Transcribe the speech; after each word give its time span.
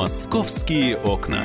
Московские 0.00 0.96
окна. 0.96 1.42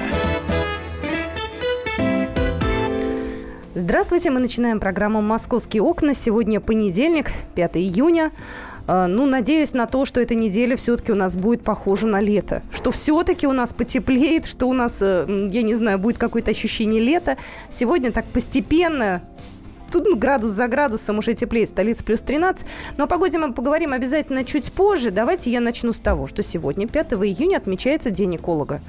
Здравствуйте, 3.74 4.32
мы 4.32 4.40
начинаем 4.40 4.80
программу 4.80 5.22
«Московские 5.22 5.84
окна». 5.84 6.14
Сегодня 6.14 6.62
понедельник, 6.62 7.32
5 7.56 7.76
июня. 7.76 8.32
А, 8.88 9.08
ну, 9.08 9.26
надеюсь 9.26 9.74
на 9.74 9.88
то, 9.88 10.06
что 10.06 10.22
эта 10.22 10.36
неделя 10.36 10.78
все-таки 10.78 11.12
у 11.12 11.16
нас 11.16 11.36
будет 11.36 11.66
похожа 11.66 12.08
на 12.08 12.22
лето. 12.22 12.62
Что 12.72 12.92
все-таки 12.92 13.46
у 13.46 13.52
нас 13.52 13.74
потеплеет, 13.74 14.46
что 14.46 14.68
у 14.68 14.74
нас, 14.74 15.00
э, 15.02 15.50
я 15.52 15.62
не 15.62 15.74
знаю, 15.74 16.00
будет 16.00 16.18
какое-то 16.18 16.52
ощущение 16.52 17.02
лета. 17.02 17.38
Сегодня 17.70 18.14
так 18.14 18.24
постепенно 18.24 19.22
тут 19.96 20.06
ну, 20.08 20.18
градус 20.18 20.52
за 20.52 20.68
градусом 20.68 21.20
уже 21.20 21.34
теплее, 21.34 21.66
столица 21.66 22.04
плюс 22.04 22.22
13. 22.22 22.68
Но 22.98 23.06
о 23.06 23.08
погоде 23.08 23.38
мы 23.38 23.54
поговорим 23.54 23.94
обязательно 23.94 24.44
чуть 24.44 24.74
позже. 24.74 25.10
Давайте 25.10 25.52
я 25.52 25.62
начну 25.62 25.94
с 25.94 26.00
того, 26.00 26.28
что 26.28 26.44
сегодня, 26.44 26.88
5 26.88 27.14
июня, 27.14 27.58
отмечается 27.58 28.10
День 28.10 28.36
эколога. 28.36 28.82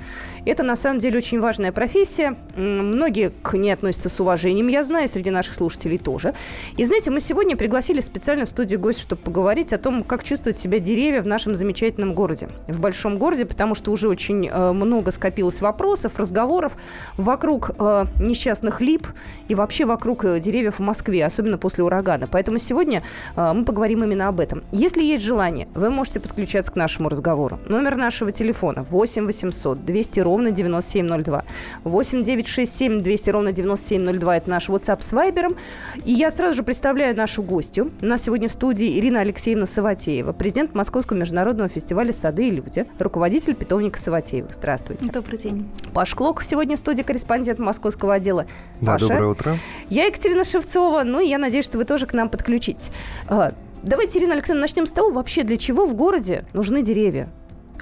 Это, 0.45 0.65
на 0.65 0.75
самом 0.75 0.99
деле, 0.99 1.19
очень 1.19 1.41
важная 1.41 1.71
профессия. 1.71 2.37
Многие 2.57 3.31
к 3.43 3.57
ней 3.57 3.71
относятся 3.71 4.09
с 4.09 4.19
уважением, 4.19 4.67
я 4.67 4.83
знаю, 4.83 5.09
среди 5.09 5.31
наших 5.31 5.55
слушателей 5.55 5.99
тоже. 5.99 6.35
И, 6.77 6.85
знаете, 6.85 7.11
мы 7.13 7.21
сегодня 7.21 7.57
пригласили 7.57 8.01
специально 8.01 8.45
в 8.45 8.49
студию 8.49 8.81
гость, 8.81 9.01
чтобы 9.01 9.23
поговорить 9.23 9.73
о 9.73 9.79
том, 9.79 10.03
как 10.03 10.25
чувствуют 10.25 10.57
себя 10.57 10.81
деревья 10.81 11.23
в 11.23 11.27
нашем 11.27 11.55
замечательном 11.55 12.15
городе. 12.15 12.49
В 12.67 12.81
большом 12.81 13.19
городе, 13.19 13.47
потому 13.47 13.77
что 13.77 13.93
уже 13.93 14.09
очень 14.09 14.49
э, 14.49 14.73
много 14.73 15.13
скопилось 15.13 15.61
вопросов, 15.61 16.19
разговоров 16.19 16.77
вокруг 17.17 17.71
э, 17.79 18.05
несчастных 18.21 18.81
лип 18.81 19.07
и 19.47 19.55
вообще 19.55 19.85
вокруг 19.85 20.25
э, 20.25 20.41
деревьев 20.41 20.79
в 20.79 20.83
Москве, 20.83 20.96
особенно 21.27 21.59
после 21.59 21.85
урагана. 21.85 22.27
Поэтому 22.27 22.59
сегодня 22.59 23.03
э, 23.37 23.53
мы 23.53 23.65
поговорим 23.65 24.05
именно 24.05 24.29
об 24.29 24.41
этом. 24.41 24.63
Если 24.73 25.03
есть 25.03 25.23
желание, 25.23 25.69
вы 25.75 25.91
можете 25.91 26.21
подключаться 26.21 26.73
к 26.73 26.77
нашему 26.77 27.09
разговору. 27.09 27.59
Номер 27.69 27.97
нашего 27.97 28.33
телефона 28.33 28.87
8 28.91 29.27
800 29.27 29.85
200 29.85 30.21
ровно 30.21 30.51
9702. 30.51 31.45
8 31.85 32.23
967 32.23 33.01
200 33.01 33.31
ровно 33.31 33.53
9702 33.53 34.37
это 34.37 34.51
наш 34.51 34.69
WhatsApp 34.69 34.99
с 35.01 35.13
Вайбером. 35.13 35.57
И 36.05 36.13
я 36.13 36.31
сразу 36.31 36.57
же 36.57 36.63
представляю 36.63 37.17
нашу 37.17 37.43
гостью. 37.43 37.91
У 38.01 38.07
нас 38.07 38.23
сегодня 38.23 38.49
в 38.49 38.53
студии 38.53 38.99
Ирина 38.99 39.21
Алексеевна 39.21 39.67
Саватеева, 39.67 40.33
президент 40.33 40.75
Московского 40.75 41.17
международного 41.17 41.69
фестиваля 41.69 42.13
«Сады 42.13 42.49
и 42.49 42.51
люди», 42.51 42.87
руководитель 42.99 43.55
питомника 43.55 43.99
Саватеевых. 43.99 44.53
Здравствуйте. 44.53 45.11
Добрый 45.11 45.39
день. 45.39 45.69
Паш 45.93 46.15
Клок 46.15 46.43
сегодня 46.43 46.77
в 46.77 46.79
студии 46.79 47.03
корреспондент 47.03 47.59
московского 47.59 48.15
отдела. 48.15 48.47
Да, 48.81 48.93
Паша. 48.93 49.09
доброе 49.09 49.31
утро. 49.31 49.57
Я 49.89 50.07
Екатерина 50.07 50.45
Шевцова, 50.45 50.76
ну 50.77 51.21
и 51.21 51.29
я 51.29 51.39
надеюсь, 51.39 51.65
что 51.65 51.79
вы 51.79 51.85
тоже 51.85 52.07
к 52.07 52.13
нам 52.13 52.29
подключитесь. 52.29 52.91
А, 53.29 53.53
Давайте, 53.83 54.19
Ирина 54.19 54.33
Александровна, 54.33 54.63
начнем 54.63 54.87
с 54.87 54.93
того, 54.93 55.11
вообще 55.11 55.45
для 55.45 55.57
чего 55.57 55.87
в 55.87 55.95
городе 55.95 56.45
нужны 56.53 56.83
деревья? 56.83 57.29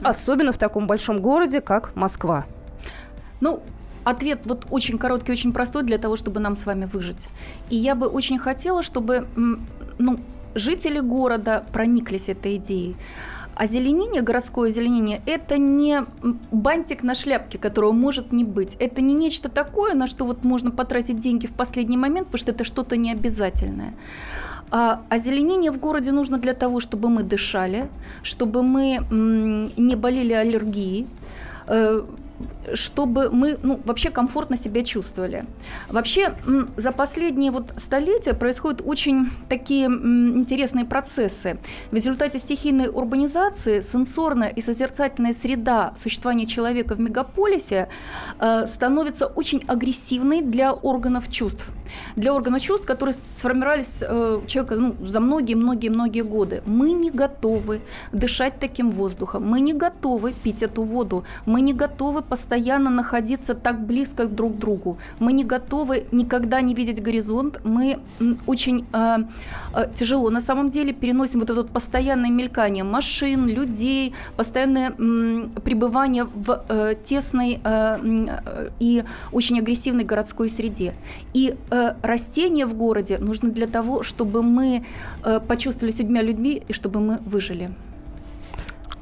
Особенно 0.03 0.53
в 0.53 0.59
таком 0.59 0.87
большом 0.87 1.23
городе, 1.23 1.61
как 1.61 1.97
Москва. 1.97 2.45
Ну, 3.41 3.63
Ответ 4.05 4.41
вот 4.45 4.67
очень 4.71 4.99
короткий, 4.99 5.33
очень 5.33 5.53
простой 5.53 5.83
для 5.83 5.97
того, 5.97 6.17
чтобы 6.17 6.39
нам 6.39 6.55
с 6.55 6.67
вами 6.67 6.85
выжить. 6.85 7.29
И 7.71 7.77
я 7.77 7.95
бы 7.95 8.07
очень 8.07 8.39
хотела, 8.39 8.83
чтобы 8.83 9.27
ну, 9.99 10.21
жители 10.55 11.01
города 11.01 11.65
прониклись 11.73 12.29
этой 12.29 12.57
идеей. 12.57 12.97
Озеленение, 13.57 14.23
городское 14.23 14.69
озеленение, 14.69 15.23
это 15.27 15.59
не 15.59 16.05
бантик 16.51 17.03
на 17.03 17.15
шляпке, 17.15 17.59
которого 17.59 17.93
может 17.93 18.33
не 18.33 18.45
быть. 18.45 18.77
Это 18.81 19.01
не 19.01 19.15
нечто 19.15 19.49
такое, 19.49 19.95
на 19.95 20.07
что 20.07 20.25
вот 20.25 20.45
можно 20.45 20.71
потратить 20.71 21.19
деньги 21.19 21.47
в 21.47 21.53
последний 21.53 21.97
момент, 21.97 22.27
потому 22.27 22.41
что 22.41 22.51
это 22.51 22.65
что-то 22.65 22.97
необязательное. 22.97 23.95
А 24.71 25.03
озеленение 25.09 25.71
в 25.71 25.79
городе 25.79 26.11
нужно 26.11 26.39
для 26.39 26.55
того, 26.55 26.81
чтобы 26.81 27.09
мы 27.09 27.23
дышали, 27.23 27.89
чтобы 28.23 28.63
мы 28.63 28.99
не 29.77 29.95
болели 29.95 30.33
аллергией, 30.33 31.07
э, 31.69 32.03
чтобы 32.73 33.31
мы 33.31 33.59
ну, 33.63 33.81
вообще 33.85 34.11
комфортно 34.11 34.57
себя 34.57 34.83
чувствовали. 34.83 35.45
Вообще 35.89 36.35
за 36.77 36.93
последние 36.93 37.51
вот 37.51 37.73
столетия 37.77 38.35
происходят 38.35 38.83
очень 38.85 39.29
такие 39.49 39.87
интересные 39.87 40.85
процессы. 40.85 41.59
В 41.91 41.95
результате 41.95 42.39
стихийной 42.39 42.89
урбанизации 42.89 43.81
сенсорная 43.81 44.49
и 44.49 44.61
созерцательная 44.61 45.33
среда 45.33 45.93
существования 45.97 46.47
человека 46.47 46.95
в 46.95 47.01
мегаполисе 47.01 47.89
э, 48.41 48.67
становится 48.67 49.27
очень 49.27 49.63
агрессивной 49.67 50.43
для 50.43 50.73
органов 50.73 51.31
чувств. 51.31 51.71
Для 52.17 52.35
органов 52.35 52.63
чувств, 52.63 52.87
которые 52.87 53.15
сформировались 53.15 53.99
э, 54.03 54.41
человека 54.47 54.77
ну, 54.77 54.95
за 55.07 55.21
многие-многие-многие 55.21 56.23
годы. 56.23 56.63
Мы 56.67 56.93
не 56.93 57.11
готовы 57.11 57.81
дышать 58.13 58.59
таким 58.59 58.91
воздухом, 58.91 59.47
мы 59.47 59.61
не 59.61 59.73
готовы 59.73 60.33
пить 60.33 60.63
эту 60.63 60.83
воду, 60.83 61.25
мы 61.47 61.61
не 61.61 61.73
готовы 61.73 62.23
постоянно 62.35 62.91
находиться 62.91 63.55
так 63.55 63.87
близко 63.87 64.27
друг 64.27 64.57
к 64.57 64.59
другу. 64.59 64.99
Мы 65.21 65.33
не 65.33 65.45
готовы 65.45 66.05
никогда 66.13 66.61
не 66.63 66.75
видеть 66.75 67.01
горизонт. 67.01 67.61
Мы 67.65 67.99
очень 68.47 68.85
э, 68.93 69.19
тяжело 69.95 70.31
на 70.31 70.41
самом 70.41 70.69
деле 70.69 70.93
переносим 70.93 71.41
вот 71.41 71.51
это 71.51 71.61
вот 71.63 71.71
постоянное 71.71 72.31
мелькание 72.31 72.83
машин, 72.83 73.47
людей, 73.47 74.15
постоянное 74.37 74.91
м, 74.99 75.53
пребывание 75.65 76.25
в 76.25 76.65
э, 76.69 76.95
тесной 77.05 77.61
э, 77.65 77.99
э, 78.47 78.71
и 78.81 79.05
очень 79.33 79.61
агрессивной 79.61 80.05
городской 80.05 80.49
среде. 80.49 80.95
И 81.35 81.55
э, 81.71 81.95
растения 82.03 82.67
в 82.67 82.75
городе 82.75 83.19
нужны 83.19 83.53
для 83.53 83.69
того, 83.69 84.03
чтобы 84.03 84.43
мы 84.43 84.85
э, 85.25 85.41
почувствовали 85.49 85.93
себя 85.93 86.23
людьми 86.23 86.63
и 86.69 86.73
чтобы 86.73 86.99
мы 86.99 87.19
выжили. 87.27 87.71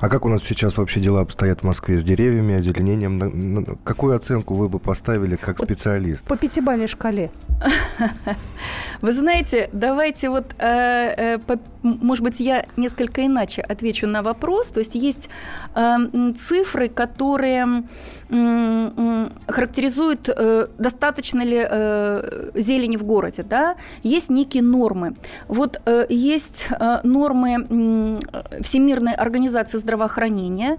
А 0.02 0.08
как 0.08 0.24
у 0.24 0.28
нас 0.28 0.42
сейчас 0.42 0.78
вообще 0.78 0.98
дела 0.98 1.20
обстоят 1.20 1.60
в 1.60 1.62
Москве 1.62 1.96
с 1.96 2.02
деревьями, 2.02 2.56
озеленением? 2.56 3.78
Какую 3.84 4.16
оценку 4.16 4.54
вы 4.56 4.68
бы 4.68 4.80
поставили 4.80 5.36
как 5.36 5.60
Вот 5.60 5.68
специалист? 5.68 6.24
По 6.24 6.36
пятибалльной 6.36 6.88
шкале. 6.88 7.30
Вы 9.00 9.12
знаете, 9.12 9.70
давайте 9.72 10.28
вот, 10.28 10.56
э, 10.58 11.36
э, 11.36 11.38
по- 11.38 11.60
может 11.82 12.25
быть, 12.25 12.41
я 12.41 12.65
несколько 12.76 13.26
иначе 13.26 13.62
отвечу 13.62 14.06
на 14.06 14.22
вопрос. 14.22 14.69
То 14.69 14.81
есть 14.81 14.94
есть 14.94 15.28
э, 15.75 16.32
цифры, 16.37 16.88
которые 16.88 17.84
м, 18.31 19.32
характеризуют, 19.47 20.28
э, 20.28 20.69
достаточно 20.78 21.43
ли 21.43 21.66
э, 21.69 22.50
зелени 22.54 22.97
в 22.97 23.04
городе. 23.04 23.43
Да? 23.43 23.76
Есть 24.03 24.31
некие 24.31 24.62
нормы. 24.62 25.15
Вот 25.48 25.81
э, 25.87 26.06
есть 26.09 26.69
э, 26.70 27.00
нормы 27.03 27.66
м, 27.70 28.19
Всемирной 28.60 29.14
организации 29.14 29.78
здравоохранения, 29.78 30.78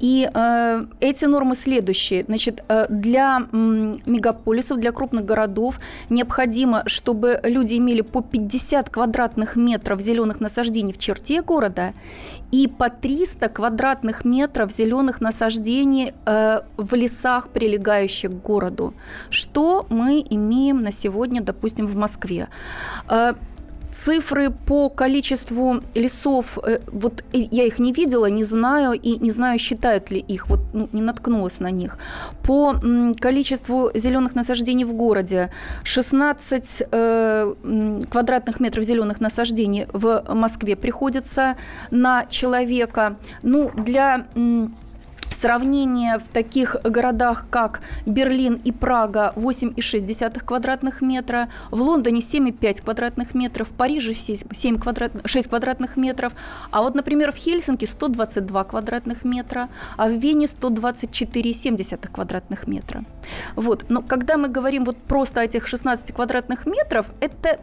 и 0.00 0.28
э, 0.32 0.84
эти 1.00 1.26
нормы 1.26 1.54
следующие. 1.54 2.24
Значит, 2.24 2.64
э, 2.68 2.86
для 2.88 3.46
м, 3.52 3.98
мегаполисов, 4.06 4.78
для 4.78 4.92
крупных 4.92 5.24
городов 5.24 5.78
необходимо, 6.08 6.82
чтобы 6.86 7.40
люди 7.44 7.76
имели 7.76 8.00
по 8.00 8.22
50 8.22 8.88
квадратных 8.88 9.56
метров 9.56 10.00
зеленых 10.00 10.37
насаждений 10.40 10.92
в 10.92 10.98
черте 10.98 11.42
города 11.42 11.92
и 12.50 12.68
по 12.68 12.88
300 12.88 13.48
квадратных 13.48 14.24
метров 14.24 14.70
зеленых 14.70 15.20
насаждений 15.20 16.12
э, 16.26 16.60
в 16.76 16.94
лесах, 16.94 17.48
прилегающих 17.48 18.30
к 18.30 18.46
городу. 18.46 18.94
Что 19.30 19.86
мы 19.90 20.24
имеем 20.30 20.82
на 20.82 20.90
сегодня, 20.90 21.40
допустим, 21.40 21.86
в 21.86 21.96
Москве? 21.96 22.48
Э, 23.08 23.34
Цифры 24.04 24.50
по 24.50 24.88
количеству 24.88 25.80
лесов, 25.94 26.58
э, 26.64 26.78
вот 26.86 27.24
я 27.32 27.64
их 27.64 27.80
не 27.80 27.92
видела, 27.92 28.26
не 28.30 28.44
знаю, 28.44 28.92
и 28.92 29.18
не 29.18 29.30
знаю, 29.30 29.58
считают 29.58 30.12
ли 30.12 30.20
их, 30.20 30.48
вот 30.48 30.60
ну, 30.72 30.88
не 30.92 31.02
наткнулась 31.02 31.58
на 31.58 31.70
них. 31.70 31.98
По 32.42 32.74
количеству 33.20 33.90
зеленых 33.94 34.36
насаждений 34.36 34.84
в 34.84 34.92
городе 34.92 35.50
16 35.82 36.82
э, 36.92 37.54
квадратных 38.10 38.60
метров 38.60 38.84
зеленых 38.84 39.20
насаждений 39.20 39.86
в 39.92 40.22
Москве 40.28 40.76
приходится 40.76 41.56
на 41.90 42.24
человека. 42.26 43.16
Ну, 43.42 43.72
для 43.74 44.26
м, 44.36 44.76
Сравнение 45.30 46.18
в 46.18 46.28
таких 46.28 46.76
городах, 46.82 47.46
как 47.50 47.82
Берлин 48.06 48.60
и 48.64 48.72
Прага 48.72 49.32
8,6 49.36 50.40
квадратных 50.40 51.02
метра, 51.02 51.48
в 51.70 51.82
Лондоне 51.82 52.20
7,5 52.20 52.82
квадратных 52.82 53.34
метров, 53.34 53.68
в 53.68 53.72
Париже 53.72 54.14
7 54.14 54.78
квадрат, 54.78 55.12
6 55.24 55.48
квадратных 55.48 55.96
метров, 55.96 56.32
а 56.70 56.82
вот, 56.82 56.94
например, 56.94 57.32
в 57.32 57.36
Хельсинки 57.36 57.84
122 57.84 58.64
квадратных 58.64 59.24
метра, 59.24 59.68
а 59.96 60.08
в 60.08 60.12
Вене 60.12 60.46
124,7 60.46 62.08
квадратных 62.10 62.66
метра. 62.66 63.04
Вот. 63.54 63.84
Но 63.88 64.02
когда 64.02 64.38
мы 64.38 64.48
говорим 64.48 64.84
вот 64.84 64.96
просто 64.96 65.40
о 65.42 65.44
этих 65.44 65.66
16 65.66 66.12
квадратных 66.12 66.64
метров, 66.66 67.06
это 67.20 67.60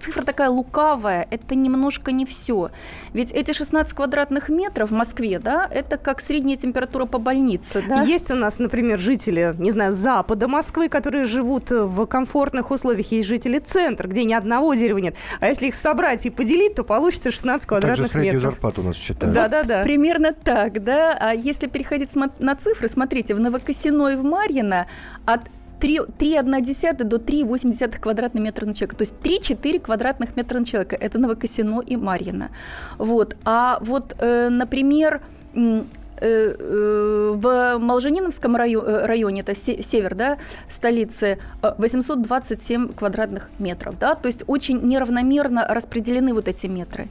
цифра 0.00 0.22
такая 0.22 0.48
лукавая, 0.48 1.26
это 1.30 1.54
немножко 1.54 2.12
не 2.12 2.24
все. 2.24 2.70
Ведь 3.12 3.30
эти 3.32 3.52
16 3.52 3.92
квадратных 3.92 4.48
метров 4.48 4.90
в 4.90 4.94
Москве, 4.94 5.38
да, 5.38 5.68
это 5.70 5.98
как 5.98 6.20
средняя 6.20 6.56
температура 6.56 6.77
температура 6.78 7.06
по 7.06 7.18
больнице. 7.18 7.82
Да? 7.88 8.02
Есть 8.02 8.30
у 8.30 8.34
нас, 8.34 8.58
например, 8.58 8.98
жители, 8.98 9.54
не 9.58 9.70
знаю, 9.70 9.92
запада 9.92 10.48
Москвы, 10.48 10.88
которые 10.88 11.24
живут 11.24 11.70
в 11.70 12.06
комфортных 12.06 12.70
условиях. 12.70 13.10
Есть 13.12 13.28
жители 13.28 13.58
центра, 13.58 14.08
где 14.08 14.24
ни 14.24 14.32
одного 14.32 14.74
дерева 14.74 14.98
нет. 14.98 15.16
А 15.40 15.48
если 15.48 15.66
их 15.66 15.74
собрать 15.74 16.26
и 16.26 16.30
поделить, 16.30 16.74
то 16.74 16.84
получится 16.84 17.30
16 17.30 17.66
квадратных 17.66 17.98
Также 17.98 18.12
среднюю 18.12 18.34
метров. 18.34 18.52
зарплату 18.52 18.82
у 18.82 18.84
нас 18.84 18.96
считают. 18.96 19.34
Да, 19.34 19.48
да, 19.48 19.64
да. 19.64 19.82
Примерно 19.82 20.32
так, 20.32 20.82
да. 20.84 21.16
А 21.20 21.34
если 21.34 21.66
переходить 21.66 22.10
на 22.14 22.56
цифры, 22.56 22.88
смотрите, 22.88 23.34
в 23.34 23.40
Новокосино 23.40 24.08
и 24.08 24.16
в 24.16 24.24
Марьино 24.24 24.86
от 25.26 25.40
3,1 25.80 27.04
до 27.04 27.16
3,8 27.16 27.98
квадратных 28.00 28.42
метра 28.42 28.66
на 28.66 28.74
человека. 28.74 28.96
То 28.96 29.02
есть 29.02 29.14
3-4 29.22 29.80
квадратных 29.80 30.36
метра 30.36 30.58
на 30.58 30.64
человека. 30.64 30.96
Это 30.96 31.18
Новокосино 31.18 31.80
и 31.80 31.96
Марьино. 31.96 32.50
Вот. 32.98 33.36
А 33.44 33.78
вот, 33.80 34.16
э, 34.18 34.48
например, 34.48 35.20
э, 35.54 35.58
э, 35.58 35.82
в 36.20 37.78
Молжениновском 37.78 38.56
э, 38.56 39.06
районе, 39.06 39.40
это 39.40 39.54
се- 39.54 39.82
север, 39.82 40.14
да, 40.14 40.38
столицы, 40.68 41.38
э, 41.62 41.72
827 41.78 42.92
квадратных 42.94 43.50
метров, 43.58 43.98
да, 43.98 44.14
то 44.14 44.26
есть 44.28 44.44
очень 44.46 44.80
неравномерно 44.82 45.66
распределены 45.68 46.34
вот 46.34 46.48
эти 46.48 46.66
метры. 46.66 47.08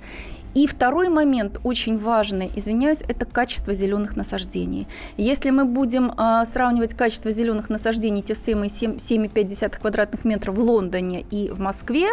И 0.57 0.65
второй 0.65 1.09
момент 1.09 1.59
очень 1.63 1.99
важный, 1.99 2.49
извиняюсь, 2.55 3.03
это 3.07 3.25
качество 3.25 3.75
зеленых 3.75 4.15
насаждений. 4.15 4.87
Если 5.15 5.51
мы 5.51 5.65
будем 5.65 6.11
а, 6.17 6.43
сравнивать 6.45 6.95
качество 6.95 7.29
зеленых 7.29 7.69
насаждений, 7.69 8.23
те 8.23 8.33
самые 8.33 8.69
7 8.69 8.95
7,5 8.95 9.79
квадратных 9.79 10.25
метров 10.25 10.55
в 10.55 10.59
Лондоне 10.59 11.21
и 11.29 11.51
в 11.51 11.59
Москве, 11.59 12.07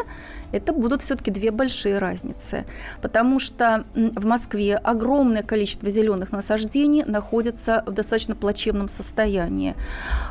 это 0.53 0.75
будут 0.75 1.01
все-таки 1.01 1.31
две 1.31 1.51
большие 1.53 1.99
разницы. 1.99 2.67
Потому 3.01 3.39
что 3.39 3.85
в 3.95 4.27
Москве 4.27 4.77
огромное 4.77 5.43
количество 5.43 5.89
зеленых 5.89 6.31
насаждений 6.33 7.03
находится 7.03 7.83
в 7.87 7.93
достаточно 7.93 8.37
плачевном 8.37 8.89
состоянии. 8.89 9.75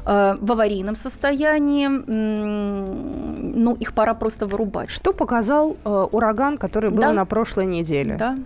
Э, 0.06 0.36
в 0.39 0.51
аварийном 0.51 0.95
состоянии, 0.95 1.88
ну, 1.88 3.75
их 3.75 3.94
пора 3.94 4.13
просто 4.13 4.45
вырубать. 4.45 4.92
Что 4.92 5.13
показал 5.13 5.75
э, 5.83 6.07
ураган, 6.12 6.57
который 6.60 6.92
был 6.92 7.01
Да. 7.01 7.12
на 7.12 7.25
прошлой 7.25 7.65
неделе? 7.65 8.03
Да. 8.04 8.38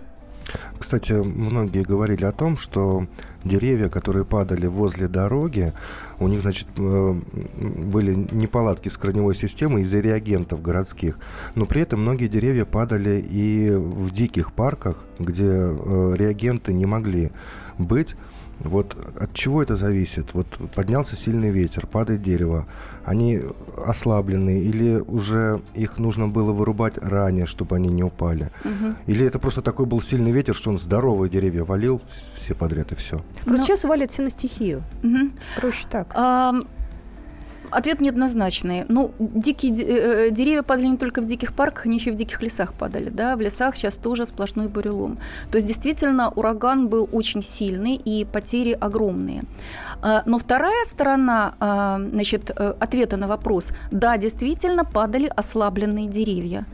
Кстати, 0.78 1.12
многие 1.12 1.82
говорили 1.82 2.24
о 2.24 2.32
том, 2.32 2.56
что 2.56 3.06
деревья, 3.44 3.88
которые 3.88 4.24
падали 4.24 4.66
возле 4.66 5.08
дороги, 5.08 5.72
у 6.18 6.28
них, 6.28 6.40
значит, 6.40 6.68
э, 6.76 7.14
были 7.56 8.14
неполадки 8.32 8.88
с 8.88 8.96
корневой 8.96 9.34
системой 9.34 9.82
из-за 9.82 10.00
реагентов 10.00 10.62
городских. 10.62 11.18
Но 11.54 11.66
при 11.66 11.82
этом 11.82 12.00
многие 12.00 12.28
деревья 12.28 12.64
падали 12.64 13.24
и 13.28 13.70
в 13.70 14.10
диких 14.12 14.52
парках, 14.52 15.04
где 15.18 15.44
э, 15.44 16.14
реагенты 16.16 16.72
не 16.72 16.86
могли 16.86 17.30
быть. 17.78 18.16
Вот 18.60 18.96
от 19.20 19.32
чего 19.34 19.62
это 19.62 19.76
зависит? 19.76 20.34
Вот 20.34 20.46
поднялся 20.74 21.16
сильный 21.16 21.50
ветер, 21.50 21.86
падает 21.86 22.22
дерево. 22.22 22.66
Они 23.04 23.40
ослаблены 23.86 24.60
или 24.60 24.98
уже 25.00 25.60
их 25.74 25.98
нужно 25.98 26.28
было 26.28 26.52
вырубать 26.52 26.98
ранее, 26.98 27.46
чтобы 27.46 27.76
они 27.76 27.88
не 27.88 28.02
упали? 28.02 28.50
Мгм. 28.64 28.96
Или 29.06 29.24
это 29.26 29.38
просто 29.38 29.62
такой 29.62 29.86
был 29.86 30.00
сильный 30.00 30.32
ветер, 30.32 30.54
что 30.54 30.70
он 30.70 30.78
здоровые 30.78 31.30
деревья 31.30 31.64
валил 31.64 32.00
все 32.34 32.54
подряд 32.54 32.92
и 32.92 32.94
все? 32.94 33.16
Просто 33.44 33.50
Ну- 33.52 33.64
сейчас 33.64 33.84
валят 33.84 34.10
все 34.10 34.22
на 34.22 34.30
стихию. 34.30 34.82
Мгм. 35.02 35.32
Проще 35.60 35.86
так. 35.90 36.12
Ам, 36.14 36.66
Ответ 37.70 38.00
неоднозначный. 38.00 38.84
Ну, 38.88 39.12
дикие 39.18 39.72
де- 39.72 39.84
э, 39.84 40.30
деревья 40.30 40.62
падали 40.62 40.88
не 40.88 40.96
только 40.96 41.20
в 41.20 41.24
диких 41.24 41.52
парках, 41.52 41.86
они 41.86 41.96
еще 41.96 42.10
и 42.10 42.12
в 42.12 42.16
диких 42.16 42.42
лесах 42.42 42.72
падали. 42.74 43.10
Да? 43.10 43.36
В 43.36 43.40
лесах 43.40 43.76
сейчас 43.76 43.96
тоже 43.96 44.26
сплошной 44.26 44.68
бурелом. 44.68 45.18
То 45.50 45.56
есть, 45.58 45.66
действительно, 45.66 46.30
ураган 46.30 46.88
был 46.88 47.08
очень 47.12 47.42
сильный 47.42 47.94
и 47.96 48.24
потери 48.24 48.72
огромные. 48.80 49.42
А, 50.02 50.22
Но 50.26 50.38
вторая 50.38 50.84
сторона 50.84 51.54
а, 51.60 51.98
значит, 51.98 52.50
э, 52.56 52.74
ответа 52.80 53.16
на 53.16 53.26
вопрос. 53.26 53.72
Да, 53.90 54.16
действительно, 54.16 54.84
падали 54.84 55.30
ослабленные 55.36 56.06
деревья. 56.06 56.64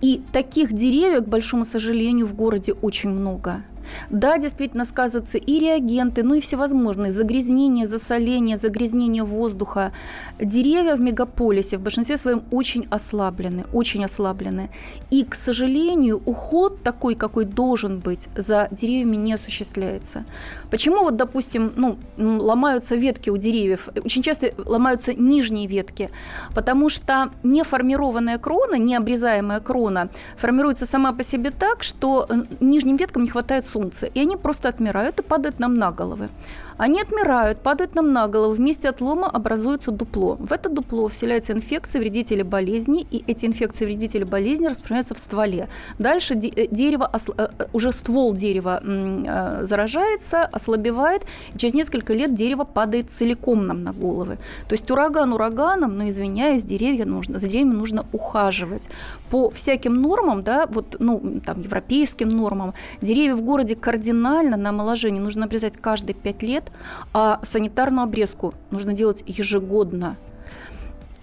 И 0.00 0.22
таких 0.32 0.72
деревьев, 0.72 1.24
к 1.24 1.28
большому 1.28 1.64
сожалению, 1.64 2.26
в 2.26 2.34
городе 2.34 2.72
очень 2.72 3.10
много. 3.10 3.62
Да, 4.10 4.38
действительно 4.38 4.84
сказываются 4.84 5.38
и 5.38 5.58
реагенты, 5.58 6.22
ну 6.22 6.34
и 6.34 6.40
всевозможные 6.40 7.10
загрязнения, 7.10 7.86
засоления, 7.86 8.56
загрязнение 8.56 9.24
воздуха. 9.24 9.92
Деревья 10.40 10.96
в 10.96 11.00
мегаполисе 11.00 11.76
в 11.76 11.80
большинстве 11.80 12.16
своем 12.16 12.42
очень 12.50 12.86
ослаблены, 12.90 13.64
очень 13.72 14.04
ослаблены. 14.04 14.70
И, 15.10 15.24
к 15.24 15.34
сожалению, 15.34 16.22
уход 16.24 16.82
такой, 16.82 17.14
какой 17.14 17.44
должен 17.44 17.98
быть, 18.00 18.28
за 18.36 18.68
деревьями 18.70 19.16
не 19.16 19.32
осуществляется. 19.32 20.24
Почему 20.70 21.02
вот, 21.02 21.16
допустим, 21.16 21.72
ну, 21.76 21.98
ломаются 22.16 22.96
ветки 22.96 23.30
у 23.30 23.36
деревьев? 23.36 23.88
Очень 24.04 24.22
часто 24.22 24.52
ломаются 24.66 25.14
нижние 25.14 25.66
ветки, 25.66 26.10
потому 26.54 26.88
что 26.88 27.30
неформированная 27.42 28.38
крона, 28.38 28.76
необрезаемая 28.76 29.60
крона 29.60 30.08
формируется 30.36 30.86
сама 30.86 31.12
по 31.12 31.22
себе 31.22 31.50
так, 31.50 31.82
что 31.82 32.26
э, 32.28 32.42
нижним 32.60 32.96
веткам 32.96 33.24
не 33.24 33.30
хватает 33.30 33.64
солнца, 33.64 33.77
и 34.06 34.20
они 34.20 34.36
просто 34.36 34.68
отмирают 34.68 35.20
и 35.20 35.22
падают 35.22 35.60
нам 35.60 35.74
на 35.74 35.90
головы. 35.90 36.28
Они 36.78 37.00
отмирают, 37.00 37.58
падают 37.58 37.96
нам 37.96 38.12
на 38.12 38.28
голову, 38.28 38.54
в 38.54 38.60
месте 38.60 38.88
отлома 38.88 39.28
образуется 39.28 39.90
дупло. 39.90 40.36
В 40.38 40.52
это 40.52 40.68
дупло 40.68 41.08
вселяются 41.08 41.52
инфекции, 41.52 41.98
вредители 41.98 42.42
болезни, 42.42 43.04
и 43.10 43.24
эти 43.26 43.46
инфекции, 43.46 43.84
вредители 43.84 44.22
болезни 44.22 44.66
распространяются 44.66 45.14
в 45.16 45.18
стволе. 45.18 45.68
Дальше 45.98 46.34
э, 46.34 46.68
дерево, 46.70 47.10
э, 47.12 47.48
э, 47.58 47.66
уже 47.72 47.90
ствол 47.90 48.32
дерева 48.32 48.80
заражается, 49.62 50.44
ослабевает, 50.44 51.24
и 51.52 51.58
через 51.58 51.74
несколько 51.74 52.12
лет 52.12 52.34
дерево 52.34 52.62
падает 52.62 53.10
целиком 53.10 53.66
нам 53.66 53.82
на 53.82 53.92
головы. 53.92 54.38
То 54.68 54.74
есть 54.74 54.88
ураган 54.88 55.32
ураганом, 55.32 55.96
но, 55.96 56.08
извиняюсь, 56.08 56.64
деревья 56.64 57.04
нужно, 57.04 57.40
за 57.40 57.48
деревьями 57.48 57.74
нужно 57.74 58.06
ухаживать. 58.12 58.88
По 59.30 59.50
всяким 59.50 60.00
нормам, 60.00 60.44
да, 60.44 60.66
вот, 60.66 60.96
ну, 61.00 61.40
там, 61.44 61.60
европейским 61.60 62.28
нормам, 62.28 62.74
деревья 63.02 63.34
в 63.34 63.42
городе 63.42 63.74
кардинально 63.74 64.56
на 64.56 64.68
омоложение 64.70 65.20
нужно 65.20 65.46
обрезать 65.46 65.76
каждые 65.76 66.14
пять 66.14 66.42
лет, 66.44 66.67
а 67.12 67.40
санитарную 67.42 68.04
обрезку 68.04 68.54
нужно 68.70 68.92
делать 68.92 69.22
ежегодно 69.26 70.16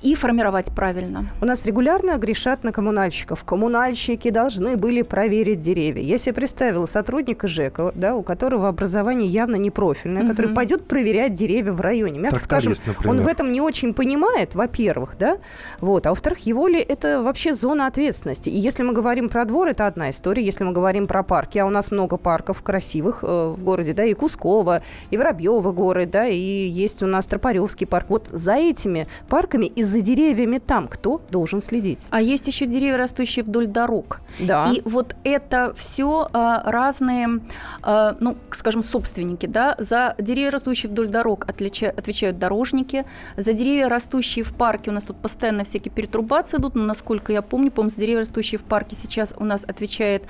и 0.06 0.14
формировать 0.14 0.68
правильно. 0.68 1.26
У 1.42 1.46
нас 1.46 1.66
регулярно 1.66 2.18
грешат 2.18 2.64
на 2.64 2.72
коммунальщиков. 2.72 3.44
Коммунальщики 3.44 4.30
должны 4.30 4.78
были 4.78 5.02
проверить 5.02 5.62
деревья. 5.62 6.04
Я 6.04 6.20
себе 6.20 6.34
представила 6.36 6.86
сотрудника 6.86 7.48
ЖЭКа, 7.48 7.92
да, 7.96 8.16
у 8.16 8.22
которого 8.22 8.68
образование 8.68 9.28
явно 9.28 9.56
не 9.56 9.72
профильное, 9.72 10.22
Мгм. 10.22 10.30
который 10.32 10.54
пойдет 10.54 10.88
проверять 10.88 11.34
деревья 11.34 11.72
в 11.72 11.82
районе. 11.82 12.20
Мягко 12.20 12.38
скажем, 12.38 12.74
Тракторист, 12.76 12.98
например. 13.00 13.20
он 13.20 13.26
в 13.26 13.28
этом 13.28 13.52
не 13.52 13.62
очень 13.62 13.96
понимает, 13.96 14.54
во-первых, 14.54 15.16
да, 15.18 15.40
вот, 15.82 16.06
а 16.06 16.12
во-вторых, 16.12 16.38
его 16.46 16.68
ли 16.68 16.80
это 16.80 17.24
вообще 17.24 17.56
зона 17.56 17.88
ответственности? 17.88 18.50
И 18.50 18.58
если 18.60 18.84
мы 18.84 18.94
говорим 18.94 19.28
про 19.28 19.44
двор, 19.44 19.70
это 19.70 19.88
одна 19.88 20.12
история. 20.12 20.46
Если 20.46 20.64
мы 20.64 20.72
говорим 20.72 21.08
про 21.08 21.24
парки, 21.24 21.58
а 21.58 21.66
у 21.66 21.72
нас 21.72 21.90
много 21.90 22.18
парков 22.18 22.62
красивых 22.62 23.24
э, 23.24 23.54
в 23.58 23.64
городе, 23.64 23.94
да, 23.94 24.04
и 24.06 24.14
Кусково, 24.14 24.84
и 25.10 25.18
Воробьево 25.18 25.72
горы, 25.72 26.06
да, 26.06 26.28
и 26.28 26.38
есть 26.38 27.02
у 27.02 27.08
нас 27.08 27.26
Тропаревский 27.26 27.88
парк. 27.88 28.06
Вот 28.10 28.28
за 28.32 28.54
этими 28.54 29.08
парками 29.30 29.66
и 29.66 29.82
за 29.82 29.95
деревьями 30.02 30.58
там 30.58 30.88
кто 30.88 31.22
должен 31.30 31.62
следить? 31.62 32.08
А 32.10 32.22
есть 32.22 32.48
еще 32.48 32.66
деревья, 32.66 32.98
растущие 32.98 33.44
вдоль 33.44 33.68
дорог. 33.68 34.22
Да. 34.40 34.72
И 34.72 34.82
вот 34.86 35.16
это 35.24 35.74
все 35.76 36.30
разные, 36.34 37.42
а, 37.82 38.16
ну, 38.20 38.38
скажем, 38.52 38.84
собственники, 38.84 39.46
да, 39.46 39.76
за 39.78 40.16
деревья, 40.20 40.52
растущие 40.52 40.90
вдоль 40.90 41.08
дорог, 41.08 41.46
отлича- 41.46 41.90
отвечают 41.90 42.38
дорожники, 42.38 43.06
за 43.38 43.54
деревья, 43.54 43.90
растущие 43.90 44.44
в 44.44 44.54
парке, 44.54 44.92
у 44.92 44.94
нас 44.94 45.04
тут 45.04 45.18
постоянно 45.18 45.64
всякие 45.64 45.92
перетрубации 45.92 46.58
идут, 46.58 46.76
но, 46.76 46.84
насколько 46.84 47.32
я 47.32 47.42
помню, 47.42 47.72
по 47.72 47.88
за 47.88 48.00
деревья, 48.00 48.20
растущие 48.20 48.60
в 48.60 48.64
парке, 48.64 48.96
сейчас 48.96 49.34
у 49.38 49.44
нас 49.46 49.64
отвечает 49.64 50.24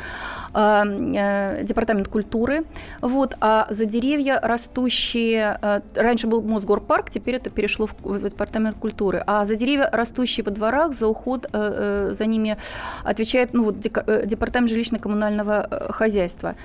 а, 0.53 0.86
э, 0.86 1.63
департамент 1.63 2.07
культуры, 2.07 2.65
вот, 3.01 3.36
а 3.39 3.67
за 3.69 3.86
деревья, 3.86 4.39
растущие, 4.41 5.57
а, 5.62 5.81
раньше 5.95 6.27
был 6.27 6.41
Мосгорпарк, 6.41 7.10
теперь 7.10 7.36
это 7.36 7.50
перешло 7.50 7.88
в, 7.88 7.95
в 8.03 8.22
департамент 8.22 8.77
культуры, 8.77 9.24
а 9.25 9.45
за 9.45 9.55
деревья, 9.56 9.90
растущие 9.92 10.44
во 10.44 10.52
дворах, 10.52 10.94
за 10.94 11.08
уход 11.08 11.46
э, 11.46 11.50
э, 11.54 12.14
за 12.14 12.26
ними 12.26 12.58
отвечает 13.04 13.54
ну, 13.54 13.66
вот, 13.66 13.86
э, 13.86 14.26
департамент 14.26 14.72
жилищно-коммунального 14.72 15.92
хозяйства. 15.92 16.56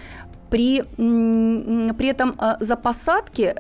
При, 0.51 0.83
при 0.97 2.09
этом 2.09 2.37
за 2.59 2.75
посадки 2.75 3.55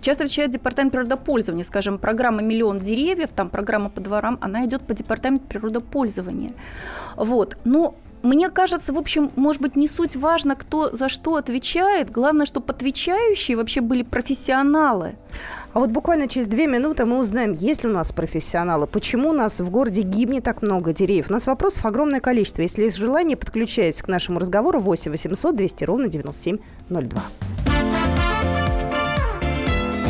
часто 0.00 0.24
отвечает 0.24 0.50
департамент 0.50 0.92
природопользования. 0.92 1.62
Скажем, 1.62 1.98
программа 1.98 2.42
«Миллион 2.42 2.78
деревьев», 2.80 3.30
там 3.30 3.48
программа 3.48 3.88
по 3.88 4.00
дворам, 4.00 4.38
она 4.40 4.64
идет 4.64 4.82
по 4.82 4.92
департаменту 4.92 5.44
природопользования. 5.46 6.50
Вот. 7.16 7.56
Но 7.62 7.94
мне 8.26 8.50
кажется, 8.50 8.92
в 8.92 8.98
общем, 8.98 9.30
может 9.36 9.62
быть, 9.62 9.76
не 9.76 9.88
суть 9.88 10.16
важно, 10.16 10.56
кто 10.56 10.90
за 10.94 11.08
что 11.08 11.36
отвечает. 11.36 12.10
Главное, 12.10 12.46
чтобы 12.46 12.72
отвечающие 12.72 13.56
вообще 13.56 13.80
были 13.80 14.02
профессионалы. 14.02 15.14
А 15.72 15.78
вот 15.78 15.90
буквально 15.90 16.28
через 16.28 16.46
две 16.46 16.66
минуты 16.66 17.04
мы 17.04 17.18
узнаем, 17.18 17.52
есть 17.52 17.84
ли 17.84 17.90
у 17.90 17.92
нас 17.92 18.12
профессионалы, 18.12 18.86
почему 18.86 19.30
у 19.30 19.32
нас 19.32 19.60
в 19.60 19.70
городе 19.70 20.02
гибнет 20.02 20.44
так 20.44 20.62
много 20.62 20.92
деревьев. 20.92 21.26
У 21.28 21.32
нас 21.32 21.46
вопросов 21.46 21.86
огромное 21.86 22.20
количество. 22.20 22.62
Если 22.62 22.84
есть 22.84 22.96
желание, 22.96 23.36
подключайтесь 23.36 24.02
к 24.02 24.08
нашему 24.08 24.38
разговору 24.38 24.80
8 24.80 25.10
800 25.10 25.54
200 25.54 25.84
ровно 25.84 26.08
9702. 26.08 27.22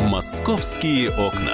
Московские 0.09 1.09
окна. 1.11 1.53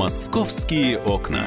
Московские 0.00 0.98
окна. 0.98 1.44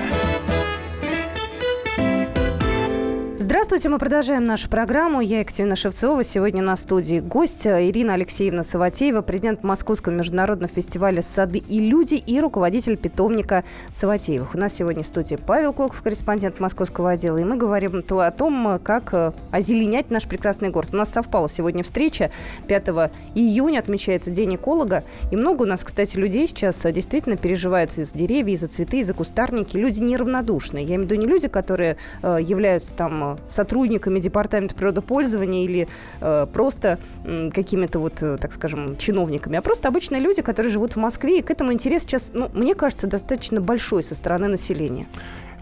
Здравствуйте, 3.74 3.94
мы 3.94 3.98
продолжаем 3.98 4.46
нашу 4.46 4.70
программу. 4.70 5.20
Я 5.20 5.40
Екатерина 5.40 5.76
Шевцова. 5.76 6.24
Сегодня 6.24 6.62
на 6.62 6.76
студии 6.76 7.20
гость 7.20 7.66
э, 7.66 7.90
Ирина 7.90 8.14
Алексеевна 8.14 8.64
Саватеева, 8.64 9.24
президент 9.24 9.64
Московского 9.64 10.14
международного 10.14 10.72
фестиваля 10.72 11.24
«Сады 11.24 11.58
и 11.58 11.80
люди» 11.80 12.14
и 12.14 12.40
руководитель 12.40 12.98
питомника 12.98 13.64
Саватеевых. 13.92 14.54
У 14.54 14.60
нас 14.60 14.76
сегодня 14.76 15.02
в 15.02 15.08
студии 15.08 15.38
Павел 15.38 15.74
Клоков, 15.74 16.04
корреспондент 16.04 16.60
московского 16.60 17.10
отдела, 17.10 17.40
и 17.40 17.44
мы 17.44 17.56
говорим 17.56 18.04
о 18.08 18.30
том, 18.30 18.80
как 18.84 19.12
э, 19.12 19.32
озеленять 19.50 20.12
наш 20.12 20.28
прекрасный 20.28 20.70
город. 20.70 20.90
У 20.94 20.98
нас 20.98 21.10
совпала 21.10 21.50
сегодня 21.50 21.82
встреча. 21.82 22.30
5 22.68 22.90
июня 23.34 23.80
отмечается 23.80 24.30
День 24.30 24.54
эколога, 24.54 25.04
и 25.32 25.36
много 25.36 25.64
у 25.64 25.66
нас, 25.66 25.84
кстати, 25.84 26.16
людей 26.18 26.46
сейчас 26.46 26.86
э, 26.86 26.92
действительно 26.92 27.38
переживают 27.38 27.98
из 27.98 28.12
за 28.12 28.18
деревьев, 28.20 28.50
из 28.50 28.60
за 28.60 28.68
цветы, 28.68 29.00
из 29.00 29.08
за 29.08 29.16
кустарники. 29.16 29.78
Люди 29.78 30.00
неравнодушные. 30.00 30.86
Я 30.86 30.98
имею 30.98 31.08
в 31.08 31.12
виду 31.12 31.20
не 31.20 31.26
люди, 31.26 31.48
которые 31.48 31.98
являются 32.22 32.96
там 32.96 33.40
сотрудниками 33.64 34.20
департамента 34.20 34.76
природопользования 34.76 35.64
или 35.64 35.88
э, 36.20 36.48
просто 36.52 37.00
э, 37.24 37.50
какими-то 37.50 38.00
вот, 38.00 38.22
э, 38.22 38.38
так 38.38 38.52
скажем, 38.52 38.98
чиновниками, 38.98 39.58
а 39.58 39.62
просто 39.62 39.88
обычные 39.88 40.22
люди, 40.22 40.42
которые 40.42 40.72
живут 40.72 40.94
в 40.94 41.00
Москве, 41.00 41.40
и 41.40 41.42
к 41.42 41.50
этому 41.50 41.72
интерес 41.72 42.02
сейчас, 42.02 42.32
ну, 42.34 42.50
мне 42.54 42.76
кажется, 42.76 43.08
достаточно 43.08 43.62
большой 43.62 44.04
со 44.04 44.16
стороны 44.16 44.48
населения. 44.48 45.08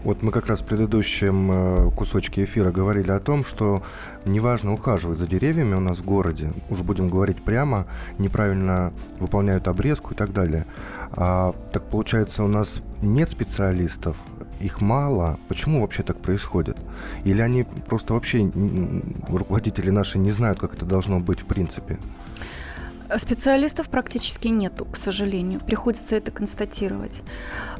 Вот 0.04 0.20
мы 0.20 0.32
как 0.32 0.48
раз 0.48 0.62
в 0.62 0.64
предыдущем 0.64 1.52
э, 1.52 1.90
кусочке 1.96 2.42
эфира 2.42 2.72
говорили 2.72 3.12
о 3.12 3.20
том, 3.20 3.44
что 3.44 3.84
неважно 4.24 4.74
ухаживать 4.74 5.18
за 5.18 5.28
деревьями 5.28 5.76
у 5.76 5.80
нас 5.80 5.98
в 5.98 6.04
городе, 6.04 6.50
уже 6.70 6.82
будем 6.82 7.08
говорить 7.08 7.40
прямо, 7.44 7.86
неправильно 8.18 8.92
выполняют 9.20 9.68
обрезку 9.68 10.12
и 10.12 10.16
так 10.16 10.32
далее. 10.32 10.66
А, 11.12 11.54
так 11.72 11.84
получается, 11.84 12.42
у 12.42 12.48
нас 12.48 12.82
нет 13.00 13.30
специалистов, 13.30 14.16
их 14.62 14.80
мало. 14.80 15.38
Почему 15.48 15.80
вообще 15.80 16.02
так 16.02 16.18
происходит? 16.18 16.76
Или 17.24 17.40
они 17.40 17.64
просто 17.64 18.14
вообще, 18.14 18.50
руководители 19.28 19.90
наши, 19.90 20.18
не 20.18 20.30
знают, 20.30 20.58
как 20.58 20.74
это 20.74 20.86
должно 20.86 21.20
быть 21.20 21.40
в 21.40 21.46
принципе? 21.46 21.98
Специалистов 23.16 23.88
практически 23.88 24.48
нету, 24.48 24.84
к 24.84 24.96
сожалению. 24.96 25.60
Приходится 25.60 26.16
это 26.16 26.30
констатировать. 26.30 27.22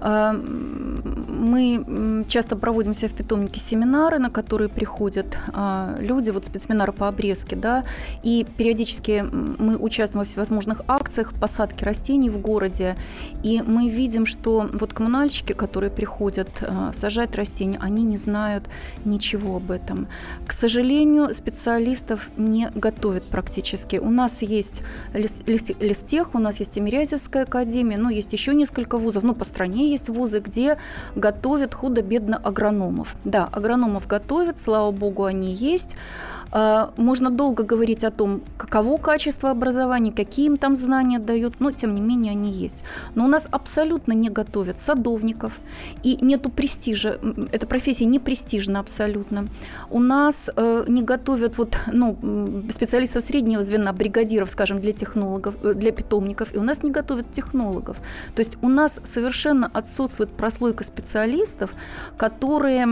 А, 0.01 0.33
мы 0.33 2.25
часто 2.29 2.57
проводимся 2.57 3.09
в 3.09 3.15
питомнике 3.15 3.61
семинары, 3.61 4.19
на 4.19 4.31
которые 4.31 4.69
приходят 4.69 5.39
а, 5.53 5.97
люди, 5.99 6.31
вот 6.31 6.47
спецсеминары 6.47 6.93
по 6.93 7.09
обрезке, 7.09 7.57
да, 7.57 7.85
и 8.23 8.47
периодически 8.57 9.25
мы 9.33 9.77
участвуем 9.77 10.21
во 10.21 10.25
всевозможных 10.25 10.83
акциях 10.89 11.33
посадки 11.35 11.85
растений 11.85 12.31
в 12.31 12.39
городе, 12.39 12.97
и 13.43 13.62
мы 13.62 13.89
видим, 13.89 14.27
что 14.27 14.69
вот 14.73 14.93
коммунальщики, 14.93 15.53
которые 15.53 15.91
приходят 15.91 16.49
а, 16.62 16.93
сажать 16.93 17.35
растения, 17.37 17.79
они 17.81 18.03
не 18.03 18.17
знают 18.17 18.69
ничего 19.05 19.57
об 19.57 19.71
этом. 19.71 20.09
К 20.47 20.53
сожалению, 20.53 21.33
специалистов 21.35 22.31
не 22.37 22.71
готовят 22.75 23.25
практически. 23.25 23.97
У 23.97 24.11
нас 24.11 24.43
есть 24.43 24.83
Листех, 25.23 26.35
у 26.35 26.38
нас 26.38 26.59
есть 26.61 26.73
Тимирязевская 26.73 27.45
академия, 27.45 27.97
ну, 27.97 28.11
есть 28.11 28.33
еще 28.33 28.55
несколько 28.55 28.99
вузов, 28.99 29.23
ну, 29.23 29.35
по 29.35 29.45
стране 29.45 29.91
есть 29.91 30.09
вузы, 30.09 30.41
где 30.41 30.79
готовят 31.17 31.75
худо-бедно 31.75 32.37
агрономов. 32.37 33.17
Да, 33.25 33.49
агрономов 33.52 34.07
готовят, 34.07 34.59
слава 34.59 34.91
богу, 34.91 35.25
они 35.25 35.52
есть. 35.52 35.97
А, 36.55 36.93
можно 36.97 37.31
долго 37.31 37.62
говорить 37.62 38.05
о 38.05 38.11
том, 38.11 38.43
каково 38.59 38.99
качество 38.99 39.50
образования, 39.50 40.12
какие 40.12 40.47
им 40.47 40.59
там 40.59 40.76
знания 40.76 41.19
дают, 41.19 41.61
но 41.61 41.73
тем 41.73 41.95
не 41.95 42.02
менее 42.02 42.33
они 42.33 42.50
есть. 42.50 42.85
Но 43.14 43.25
у 43.25 43.29
нас 43.29 43.49
абсолютно 43.50 44.12
не 44.12 44.29
готовят 44.29 44.79
садовников, 44.79 45.61
и 46.02 46.19
нету 46.21 46.50
престижа, 46.50 47.19
эта 47.52 47.67
профессия 47.67 48.05
не 48.05 48.19
престижна 48.19 48.81
абсолютно. 48.81 49.49
У 49.91 49.99
нас 49.99 50.50
э, 50.55 50.85
не 50.88 51.02
готовят 51.02 51.57
вот, 51.57 51.79
ну, 51.91 52.17
специалистов 52.71 53.25
среднего 53.25 53.62
звена, 53.62 53.93
бригадиров, 53.93 54.50
скажем, 54.50 54.79
для 54.81 54.93
технологов, 55.03 55.55
э, 55.65 55.75
для 55.75 55.91
питомников, 55.93 56.55
и 56.55 56.59
у 56.59 56.63
нас 56.63 56.83
не 56.83 56.91
готовят 56.91 57.33
технологов. 57.33 57.97
То 58.35 58.43
есть 58.43 58.59
у 58.63 58.69
нас 58.69 59.01
совершенно 59.05 59.71
отсутствует 59.75 60.31
прослойка 60.31 60.85
специалистов, 60.85 61.71
которые 62.17 62.87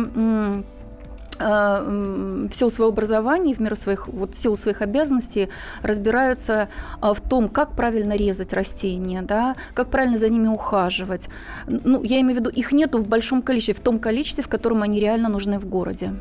в 1.40 2.52
силу 2.52 2.70
своего 2.70 2.92
образования, 2.92 3.54
в 3.54 3.60
меру 3.60 3.76
своих, 3.76 4.08
вот, 4.08 4.34
в 4.34 4.36
силу 4.36 4.56
своих 4.56 4.82
обязанностей 4.82 5.48
разбираются 5.82 6.68
э, 7.02 7.12
в 7.14 7.20
том, 7.20 7.48
как 7.48 7.74
правильно 7.76 8.14
резать 8.16 8.52
растения, 8.52 9.22
да, 9.22 9.56
как 9.74 9.88
правильно 9.88 10.18
за 10.18 10.28
ними 10.28 10.48
ухаживать. 10.48 11.28
Ну, 11.66 12.02
я 12.02 12.20
имею 12.20 12.36
в 12.36 12.40
виду, 12.40 12.50
их 12.50 12.72
нету 12.72 12.98
в 12.98 13.06
большом 13.06 13.42
количестве, 13.42 13.74
в 13.74 13.80
том 13.80 13.98
количестве, 13.98 14.44
в 14.44 14.48
котором 14.48 14.82
они 14.82 15.00
реально 15.00 15.28
нужны 15.28 15.58
в 15.58 15.66
городе. 15.66 16.12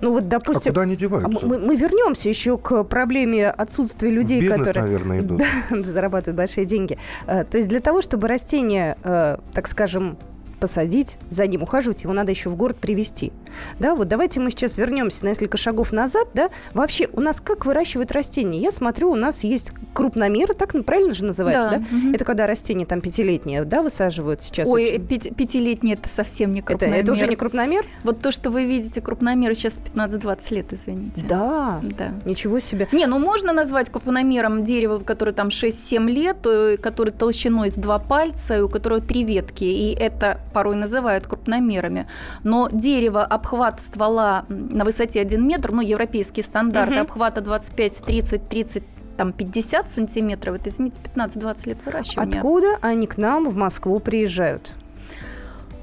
Ну 0.00 0.12
вот, 0.12 0.28
допустим... 0.28 0.70
А 0.70 0.74
куда 0.74 0.82
они 0.82 0.96
деваются? 0.96 1.46
Мы, 1.46 1.58
мы 1.58 1.76
вернемся 1.76 2.28
еще 2.28 2.56
к 2.56 2.84
проблеме 2.84 3.50
отсутствия 3.50 4.10
людей, 4.10 4.40
бизнес, 4.40 4.58
которые... 4.58 4.84
наверное, 4.84 5.20
идут. 5.20 5.42
Зарабатывают 5.86 6.36
большие 6.36 6.66
деньги. 6.66 6.98
Э, 7.26 7.44
то 7.44 7.56
есть 7.58 7.68
для 7.68 7.80
того, 7.80 8.00
чтобы 8.00 8.28
растения, 8.28 8.96
так 9.02 9.66
скажем, 9.66 10.18
посадить, 10.58 11.18
за 11.28 11.46
ним 11.46 11.62
ухаживать, 11.62 12.02
его 12.02 12.12
надо 12.12 12.30
еще 12.32 12.50
в 12.50 12.56
город 12.56 12.78
привезти. 12.78 13.32
Да, 13.78 13.94
вот 13.94 14.08
давайте 14.08 14.40
мы 14.40 14.50
сейчас 14.50 14.78
вернемся 14.78 15.24
на 15.24 15.30
несколько 15.30 15.56
шагов 15.56 15.92
назад, 15.92 16.28
да. 16.34 16.50
Вообще, 16.74 17.08
у 17.12 17.20
нас 17.20 17.40
как 17.40 17.66
выращивают 17.66 18.12
растения? 18.12 18.58
Я 18.58 18.70
смотрю, 18.70 19.10
у 19.10 19.16
нас 19.16 19.44
есть 19.44 19.72
крупномеры, 19.94 20.54
так 20.54 20.72
правильно 20.84 21.14
же 21.14 21.24
называется, 21.24 21.70
да? 21.70 21.78
да? 21.78 21.96
Угу. 21.96 22.14
Это 22.14 22.24
когда 22.24 22.46
растения 22.46 22.86
там 22.86 23.00
пятилетние, 23.00 23.64
да, 23.64 23.82
высаживают 23.82 24.42
сейчас? 24.42 24.68
Ой, 24.68 24.84
очень... 24.84 25.06
пяти, 25.06 25.30
пятилетние 25.30 25.94
это 25.94 26.08
совсем 26.08 26.52
не 26.52 26.62
крупномер. 26.62 26.94
Это, 26.94 27.02
это 27.02 27.12
уже 27.12 27.26
не 27.26 27.36
крупномер? 27.36 27.84
Вот 28.04 28.20
то, 28.20 28.30
что 28.30 28.50
вы 28.50 28.64
видите 28.64 29.00
крупномеры 29.00 29.54
сейчас 29.54 29.78
15-20 29.94 30.54
лет, 30.54 30.72
извините. 30.72 31.24
Да? 31.28 31.80
Да. 31.82 32.12
Ничего 32.24 32.58
себе. 32.60 32.88
Не, 32.92 33.06
ну 33.06 33.18
можно 33.18 33.52
назвать 33.52 33.90
крупномером 33.90 34.64
дерево, 34.64 34.98
которое 34.98 35.32
там 35.32 35.48
6-7 35.48 36.06
лет, 36.10 36.80
которое 36.80 37.10
толщиной 37.10 37.70
с 37.70 37.74
два 37.74 37.98
пальца, 37.98 38.58
и 38.58 38.60
у 38.60 38.68
которого 38.68 39.00
три 39.00 39.24
ветки, 39.24 39.64
и 39.64 39.94
это 39.94 40.40
порой 40.56 40.76
называют 40.76 41.26
крупномерами. 41.26 42.06
Но 42.42 42.70
дерево, 42.72 43.22
обхват 43.22 43.82
ствола 43.82 44.46
на 44.48 44.84
высоте 44.84 45.20
1 45.20 45.46
метр, 45.46 45.70
ну, 45.70 45.82
европейские 45.82 46.44
стандарты, 46.44 46.94
угу. 46.94 47.02
обхвата 47.02 47.42
25, 47.42 48.02
30, 48.06 48.48
30 48.48 48.82
там 49.18 49.34
50 49.34 49.90
сантиметров, 49.90 50.56
это, 50.56 50.70
извините, 50.70 50.98
15-20 51.14 51.68
лет 51.68 51.78
выращивания. 51.84 52.38
Откуда 52.38 52.78
они 52.80 53.06
к 53.06 53.18
нам 53.18 53.50
в 53.50 53.54
Москву 53.54 54.00
приезжают? 54.00 54.72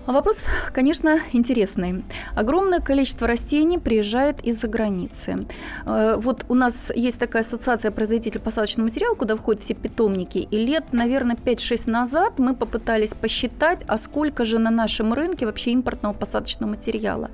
А 0.06 0.12
вопрос, 0.12 0.48
конечно, 0.74 1.18
интересный. 1.32 2.04
Огромное 2.36 2.82
количество 2.82 3.26
растений 3.26 3.78
приезжает 3.78 4.44
из-за 4.44 4.68
границы. 4.68 5.48
Э, 5.86 6.18
вот 6.18 6.44
у 6.50 6.56
нас 6.56 6.92
есть 6.94 7.20
такая 7.20 7.42
ассоциация 7.42 7.90
производителей 7.90 8.42
посадочного 8.42 8.88
материала, 8.88 9.16
куда 9.16 9.38
входят 9.38 9.62
все 9.62 9.74
питомники. 9.76 10.40
И 10.40 10.58
лет, 10.58 10.92
наверное, 10.92 11.38
5-6 11.38 11.90
назад 11.90 12.38
мы 12.38 12.54
попытались 12.54 13.14
посчитать, 13.14 13.86
а 13.88 13.98
сколько 13.98 14.44
же 14.44 14.60
на 14.60 14.72
нашем 14.72 15.14
рынке 15.14 15.46
вообще 15.46 15.72
импортного 15.72 16.14
посадочного 16.14 16.72
материала. 16.72 17.30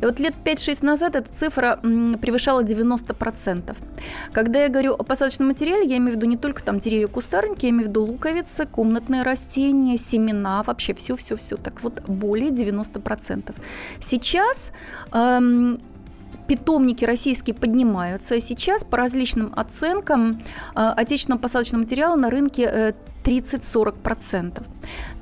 И 0.00 0.04
вот 0.04 0.20
лет 0.20 0.34
5-6 0.44 0.84
назад 0.84 1.16
эта 1.16 1.32
цифра 1.32 1.80
превышала 1.82 2.62
90%. 2.62 3.76
Когда 4.32 4.62
я 4.62 4.68
говорю 4.68 4.94
о 4.94 5.02
посадочном 5.02 5.48
материале, 5.48 5.86
я 5.88 5.96
имею 5.96 6.12
в 6.12 6.16
виду 6.16 6.26
не 6.26 6.36
только 6.36 6.62
там 6.62 6.78
деревья, 6.78 7.08
кустарники, 7.08 7.66
я 7.66 7.70
имею 7.70 7.86
в 7.86 7.88
виду 7.88 8.04
луковицы, 8.04 8.64
комнатные 8.66 9.24
растения, 9.24 9.96
семена, 9.96 10.62
вообще 10.62 10.94
все-все-все. 10.94 11.56
Так 11.56 11.82
вот, 11.82 12.00
более 12.12 12.50
90%. 12.50 13.54
Сейчас 14.00 14.72
эм, 15.12 15.80
питомники 16.46 17.04
российские 17.04 17.54
поднимаются. 17.54 18.40
Сейчас 18.40 18.84
по 18.84 18.96
различным 18.96 19.52
оценкам 19.56 20.42
э, 20.74 20.80
отечественного 20.80 21.40
посадочного 21.40 21.82
материала 21.82 22.16
на 22.16 22.30
рынке 22.30 22.62
э, 22.64 22.92
30-40%. 23.24 24.62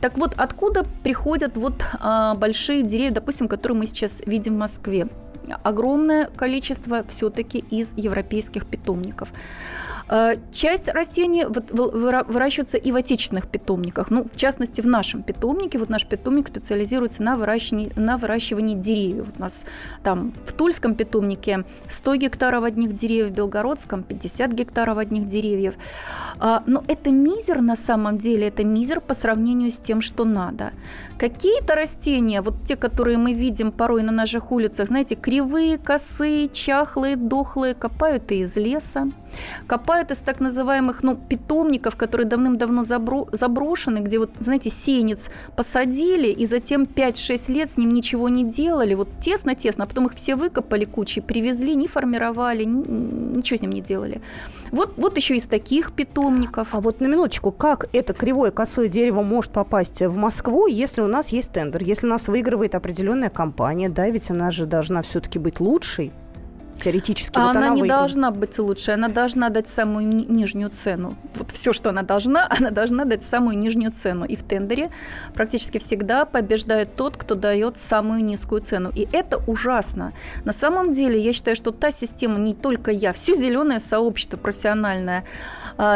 Так 0.01 0.19
вот, 0.19 0.35
откуда 0.37 0.85
приходят 1.03 1.57
вот 1.57 1.75
а, 1.99 2.35
большие 2.35 2.83
деревья, 2.83 3.13
допустим, 3.13 3.49
которые 3.49 3.79
мы 3.79 3.87
сейчас 3.87 4.23
видим 4.27 4.55
в 4.55 4.59
Москве? 4.59 5.09
Огромное 5.63 6.27
количество 6.27 7.05
все-таки 7.09 7.59
из 7.71 7.93
европейских 7.97 8.67
питомников. 8.67 9.33
Э, 10.11 10.37
часть 10.50 10.88
растений 10.88 11.45
выращивается 11.47 12.76
и 12.76 12.90
в 12.90 12.97
отечественных 12.97 13.47
питомниках. 13.47 14.11
Ну, 14.11 14.25
в 14.25 14.37
частности, 14.37 14.81
в 14.81 14.87
нашем 14.87 15.23
питомнике. 15.23 15.79
Вот 15.79 15.88
наш 15.88 16.05
питомник 16.05 16.49
специализируется 16.49 17.23
на 17.23 17.37
выращивании, 17.37 17.93
на 17.95 18.17
выращивании 18.17 18.75
деревьев. 18.75 19.29
У 19.38 19.40
нас 19.40 19.64
там 20.02 20.33
в 20.45 20.52
Тульском 20.52 20.97
питомнике 20.97 21.64
100 21.87 22.17
гектаров 22.17 22.64
одних 22.64 22.93
деревьев, 22.93 23.29
в 23.29 23.33
Белгородском 23.33 24.02
50 24.02 24.52
гектаров 24.52 24.99
одних 24.99 25.29
деревьев. 25.29 25.75
А, 26.40 26.64
но 26.67 26.83
это 26.88 27.11
мизер 27.11 27.61
на 27.61 27.76
самом 27.76 28.19
деле, 28.19 28.49
это 28.49 28.64
мизер 28.64 29.00
по 29.00 29.14
сравнению 29.14 29.71
с 29.71 29.79
тем, 29.79 30.00
что 30.00 30.25
надо. 30.25 30.73
Какие-то 31.19 31.76
растения, 31.76 32.43
вот 32.43 32.64
те, 32.64 32.76
которые 32.76 33.19
мы 33.19 33.35
видим 33.35 33.71
порой 33.71 34.02
на 34.02 34.11
наших 34.12 34.50
улицах, 34.50 34.88
знаете, 34.88 35.14
кривые, 35.14 35.79
косые, 35.79 36.49
чахлые, 36.49 37.14
дохлые, 37.14 37.75
копают 37.75 38.33
и 38.33 38.40
из 38.40 38.57
леса, 38.57 39.09
копают 39.67 40.00
из 40.11 40.19
так 40.19 40.40
называемых 40.40 41.02
ну, 41.02 41.16
питомников, 41.16 41.97
которые 41.97 42.26
давным-давно 42.26 42.83
забро- 42.83 43.28
заброшены, 43.33 43.99
где 43.99 44.19
вот, 44.19 44.30
знаете, 44.38 44.71
сеянец 44.71 45.30
посадили 45.57 46.28
и 46.28 46.47
затем 46.47 46.85
5-6 46.85 47.52
лет 47.52 47.71
с 47.71 47.76
ним 47.76 47.90
ничего 47.90 48.28
не 48.28 48.45
делали, 48.45 48.95
вот 48.95 49.09
тесно-тесно, 49.21 49.85
а 49.85 49.87
потом 49.87 50.07
их 50.07 50.14
все 50.14 50.35
выкопали 50.35 50.85
кучей, 50.85 51.21
привезли, 51.21 51.75
не 51.75 51.87
формировали, 51.88 52.64
ничего 52.64 53.57
с 53.59 53.62
ним 53.62 53.73
не 53.73 53.80
делали. 53.80 54.21
Вот, 54.71 54.95
вот 54.99 55.16
еще 55.16 55.37
из 55.37 55.47
таких 55.47 55.92
питомников. 55.92 56.75
А 56.75 56.80
вот 56.80 57.00
на 57.00 57.07
минуточку, 57.07 57.50
как 57.50 57.88
это 57.92 58.12
кривое 58.12 58.50
косое 58.50 58.88
дерево 58.88 59.23
может 59.23 59.52
попасть 59.52 60.00
в 60.00 60.16
Москву, 60.16 60.66
если 60.66 61.02
у 61.02 61.09
нас 61.09 61.28
есть 61.28 61.52
тендер, 61.52 61.83
если 61.83 62.07
нас 62.07 62.28
выигрывает 62.28 62.75
определенная 62.75 63.30
компания, 63.30 63.88
да, 63.88 64.09
ведь 64.09 64.30
она 64.30 64.50
же 64.50 64.66
должна 64.66 65.02
все-таки 65.02 65.38
быть 65.38 65.61
лучшей? 65.61 66.12
Теоретически. 66.81 67.39
А 67.39 67.49
вот 67.49 67.57
она, 67.57 67.67
она 67.67 67.75
не 67.75 67.87
должна 67.87 68.31
быть 68.31 68.59
лучшей, 68.59 68.95
она 68.95 69.09
должна 69.09 69.49
дать 69.51 69.69
самую 69.69 70.07
ни- 70.07 70.25
нижнюю 70.25 70.71
цену. 70.71 71.17
Вот 71.35 71.51
все, 71.51 71.73
что 71.73 71.91
она 71.91 72.03
должна, 72.03 72.49
она 72.59 72.71
должна 72.71 73.05
дать 73.05 73.23
самую 73.23 73.59
нижнюю 73.59 73.93
цену. 73.93 74.25
И 74.25 74.37
в 74.37 74.43
тендере 74.43 74.91
практически 75.35 75.79
всегда 75.79 76.25
побеждает 76.25 76.97
тот, 76.97 77.17
кто 77.17 77.35
дает 77.35 77.77
самую 77.77 78.25
низкую 78.25 78.63
цену. 78.63 78.91
И 78.95 79.09
это 79.13 79.39
ужасно. 79.47 80.13
На 80.45 80.53
самом 80.53 80.91
деле, 80.91 81.21
я 81.21 81.33
считаю, 81.33 81.57
что 81.57 81.71
та 81.71 81.91
система, 81.91 82.39
не 82.39 82.55
только 82.55 82.91
я, 82.91 83.13
все 83.13 83.35
зеленое 83.35 83.81
сообщество 83.81 84.37
профессиональное, 84.37 85.25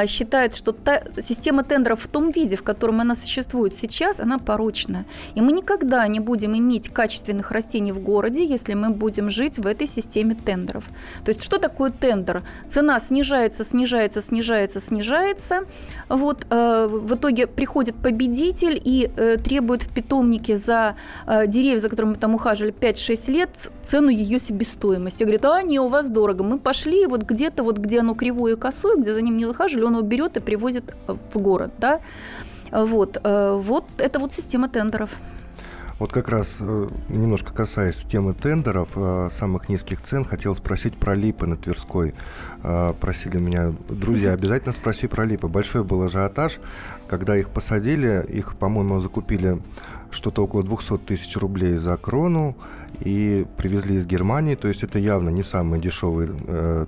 считает, 0.07 0.55
что 0.55 0.73
та 0.73 1.03
система 1.21 1.65
тендеров 1.65 2.01
в 2.01 2.09
том 2.09 2.31
виде, 2.31 2.57
в 2.57 2.63
котором 2.63 3.01
она 3.01 3.15
существует 3.15 3.75
сейчас, 3.75 4.21
она 4.21 4.39
порочна. 4.39 5.05
И 5.35 5.41
мы 5.41 5.53
никогда 5.53 6.07
не 6.09 6.21
будем 6.21 6.57
иметь 6.57 6.89
качественных 6.89 7.51
растений 7.51 7.93
в 7.93 8.01
городе, 8.01 8.45
если 8.45 8.75
мы 8.75 8.91
будем 8.91 9.31
жить 9.31 9.59
в 9.59 9.67
этой 9.67 9.87
системе 9.87 10.35
тендеров. 10.35 10.85
То 11.25 11.31
есть 11.31 11.43
что 11.43 11.59
такое 11.59 11.91
тендер? 11.91 12.43
Цена 12.69 12.99
снижается, 12.99 13.65
снижается, 13.65 14.21
снижается, 14.21 14.81
снижается. 14.81 15.61
Вот, 16.09 16.47
э, 16.51 16.87
в 16.91 17.15
итоге 17.15 17.47
приходит 17.47 17.97
победитель 17.97 18.81
и 18.83 19.11
э, 19.17 19.37
требует 19.37 19.83
в 19.83 19.93
питомнике 19.93 20.57
за 20.57 20.97
э, 21.27 21.47
деревья, 21.47 21.79
за 21.79 21.89
которыми 21.89 22.13
мы 22.13 22.17
там 22.17 22.35
ухаживали 22.35 22.73
5-6 22.73 23.33
лет, 23.33 23.71
цену 23.83 24.09
ее 24.09 24.39
себестоимости. 24.39 25.23
Говорит, 25.25 25.45
а 25.45 25.63
не, 25.63 25.81
у 25.81 25.89
вас 25.89 26.11
дорого. 26.11 26.45
Мы 26.45 26.59
пошли 26.59 27.07
вот 27.07 27.23
где-то, 27.23 27.63
вот 27.63 27.79
где 27.79 28.01
оно 28.01 28.15
кривое 28.15 28.55
и 28.55 28.57
косое, 28.57 28.97
где 28.97 29.13
за 29.13 29.23
ним 29.23 29.37
не 29.37 29.47
ухаживали, 29.47 29.64
он 29.67 29.95
его 29.95 30.03
берет 30.03 30.37
и 30.37 30.41
привозит 30.41 30.95
в 31.07 31.39
город. 31.39 31.73
Да? 31.79 32.01
Вот, 32.71 33.19
э, 33.23 33.59
вот 33.61 33.85
это 33.99 34.19
вот 34.19 34.33
система 34.33 34.69
тендеров. 34.69 35.11
Вот 36.01 36.13
как 36.13 36.29
раз 36.29 36.59
э, 36.61 36.89
немножко 37.09 37.53
касаясь 37.53 38.03
темы 38.03 38.35
тендеров, 38.35 38.89
э, 38.97 39.29
самых 39.31 39.69
низких 39.69 40.03
цен, 40.03 40.25
хотел 40.25 40.55
спросить 40.57 40.97
про 40.97 41.15
липы 41.15 41.47
на 41.47 41.57
Тверской. 41.57 42.15
Э, 42.65 42.93
просили 42.99 43.39
меня, 43.39 43.73
друзья, 43.89 44.33
обязательно 44.33 44.73
спроси 44.73 45.07
про 45.07 45.25
липы. 45.25 45.47
Большой 45.47 45.85
был 45.85 46.03
ажиотаж, 46.03 46.59
когда 47.07 47.37
их 47.37 47.51
посадили, 47.51 48.27
их, 48.29 48.57
по-моему, 48.57 48.99
закупили 48.99 49.61
что-то 50.11 50.43
около 50.43 50.65
200 50.65 50.99
тысяч 50.99 51.37
рублей 51.37 51.77
за 51.77 51.97
крону 51.97 52.57
и 53.01 53.47
привезли 53.57 53.97
из 53.97 54.07
Германии, 54.07 54.57
то 54.57 54.69
есть 54.69 54.83
это 54.83 54.99
явно 54.99 55.29
не 55.31 55.43
самые 55.43 55.81
дешевые, 55.81 56.29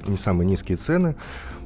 не 0.06 0.16
самые 0.16 0.46
низкие 0.46 0.76
цены 0.76 1.16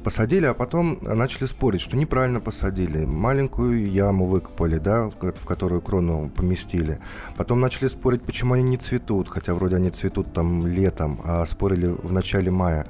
посадили, 0.03 0.45
а 0.45 0.53
потом 0.53 0.99
начали 1.01 1.45
спорить, 1.47 1.81
что 1.81 1.97
неправильно 1.97 2.39
посадили. 2.39 3.05
Маленькую 3.05 3.91
яму 3.91 4.25
выкопали, 4.25 4.77
да, 4.77 5.09
в 5.09 5.45
которую 5.45 5.81
крону 5.81 6.29
поместили. 6.35 6.99
Потом 7.37 7.59
начали 7.59 7.87
спорить, 7.87 8.23
почему 8.23 8.53
они 8.53 8.63
не 8.63 8.77
цветут, 8.77 9.29
хотя 9.29 9.53
вроде 9.53 9.75
они 9.77 9.89
цветут 9.89 10.33
там 10.33 10.67
летом, 10.67 11.21
а 11.23 11.45
спорили 11.45 11.87
в 11.87 12.11
начале 12.11 12.51
мая. 12.51 12.87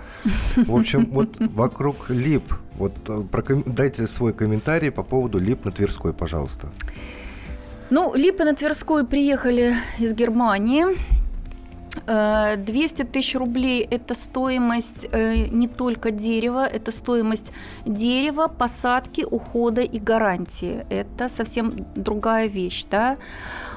В 0.55 0.75
общем, 0.75 1.05
вот 1.11 1.37
вокруг 1.39 2.09
лип. 2.09 2.43
Вот 2.75 2.93
э, 3.07 3.61
дайте 3.65 4.07
свой 4.07 4.33
комментарий 4.33 4.91
по 4.91 5.03
поводу 5.03 5.39
лип 5.39 5.65
на 5.65 5.71
Тверской, 5.71 6.13
пожалуйста. 6.13 6.69
Ну, 7.89 8.15
липы 8.15 8.45
на 8.45 8.55
Тверской 8.55 9.05
приехали 9.05 9.75
из 9.99 10.13
Германии. 10.13 10.85
200 12.05 13.01
э, 13.01 13.05
тысяч 13.05 13.35
рублей– 13.35 13.87
это 13.91 14.15
стоимость 14.15 15.07
э, 15.11 15.47
не 15.51 15.67
только 15.67 16.11
дерева, 16.11 16.65
это 16.65 16.91
стоимость 16.91 17.51
дерева, 17.85 18.47
посадки, 18.47 19.25
ухода 19.29 19.81
и 19.81 19.99
гарантии. 19.99 20.85
Это 20.89 21.27
совсем 21.27 21.75
другая 21.95 22.47
вещь, 22.47 22.85
да. 22.89 23.17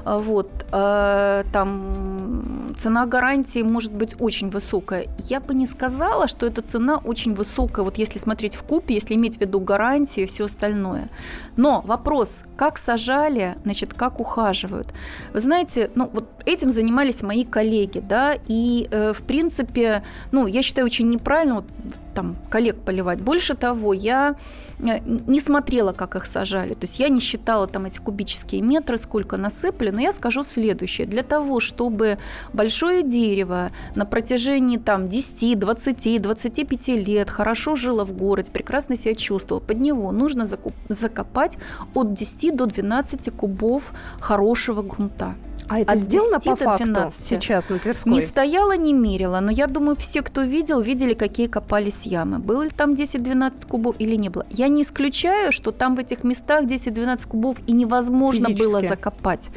Вот, 0.05 0.51
э, 0.71 1.45
там 1.53 2.75
цена 2.77 3.07
гарантии 3.07 3.62
может 3.62 3.93
быть 3.93 4.14
очень 4.19 4.51
высокая. 4.51 5.07
Я 5.19 5.40
бы 5.40 5.55
не 5.55 5.67
сказала, 5.67 6.29
что 6.29 6.47
эта 6.47 6.62
цена 6.62 6.99
очень 6.99 7.35
высокая, 7.35 7.85
вот 7.85 7.97
если 7.99 8.19
смотреть 8.19 8.57
в 8.57 8.64
купе, 8.64 8.95
если 8.95 9.14
иметь 9.14 9.38
в 9.38 9.40
виду 9.40 9.61
гарантию 9.61 10.25
и 10.25 10.29
все 10.29 10.45
остальное. 10.45 11.09
Но 11.57 11.83
вопрос, 11.87 12.43
как 12.57 12.79
сажали, 12.79 13.57
значит, 13.64 13.95
как 13.95 14.21
ухаживают. 14.21 14.88
Вы 15.33 15.40
знаете, 15.40 15.90
ну 15.95 16.11
вот 16.12 16.29
этим 16.45 16.71
занимались 16.71 17.23
мои 17.23 17.45
коллеги, 17.45 18.01
да, 18.01 18.37
и 18.47 18.88
э, 18.90 19.12
в 19.12 19.23
принципе, 19.23 20.03
ну, 20.33 20.47
я 20.47 20.62
считаю 20.62 20.87
очень 20.87 21.09
неправильно 21.09 21.57
вот, 21.57 21.67
там 22.14 22.37
коллег 22.50 22.77
поливать. 22.77 23.20
Больше 23.20 23.55
того, 23.55 23.92
я 23.92 24.37
э, 24.79 25.00
не 25.05 25.40
смотрела, 25.40 25.92
как 25.92 26.16
их 26.16 26.27
сажали. 26.27 26.74
То 26.74 26.85
есть 26.85 27.00
я 27.00 27.09
не 27.09 27.20
считала 27.20 27.66
там 27.66 27.87
эти 27.87 27.98
кубические 27.98 28.62
метры, 28.62 28.98
сколько 28.98 29.37
насыпали, 29.37 29.90
но 29.90 30.00
я 30.00 30.12
скажу 30.12 30.42
следующее. 30.42 31.07
Для 31.07 31.22
того, 31.22 31.61
чтобы 31.61 32.18
большое 32.53 33.03
дерево 33.03 33.70
на 33.94 34.07
протяжении 34.07 34.79
там 34.79 35.09
10, 35.09 35.59
20, 35.59 36.22
25 36.22 36.88
лет 36.88 37.31
хорошо 37.31 37.77
жило 37.77 38.05
в 38.05 38.12
городе, 38.12 38.50
прекрасно 38.50 38.96
себя 38.96 39.14
чувствовало, 39.14 39.62
под 39.62 39.81
него 39.81 40.12
нужно 40.12 40.46
закопать 40.88 41.59
от 41.94 42.14
10 42.14 42.57
до 42.57 42.66
12 42.66 43.31
кубов 43.37 43.92
хорошего 44.20 44.83
грунта. 44.83 45.35
А 45.68 45.81
это 45.81 45.96
сделано 45.96 46.40
по 46.40 46.57
факту 46.57 46.85
12. 46.85 47.24
сейчас 47.24 47.68
на 47.70 47.79
Тверской? 47.79 48.12
Не 48.12 48.20
стояла, 48.20 48.77
не 48.77 48.92
мерила, 48.92 49.40
но 49.40 49.50
я 49.50 49.66
думаю, 49.66 49.96
все, 49.96 50.22
кто 50.22 50.42
видел, 50.42 50.81
видели, 50.81 51.14
какие 51.14 51.46
копались 51.46 52.07
ямы. 52.07 52.38
Было 52.38 52.62
ли 52.62 52.70
там 52.70 52.94
10-12 52.94 53.66
кубов 53.66 53.96
или 53.98 54.16
не 54.16 54.29
было. 54.29 54.46
Я 54.50 54.68
не 54.68 54.83
исключаю, 54.83 55.53
что 55.53 55.70
там 55.70 55.96
в 55.96 55.98
этих 55.98 56.24
местах 56.24 56.64
10-12 56.64 57.29
кубов 57.29 57.59
и 57.66 57.72
невозможно 57.72 58.48
Физически. 58.48 58.66
было 58.66 58.81
закопать. 58.81 59.50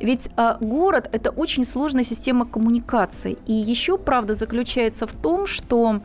Ведь 0.00 0.30
а, 0.36 0.56
город– 0.60 1.08
это 1.12 1.30
очень 1.30 1.64
сложная 1.64 2.04
система 2.04 2.46
коммуникаций. 2.46 3.38
И 3.46 3.52
еще 3.52 3.98
правда 3.98 4.34
заключается 4.34 5.06
в 5.06 5.12
том, 5.12 5.46
что 5.46 6.00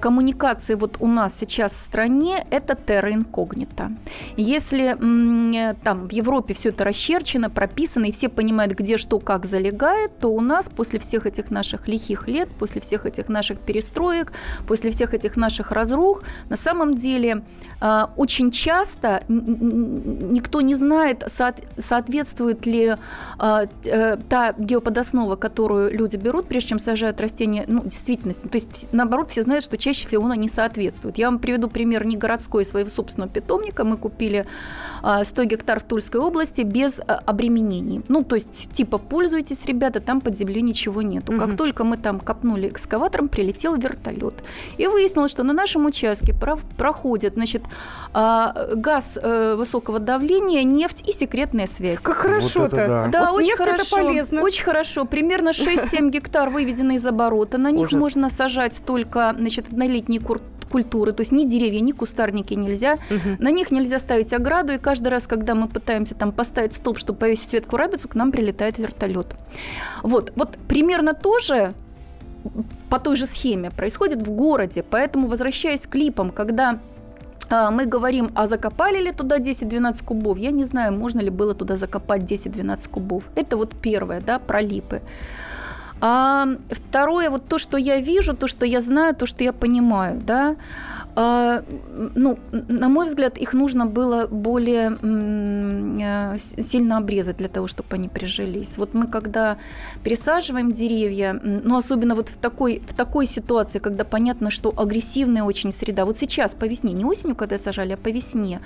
коммуникации 0.00 0.74
вот 0.74 0.96
у 1.00 1.06
нас 1.06 1.38
сейчас 1.38 1.72
в 1.72 1.76
стране– 1.76 2.46
это 2.50 2.74
терра 2.74 3.12
инкогнита. 3.12 3.92
Если 4.36 4.96
э, 4.96 5.74
там 5.84 6.08
в 6.08 6.12
Европе 6.12 6.54
все 6.54 6.70
это 6.70 6.84
расчерчено, 6.84 7.50
прописано, 7.50 8.06
и 8.06 8.12
все 8.12 8.28
понимают, 8.28 8.72
где 8.72 8.96
что, 8.96 9.18
как 9.18 9.44
залегает, 9.46 10.18
то 10.18 10.28
у 10.28 10.40
нас 10.40 10.68
после 10.68 10.98
всех 10.98 11.26
этих 11.26 11.50
наших 11.50 11.88
лихих 11.88 12.28
лет, 12.28 12.48
после 12.58 12.80
всех 12.80 13.06
этих 13.06 13.28
наших 13.28 13.58
перестроек, 13.58 14.32
после 14.66 14.90
всех 14.90 15.14
этих 15.14 15.36
наших 15.36 15.72
разрух, 15.72 16.22
на 16.48 16.56
самом 16.56 16.94
деле 16.94 17.44
э, 17.80 18.06
очень 18.16 18.50
часто 18.50 19.22
никто 19.28 20.60
не 20.60 20.74
знает, 20.74 21.24
соответствует 21.78 22.66
ли 22.66 22.96
та 23.38 24.54
геоподоснова, 24.58 25.36
которую 25.36 25.92
люди 25.92 26.16
берут, 26.16 26.48
прежде 26.48 26.70
чем 26.70 26.78
сажают 26.78 27.20
растения, 27.20 27.64
ну, 27.66 27.82
действительности. 27.82 28.46
То 28.46 28.56
есть, 28.56 28.88
наоборот, 28.92 29.30
все 29.30 29.42
знают, 29.42 29.64
что 29.66 29.76
чаще 29.76 30.06
всего 30.06 30.24
оно 30.24 30.34
не 30.34 30.48
соответствует. 30.48 31.18
Я 31.18 31.26
вам 31.26 31.38
приведу 31.38 31.68
пример 31.68 32.06
не 32.06 32.16
городской, 32.16 32.64
своего 32.64 32.88
собственного 32.88 33.30
питомника. 33.30 33.84
Мы 33.84 33.96
купили 33.96 34.46
100 35.22 35.44
гектар 35.44 35.80
в 35.80 35.84
Тульской 35.84 36.20
области 36.20 36.62
без 36.62 37.00
обременений. 37.06 38.02
Ну, 38.08 38.24
то 38.24 38.36
есть, 38.36 38.72
типа, 38.72 38.98
пользуйтесь, 38.98 39.66
ребята, 39.66 40.00
там 40.00 40.20
под 40.20 40.36
землей 40.36 40.62
ничего 40.62 41.02
нету. 41.02 41.32
Угу. 41.32 41.40
Как 41.44 41.56
только 41.56 41.84
мы 41.84 41.96
там 41.96 42.20
копнули 42.20 42.68
экскаватором, 42.68 43.28
прилетел 43.28 43.74
вертолет. 43.76 44.34
И 44.78 44.86
выяснилось, 44.86 45.30
что 45.30 45.42
на 45.42 45.52
нашем 45.52 45.86
участке 45.86 46.34
проходит, 46.76 47.34
значит, 47.34 47.62
газ 48.12 49.18
э, 49.20 49.54
высокого 49.56 49.98
давления, 49.98 50.62
нефть 50.62 51.08
и 51.08 51.12
секретная 51.12 51.66
связь. 51.66 52.00
Как 52.00 52.16
хорошо-то. 52.16 52.60
Вот 52.60 52.70
да, 52.74 53.06
да 53.08 53.30
вот 53.32 53.40
очень 53.40 53.56
хорошо. 53.56 53.98
Это 53.98 54.08
полезно. 54.08 54.42
Очень 54.42 54.64
хорошо. 54.64 55.04
Примерно 55.04 55.50
6-7 55.50 56.10
гектар 56.10 56.50
выведены 56.50 56.96
из 56.96 57.06
оборота. 57.06 57.58
На 57.58 57.70
них 57.70 57.88
Ужас. 57.88 58.00
можно 58.00 58.30
сажать 58.30 58.82
только 58.84 59.34
значит, 59.38 59.55
однолетние 59.58 60.20
культуры, 60.70 61.12
то 61.12 61.20
есть 61.20 61.32
ни 61.32 61.44
деревья, 61.44 61.80
ни 61.80 61.92
кустарники 61.92 62.54
нельзя. 62.54 62.94
Угу. 62.94 63.36
На 63.38 63.50
них 63.50 63.70
нельзя 63.70 63.98
ставить 63.98 64.32
ограду, 64.32 64.72
и 64.72 64.78
каждый 64.78 65.08
раз, 65.08 65.26
когда 65.26 65.54
мы 65.54 65.68
пытаемся 65.68 66.14
там 66.14 66.32
поставить 66.32 66.74
столб, 66.74 66.98
чтобы 66.98 67.18
повесить 67.18 67.52
ветку 67.52 67.76
рабицу, 67.76 68.08
к 68.08 68.14
нам 68.14 68.32
прилетает 68.32 68.78
вертолет. 68.78 69.36
Вот, 70.02 70.32
вот 70.36 70.58
примерно 70.68 71.14
то 71.14 71.38
же 71.38 71.74
по 72.90 72.98
той 72.98 73.16
же 73.16 73.26
схеме 73.26 73.70
происходит 73.70 74.22
в 74.22 74.30
городе. 74.30 74.82
Поэтому, 74.82 75.28
возвращаясь 75.28 75.86
к 75.86 75.90
клипам, 75.90 76.30
когда 76.30 76.78
а, 77.48 77.70
мы 77.70 77.86
говорим, 77.86 78.30
а 78.34 78.46
закопали 78.46 79.00
ли 79.00 79.12
туда 79.12 79.38
10-12 79.38 80.04
кубов? 80.04 80.38
Я 80.38 80.50
не 80.50 80.64
знаю, 80.64 80.92
можно 80.92 81.20
ли 81.20 81.30
было 81.30 81.54
туда 81.54 81.76
закопать 81.76 82.22
10-12 82.22 82.90
кубов. 82.90 83.24
Это 83.34 83.56
вот 83.56 83.74
первое, 83.80 84.20
да, 84.20 84.38
про 84.38 84.60
липы. 84.60 85.00
А 86.00 86.46
второе, 86.70 87.30
вот 87.30 87.48
то, 87.48 87.58
что 87.58 87.78
я 87.78 88.00
вижу, 88.00 88.34
то, 88.34 88.46
что 88.46 88.66
я 88.66 88.80
знаю, 88.80 89.14
то, 89.14 89.26
что 89.26 89.44
я 89.44 89.52
понимаю, 89.52 90.20
да, 90.26 90.56
ну, 91.16 92.38
на 92.52 92.88
мой 92.90 93.06
взгляд, 93.06 93.38
их 93.38 93.54
нужно 93.54 93.86
было 93.86 94.26
более 94.26 94.98
э, 95.00 96.36
сильно 96.38 96.98
обрезать 96.98 97.38
для 97.38 97.48
того, 97.48 97.66
чтобы 97.66 97.88
они 97.92 98.08
прижились. 98.08 98.76
Вот 98.76 98.92
мы 98.92 99.06
когда 99.06 99.56
пересаживаем 100.04 100.72
деревья, 100.72 101.32
ну, 101.42 101.78
особенно 101.78 102.14
вот 102.14 102.28
в 102.28 102.36
такой, 102.36 102.82
в 102.86 102.94
такой 102.94 103.24
ситуации, 103.24 103.78
когда 103.78 104.04
понятно, 104.04 104.50
что 104.50 104.74
агрессивная 104.76 105.42
очень 105.42 105.72
среда, 105.72 106.04
вот 106.04 106.18
сейчас 106.18 106.54
по 106.54 106.66
весне, 106.66 106.92
не 106.92 107.06
осенью, 107.06 107.34
когда 107.34 107.56
сажали, 107.56 107.92
а 107.92 107.96
по 107.96 108.08
весне, 108.08 108.60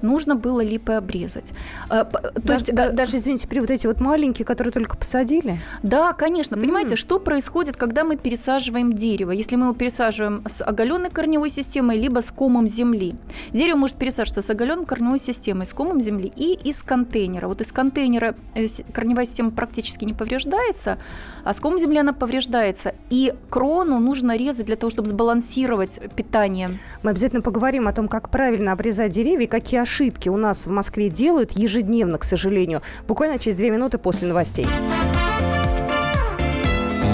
нужно 0.00 0.36
было 0.36 0.60
липы 0.60 0.92
обрезать. 0.92 1.52
А, 1.88 2.04
то 2.04 2.32
даже, 2.34 2.60
есть, 2.60 2.74
да, 2.74 2.90
даже, 2.90 3.16
извините, 3.16 3.48
при 3.48 3.58
вот 3.58 3.70
эти 3.72 3.88
вот 3.88 4.00
маленькие, 4.00 4.46
которые 4.46 4.72
только 4.72 4.96
посадили? 4.96 5.58
Да, 5.82 6.12
конечно. 6.12 6.54
Mm-hmm. 6.54 6.60
Понимаете, 6.60 6.94
что 6.94 7.18
происходит, 7.18 7.76
когда 7.76 8.04
мы 8.04 8.16
пересаживаем 8.16 8.92
дерево? 8.92 9.32
Если 9.32 9.56
мы 9.56 9.66
его 9.66 9.74
пересаживаем 9.74 10.44
с 10.46 10.62
оголенной 10.62 11.10
корневой 11.10 11.50
системой, 11.50 11.95
либо 11.96 12.20
с 12.20 12.30
комом 12.30 12.66
земли. 12.66 13.14
Дерево 13.52 13.76
может 13.76 13.96
пересаживаться 13.96 14.42
с 14.42 14.50
оголенной 14.50 14.86
корневой 14.86 15.18
системой, 15.18 15.66
с 15.66 15.72
комом 15.72 16.00
земли 16.00 16.32
и 16.36 16.54
из 16.64 16.82
контейнера. 16.82 17.48
Вот 17.48 17.60
из 17.60 17.72
контейнера 17.72 18.34
э, 18.54 18.66
корневая 18.92 19.26
система 19.26 19.50
практически 19.50 20.04
не 20.04 20.12
повреждается, 20.12 20.98
а 21.44 21.52
с 21.52 21.60
комом 21.60 21.78
земли 21.78 21.98
она 21.98 22.12
повреждается. 22.12 22.94
И 23.10 23.32
крону 23.50 23.98
нужно 23.98 24.36
резать 24.36 24.66
для 24.66 24.76
того, 24.76 24.90
чтобы 24.90 25.08
сбалансировать 25.08 26.00
питание. 26.14 26.70
Мы 27.02 27.10
обязательно 27.10 27.42
поговорим 27.42 27.88
о 27.88 27.92
том, 27.92 28.08
как 28.08 28.30
правильно 28.30 28.72
обрезать 28.72 29.12
деревья 29.12 29.44
и 29.44 29.48
какие 29.48 29.80
ошибки 29.80 30.28
у 30.28 30.36
нас 30.36 30.66
в 30.66 30.70
Москве 30.70 31.08
делают 31.08 31.52
ежедневно, 31.52 32.18
к 32.18 32.24
сожалению. 32.24 32.82
Буквально 33.06 33.38
через 33.38 33.56
две 33.56 33.70
минуты 33.70 33.98
после 33.98 34.28
новостей. 34.28 34.66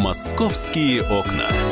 «Московские 0.01 1.03
окна». 1.03 1.72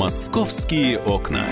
Московские 0.00 0.98
окна. 0.98 1.44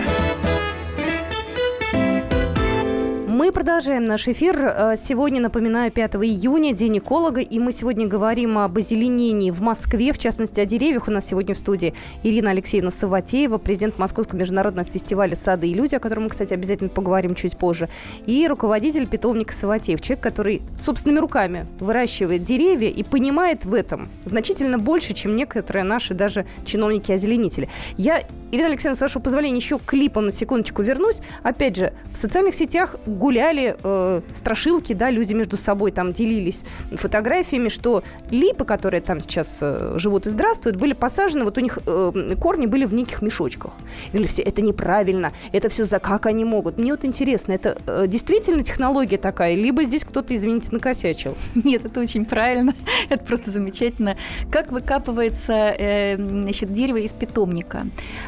Продолжаем 3.53 4.05
наш 4.05 4.29
эфир. 4.29 4.59
Э, 4.59 4.95
сегодня, 4.99 5.41
напоминаю, 5.41 5.91
5 5.91 6.17
июня, 6.17 6.75
День 6.75 6.99
эколога, 6.99 7.41
и 7.41 7.59
мы 7.59 7.73
сегодня 7.73 8.07
говорим 8.07 8.59
об 8.59 8.77
озеленении 8.77 9.51
в 9.51 9.63
Москве, 9.63 10.13
в 10.13 10.19
частности, 10.19 10.61
о 10.61 10.67
деревьях. 10.67 11.09
У 11.09 11.11
нас 11.11 11.27
сегодня 11.27 11.55
в 11.55 11.59
студии 11.59 11.95
Ирина 12.23 12.51
Алексеевна 12.51 12.91
Саватеева, 12.91 13.57
президент 13.57 13.99
Московского 13.99 14.39
международного 14.39 14.87
фестиваля 14.87 15.35
«Сады 15.35 15.69
и 15.69 15.75
люди», 15.75 15.95
о 15.95 15.99
котором 15.99 16.25
мы, 16.25 16.29
кстати, 16.29 16.53
обязательно 16.53 16.91
поговорим 16.91 17.35
чуть 17.35 17.57
позже, 17.57 17.89
и 18.27 18.47
руководитель 18.47 19.07
питомника 19.07 19.55
Саватеев, 19.55 20.03
человек, 20.03 20.23
который 20.23 20.61
собственными 20.79 21.21
руками 21.21 21.67
выращивает 21.81 22.45
деревья 22.45 22.89
и 22.89 23.03
понимает 23.03 23.65
в 23.65 23.73
этом 23.73 24.09
значительно 24.27 24.79
больше, 24.79 25.15
чем 25.15 25.37
некоторые 25.37 25.85
наши 25.85 26.13
даже 26.13 26.45
чиновники-озеленители. 26.67 27.71
Я, 27.97 28.23
Ирина 28.53 28.67
Алексеевна, 28.69 28.97
с 28.97 29.01
вашего 29.01 29.23
позволения, 29.23 29.57
еще 29.57 29.79
к 29.79 29.85
клипам 29.85 30.27
на 30.27 30.33
секундочку 30.33 30.83
вернусь. 30.83 31.21
Опять 31.43 31.77
же, 31.77 31.95
в 32.13 32.17
социальных 32.17 32.55
сетях 32.55 32.97
гуляли 33.39 33.77
э, 33.81 34.21
страшилки, 34.33 34.95
да, 34.95 35.11
люди 35.11 35.33
между 35.33 35.57
собой 35.57 35.93
там 35.93 36.13
делились 36.13 36.65
фотографиями, 36.91 37.69
что 37.69 38.03
липы, 38.31 38.65
которые 38.65 39.01
там 39.01 39.21
сейчас 39.21 39.61
э, 39.63 39.95
живут 39.97 40.27
и 40.27 40.31
здравствуют, 40.31 40.77
были 40.77 40.93
посажены, 40.93 41.45
вот 41.45 41.57
у 41.57 41.61
них 41.61 41.79
э, 41.87 42.35
корни 42.41 42.67
были 42.67 42.85
в 42.85 42.95
неких 42.95 43.23
мешочках. 43.23 43.73
И 44.07 44.11
говорили 44.11 44.27
все, 44.27 44.43
это 44.43 44.61
неправильно, 44.61 45.33
это 45.53 45.69
все 45.69 45.85
за 45.85 46.01
как 46.01 46.27
они 46.27 46.45
могут. 46.45 46.79
Мне 46.79 46.91
вот 46.91 47.05
интересно, 47.05 47.53
это 47.53 47.79
э, 47.87 48.07
действительно 48.09 48.65
технология 48.65 49.19
такая, 49.19 49.55
либо 49.55 49.85
здесь 49.85 50.05
кто-то, 50.05 50.35
извините, 50.35 50.71
накосячил? 50.73 51.37
Нет, 51.55 51.85
это 51.85 52.01
очень 52.01 52.25
правильно, 52.25 52.75
это 53.09 53.25
просто 53.25 53.53
замечательно. 53.53 54.17
Как 54.51 54.73
выкапывается 54.73 55.53
э, 55.53 56.17
значит, 56.17 56.73
дерево 56.73 56.97
из 56.97 57.13
питомника? 57.13 57.87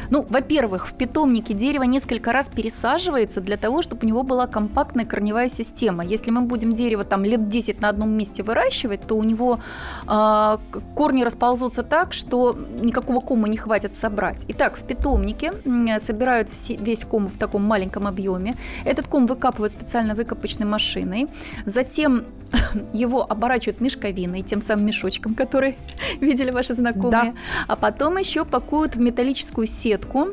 Ну, 0.09 0.25
во-первых, 0.29 0.87
в 0.87 0.93
питомнике 0.93 1.53
дерево 1.53 1.83
несколько 1.83 2.31
раз 2.31 2.49
пересаживается 2.49 3.41
для 3.41 3.57
того, 3.57 3.81
чтобы 3.81 4.05
у 4.05 4.07
него 4.07 4.23
была 4.23 4.47
компактная 4.47 5.00
компактная 5.01 5.05
корневая 5.05 5.49
система. 5.49 6.03
Если 6.03 6.31
мы 6.31 6.41
будем 6.41 6.73
дерево 6.73 7.03
там 7.03 7.25
лет 7.25 7.49
10 7.49 7.81
на 7.81 7.89
одном 7.89 8.09
месте 8.09 8.43
выращивать, 8.43 9.07
то 9.07 9.15
у 9.15 9.23
него 9.23 9.59
э, 10.07 10.57
корни 10.95 11.23
расползутся 11.23 11.83
так, 11.83 12.13
что 12.13 12.55
никакого 12.81 13.19
кома 13.19 13.47
не 13.47 13.57
хватит 13.57 13.95
собрать. 13.95 14.45
Итак, 14.49 14.77
в 14.77 14.83
питомнике 14.83 15.51
собирают 15.99 16.49
весь 16.69 17.05
ком 17.05 17.27
в 17.27 17.37
таком 17.37 17.63
маленьком 17.63 18.07
объеме. 18.07 18.55
Этот 18.85 19.07
ком 19.07 19.27
выкапывают 19.27 19.73
специально 19.73 20.15
выкопочной 20.15 20.65
машиной. 20.65 21.27
Затем 21.65 22.23
его 22.93 23.25
оборачивают 23.31 23.81
мешковиной, 23.81 24.41
тем 24.41 24.61
самым 24.61 24.85
мешочком, 24.85 25.35
который 25.35 25.77
видели 26.21 26.51
ваши 26.51 26.73
знакомые. 26.73 27.11
Да. 27.11 27.33
А 27.67 27.75
потом 27.75 28.17
еще 28.17 28.45
пакуют 28.45 28.95
в 28.95 28.99
металлическую 28.99 29.67
сетку, 29.67 30.29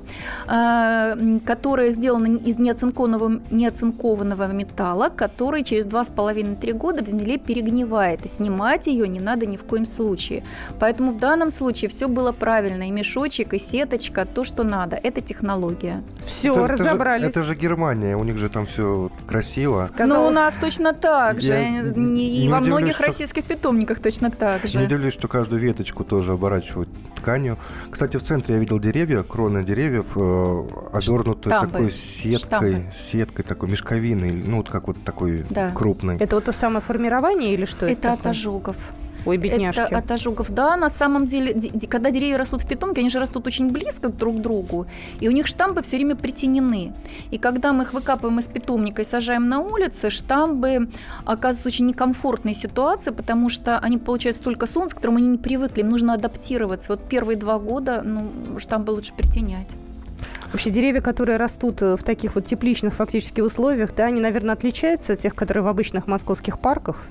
э, 0.47 1.39
которая 1.45 1.91
сделана 1.91 2.37
из 2.49 2.59
неоцинкованного, 2.59 3.41
неоцинкованного 3.51 4.47
металла, 4.59 5.09
который 5.09 5.63
через 5.65 5.87
2,5-3 5.87 6.73
года 6.73 7.05
в 7.05 7.09
земле 7.09 7.39
перегнивает. 7.39 8.25
И 8.25 8.29
снимать 8.29 8.87
ее 8.87 9.09
не 9.09 9.21
надо 9.21 9.47
ни 9.47 9.57
в 9.57 9.65
коем 9.65 9.87
случае. 9.87 10.43
Поэтому 10.79 11.13
в 11.13 11.19
данном 11.19 11.51
случае 11.51 11.89
все 11.89 12.09
было 12.09 12.33
правильно. 12.33 12.89
И 12.89 12.91
мешочек, 12.91 13.55
и 13.55 13.59
сеточка, 13.59 14.25
то, 14.25 14.45
что 14.45 14.63
надо. 14.65 14.97
Это 14.97 15.21
технология. 15.21 16.03
Все, 16.27 16.53
это, 16.53 16.67
разобрались. 16.67 17.29
Это 17.29 17.41
же, 17.41 17.53
это 17.53 17.55
же 17.55 17.59
Германия, 17.59 18.17
у 18.17 18.25
них 18.25 18.39
же 18.39 18.49
там 18.49 18.67
все 18.67 19.11
красиво. 19.27 19.89
Ну, 19.99 20.27
у 20.27 20.31
нас 20.31 20.55
точно 20.55 20.93
так 20.93 21.41
же. 21.41 21.53
Я 21.53 21.69
и 21.69 21.83
не 21.99 22.49
во 22.49 22.59
удивлюсь, 22.59 22.67
многих 22.67 22.95
что... 22.95 23.07
российских 23.07 23.45
питомниках 23.45 24.01
точно 24.01 24.31
так 24.31 24.67
же. 24.67 24.79
Не 24.79 24.85
удивлюсь, 24.85 25.15
что 25.15 25.29
каждую 25.29 25.61
веточку 25.61 26.05
тоже 26.05 26.33
оборачивают 26.33 26.89
тканью. 27.17 27.59
Кстати, 27.91 28.17
в 28.17 28.23
центре 28.23 28.55
я 28.55 28.61
видел 28.61 28.79
деревья, 28.79 29.23
кроны 29.23 29.65
деревьев, 29.65 30.07
э, 30.17 30.65
обернуты 30.93 31.49
Штамбы. 31.49 31.73
такой 31.73 31.91
сеткой, 31.91 32.39
Штамбы. 32.39 32.85
сеткой 32.95 33.45
такой 33.45 33.69
мешковиной, 33.69 34.38
ну 34.45 34.59
вот 34.59 34.69
как 34.69 34.87
вот 34.89 34.97
такой 35.05 35.45
да. 35.51 35.71
крупный. 35.73 36.17
Это 36.19 36.37
вот 36.37 36.45
то 36.45 36.53
самое 36.53 36.81
формирование 36.81 37.55
или 37.55 37.65
что 37.65 37.87
это? 37.87 38.09
Это 38.09 38.13
от 38.13 38.27
ожогов. 38.27 38.95
Ой, 39.27 39.37
бедняжки. 39.37 39.81
Это 39.81 39.99
от 39.99 40.11
ожогов. 40.11 40.51
Да, 40.51 40.77
на 40.77 40.89
самом 40.89 41.27
деле, 41.27 41.55
когда 41.91 42.11
деревья 42.11 42.39
растут 42.39 42.63
в 42.63 42.69
питомнике, 42.69 43.01
они 43.01 43.11
же 43.11 43.19
растут 43.19 43.47
очень 43.47 43.71
близко 43.71 44.09
друг 44.09 44.39
к 44.39 44.41
другу, 44.41 44.87
и 45.21 45.29
у 45.29 45.33
них 45.33 45.47
штамбы 45.47 45.83
все 45.83 45.97
время 45.97 46.17
притенены. 46.17 46.95
И 47.31 47.39
когда 47.39 47.73
мы 47.73 47.83
их 47.83 47.93
выкапываем 47.93 48.39
из 48.39 48.47
питомника 48.47 49.03
и 49.03 49.05
сажаем 49.05 49.49
на 49.49 49.61
улице, 49.61 50.11
штамбы 50.11 50.89
оказываются 51.25 51.69
очень 51.69 51.87
некомфортной 51.87 52.55
ситуации, 52.55 53.11
потому 53.11 53.49
что 53.49 53.79
они 53.79 53.99
получают 53.99 54.37
столько 54.37 54.67
солнца, 54.67 54.95
к 54.95 54.99
которому 54.99 55.19
они 55.19 55.29
не 55.29 55.39
привыкли, 55.39 55.81
им 55.81 55.89
нужно 55.89 56.15
адаптироваться. 56.15 56.93
Вот 56.93 57.09
первые 57.09 57.37
два 57.37 57.59
года 57.59 58.03
ну, 58.05 58.59
штамбы 58.59 58.93
лучше 58.93 59.13
притенять. 59.15 59.77
Вообще 60.53 60.71
деревья, 60.71 61.01
которые 61.01 61.37
растут 61.37 61.83
э, 61.83 61.97
в 61.97 62.03
таких 62.03 62.35
вот 62.35 62.47
тепличных 62.47 62.95
фактически 62.95 63.43
условиях, 63.43 63.95
да, 63.95 64.07
они, 64.07 64.21
наверное, 64.21 64.55
отличаются 64.55 65.13
от 65.13 65.19
тех, 65.19 65.35
которые 65.35 65.63
в 65.63 65.69
обычных 65.69 66.07
московских 66.07 66.59
парках? 66.59 67.07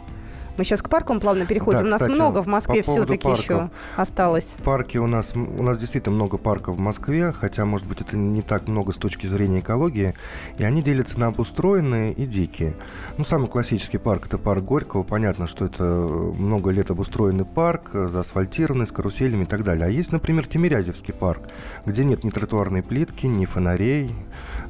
Мы 0.58 0.64
сейчас 0.64 0.82
к 0.82 0.90
паркам 0.90 1.20
плавно 1.20 1.46
переходим. 1.46 1.90
Да, 1.90 1.98
кстати, 1.98 2.10
у 2.10 2.12
нас 2.14 2.20
много 2.20 2.42
в 2.42 2.48
Москве 2.48 2.82
все-таки 2.82 3.30
еще 3.30 3.70
осталось. 3.96 4.56
Парки 4.64 4.98
у 4.98 5.08
нас, 5.08 5.34
у 5.36 5.64
нас 5.64 5.78
действительно 5.78 6.16
много 6.16 6.38
парков 6.38 6.78
в 6.78 6.80
Москве, 6.80 7.32
хотя, 7.32 7.66
может 7.66 7.88
быть, 7.88 8.02
это 8.02 8.18
не 8.18 8.42
так 8.42 8.68
много 8.68 8.92
с 8.92 8.96
точки 8.96 9.28
зрения 9.28 9.60
экологии. 9.60 10.16
И 10.58 10.64
они 10.64 10.82
делятся 10.82 11.20
на 11.20 11.28
обустроенные 11.28 12.12
и 12.14 12.26
дикие. 12.26 12.76
Ну, 13.18 13.24
самый 13.24 13.48
классический 13.48 14.00
парк– 14.00 14.26
это 14.28 14.38
парк 14.38 14.64
Горького. 14.64 15.04
Понятно, 15.04 15.48
что 15.48 15.66
это 15.66 15.84
много 15.84 16.72
лет 16.72 16.90
обустроенный 16.90 17.46
парк, 17.46 17.92
заасфальтированный, 17.94 18.88
с 18.88 18.92
каруселями 18.92 19.44
и 19.44 19.48
так 19.48 19.64
далее. 19.64 19.86
А 19.86 19.90
есть, 19.90 20.12
например, 20.12 20.48
Тимирязевский 20.48 21.14
парк, 21.14 21.42
где 21.86 22.04
нет 22.04 22.24
ни 22.24 22.32
тротуарной 22.32 22.82
плитки, 22.82 23.28
ни 23.28 23.46
фонарей, 23.46 24.12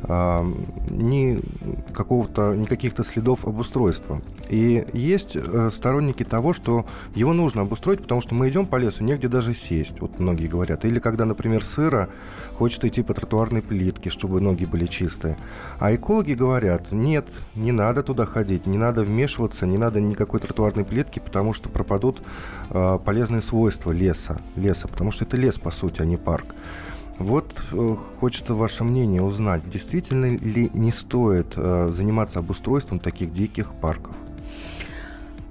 а, 0.04 0.46
ни 0.90 1.40
какого-то, 1.94 2.54
ни 2.56 2.66
каких-то 2.66 3.04
следов 3.04 3.46
обустройства. 3.46 4.22
И 4.50 4.86
есть 4.94 5.36
э, 5.36 5.70
сторонники 5.78 6.24
того, 6.24 6.54
что 6.54 6.86
его 7.16 7.34
нужно 7.34 7.62
обустроить, 7.62 8.02
потому 8.02 8.22
что 8.22 8.36
мы 8.36 8.50
идем 8.50 8.66
по 8.66 8.76
лесу, 8.76 9.04
негде 9.04 9.28
даже 9.28 9.54
сесть, 9.54 10.02
вот 10.02 10.20
многие 10.20 10.48
говорят. 10.48 10.84
Или 10.86 11.00
когда, 11.00 11.26
например, 11.26 11.64
сыро, 11.64 12.10
хочется 12.56 12.88
идти 12.88 13.04
по 13.04 13.14
тротуарной 13.14 13.62
плитке, 13.62 14.10
чтобы 14.10 14.42
ноги 14.42 14.66
были 14.66 14.86
чистые. 14.88 15.38
А 15.80 15.96
экологи 15.96 16.34
говорят, 16.34 16.92
нет, 16.92 17.30
не 17.56 17.72
надо 17.72 18.04
туда 18.04 18.26
ходить, 18.26 18.66
не 18.66 18.78
надо 18.78 19.04
вмешиваться, 19.04 19.66
не 19.66 19.78
надо 19.78 20.02
никакой 20.02 20.40
тротуарной 20.40 20.84
плитки, 20.84 21.20
потому 21.20 21.54
что 21.54 21.70
пропадут 21.70 22.22
э, 22.70 23.00
полезные 23.06 23.42
свойства 23.42 23.92
леса, 23.92 24.42
леса, 24.56 24.88
потому 24.88 25.12
что 25.12 25.24
это 25.24 25.38
лес, 25.38 25.58
по 25.58 25.72
сути, 25.72 26.02
а 26.02 26.06
не 26.06 26.18
парк. 26.18 26.56
Вот 27.20 27.64
э, 27.72 27.96
хочется 28.20 28.54
ваше 28.54 28.84
мнение 28.84 29.22
узнать, 29.24 29.68
действительно 29.70 30.38
ли 30.38 30.70
не 30.74 30.92
стоит 30.92 31.54
э, 31.56 31.90
заниматься 31.92 32.40
обустройством 32.40 33.00
таких 33.00 33.34
диких 33.34 33.74
парков? 33.74 34.16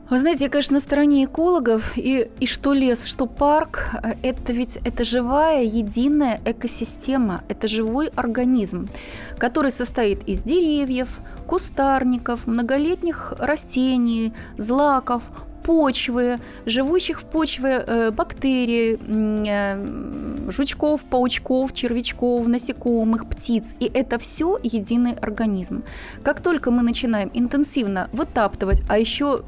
Вы 0.09 0.19
знаете, 0.19 0.45
я, 0.45 0.51
конечно, 0.51 0.75
на 0.75 0.81
стороне 0.81 1.25
экологов, 1.25 1.99
и, 1.99 2.31
и 2.39 2.47
что 2.47 2.73
лес, 2.73 3.05
что 3.05 3.27
парк, 3.27 3.89
э, 4.05 4.15
это 4.23 4.53
ведь 4.53 4.77
это 4.85 5.03
живая, 5.03 5.65
единая 5.65 6.41
экосистема, 6.45 7.43
это 7.49 7.67
живой 7.67 8.11
организм, 8.15 8.89
который 9.37 9.73
состоит 9.73 10.23
из 10.29 10.45
деревьев, 10.45 11.19
кустарников, 11.49 12.47
многолетних 12.47 13.35
растений, 13.41 14.33
злаков, 14.57 15.25
почвы, 15.65 16.39
живущих 16.67 17.21
в 17.21 17.25
почве 17.25 17.83
э, 17.85 18.11
бактерий, 18.13 19.01
э, 19.09 20.51
жучков, 20.53 21.01
паучков, 21.03 21.73
червячков, 21.73 22.47
насекомых, 22.47 23.29
птиц. 23.29 23.75
И 23.81 23.91
это 23.93 24.21
все 24.21 24.57
единый 24.63 25.15
организм. 25.15 25.83
Как 26.23 26.41
только 26.41 26.71
мы 26.71 26.83
начинаем 26.83 27.33
интенсивно 27.35 28.09
вытаптывать, 28.13 28.83
а 28.89 28.99
еще 28.99 29.43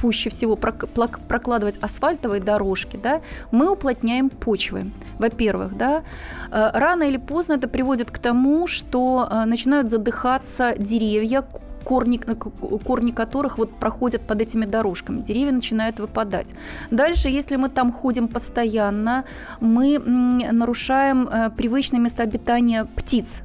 пуще 0.00 0.30
всего 0.30 0.56
прокладывать 0.56 1.78
асфальтовые 1.78 2.40
дорожки, 2.40 2.96
да, 2.96 3.20
мы 3.50 3.70
уплотняем 3.70 4.30
почвы. 4.30 4.92
Во-первых, 5.18 5.76
да, 5.76 6.02
э, 6.50 6.70
рано 6.72 7.04
или 7.04 7.18
поздно 7.18 7.54
это 7.54 7.68
приводит 7.68 8.10
к 8.10 8.18
тому, 8.18 8.66
что 8.66 9.28
начинают 9.46 9.90
задыхаться 9.90 10.74
деревья, 10.78 11.44
корни, 11.84 12.18
корни 12.84 13.10
которых 13.12 13.58
вот 13.58 13.74
проходят 13.74 14.22
под 14.22 14.40
этими 14.40 14.64
дорожками. 14.64 15.22
Деревья 15.22 15.52
начинают 15.52 16.00
выпадать. 16.00 16.54
Дальше, 16.90 17.28
если 17.28 17.56
мы 17.56 17.68
там 17.68 17.92
ходим 17.92 18.28
постоянно, 18.28 19.24
мы 19.60 19.98
нарушаем 19.98 21.28
э, 21.28 21.50
привычное 21.50 22.00
место 22.00 22.22
обитания 22.22 22.86
птиц. 22.96 23.42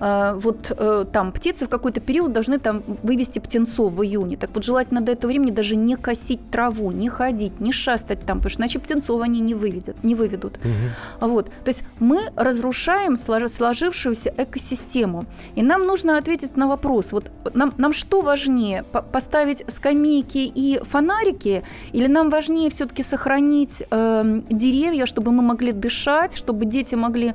А, 0.00 0.34
вот 0.34 0.72
э, 0.76 1.04
там 1.12 1.30
птицы 1.30 1.66
в 1.66 1.68
какой-то 1.68 2.00
период 2.00 2.32
должны 2.32 2.58
там 2.58 2.82
вывести 3.02 3.38
птенцов 3.38 3.92
в 3.92 4.02
июне. 4.02 4.36
Так 4.36 4.50
вот 4.54 4.64
желательно 4.64 5.02
до 5.02 5.12
этого 5.12 5.30
времени 5.30 5.50
даже 5.50 5.76
не 5.76 5.96
косить 5.96 6.50
траву, 6.50 6.90
не 6.90 7.08
ходить, 7.10 7.60
не 7.60 7.70
шастать 7.72 8.24
там, 8.24 8.38
потому 8.38 8.50
что 8.50 8.62
иначе 8.62 8.78
птенцов 8.78 9.20
они 9.20 9.40
не 9.40 9.54
выведут. 9.54 10.02
Не 10.02 10.14
выведут. 10.14 10.58
Угу. 10.58 11.28
Вот. 11.28 11.46
То 11.46 11.68
есть 11.68 11.84
мы 11.98 12.30
разрушаем 12.34 13.16
сложившуюся 13.16 14.32
экосистему. 14.36 15.26
И 15.54 15.62
нам 15.62 15.82
нужно 15.82 16.16
ответить 16.16 16.56
на 16.56 16.66
вопрос, 16.66 17.12
вот 17.12 17.30
нам, 17.54 17.74
нам 17.76 17.92
что 17.92 18.22
важнее, 18.22 18.84
поставить 19.12 19.64
скамейки 19.68 20.38
и 20.38 20.80
фонарики, 20.82 21.62
или 21.92 22.06
нам 22.06 22.30
важнее 22.30 22.70
все-таки 22.70 23.02
сохранить 23.02 23.82
э, 23.90 24.40
деревья, 24.50 25.04
чтобы 25.04 25.30
мы 25.32 25.42
могли 25.42 25.72
дышать, 25.72 26.34
чтобы 26.36 26.64
дети 26.64 26.94
могли 26.94 27.34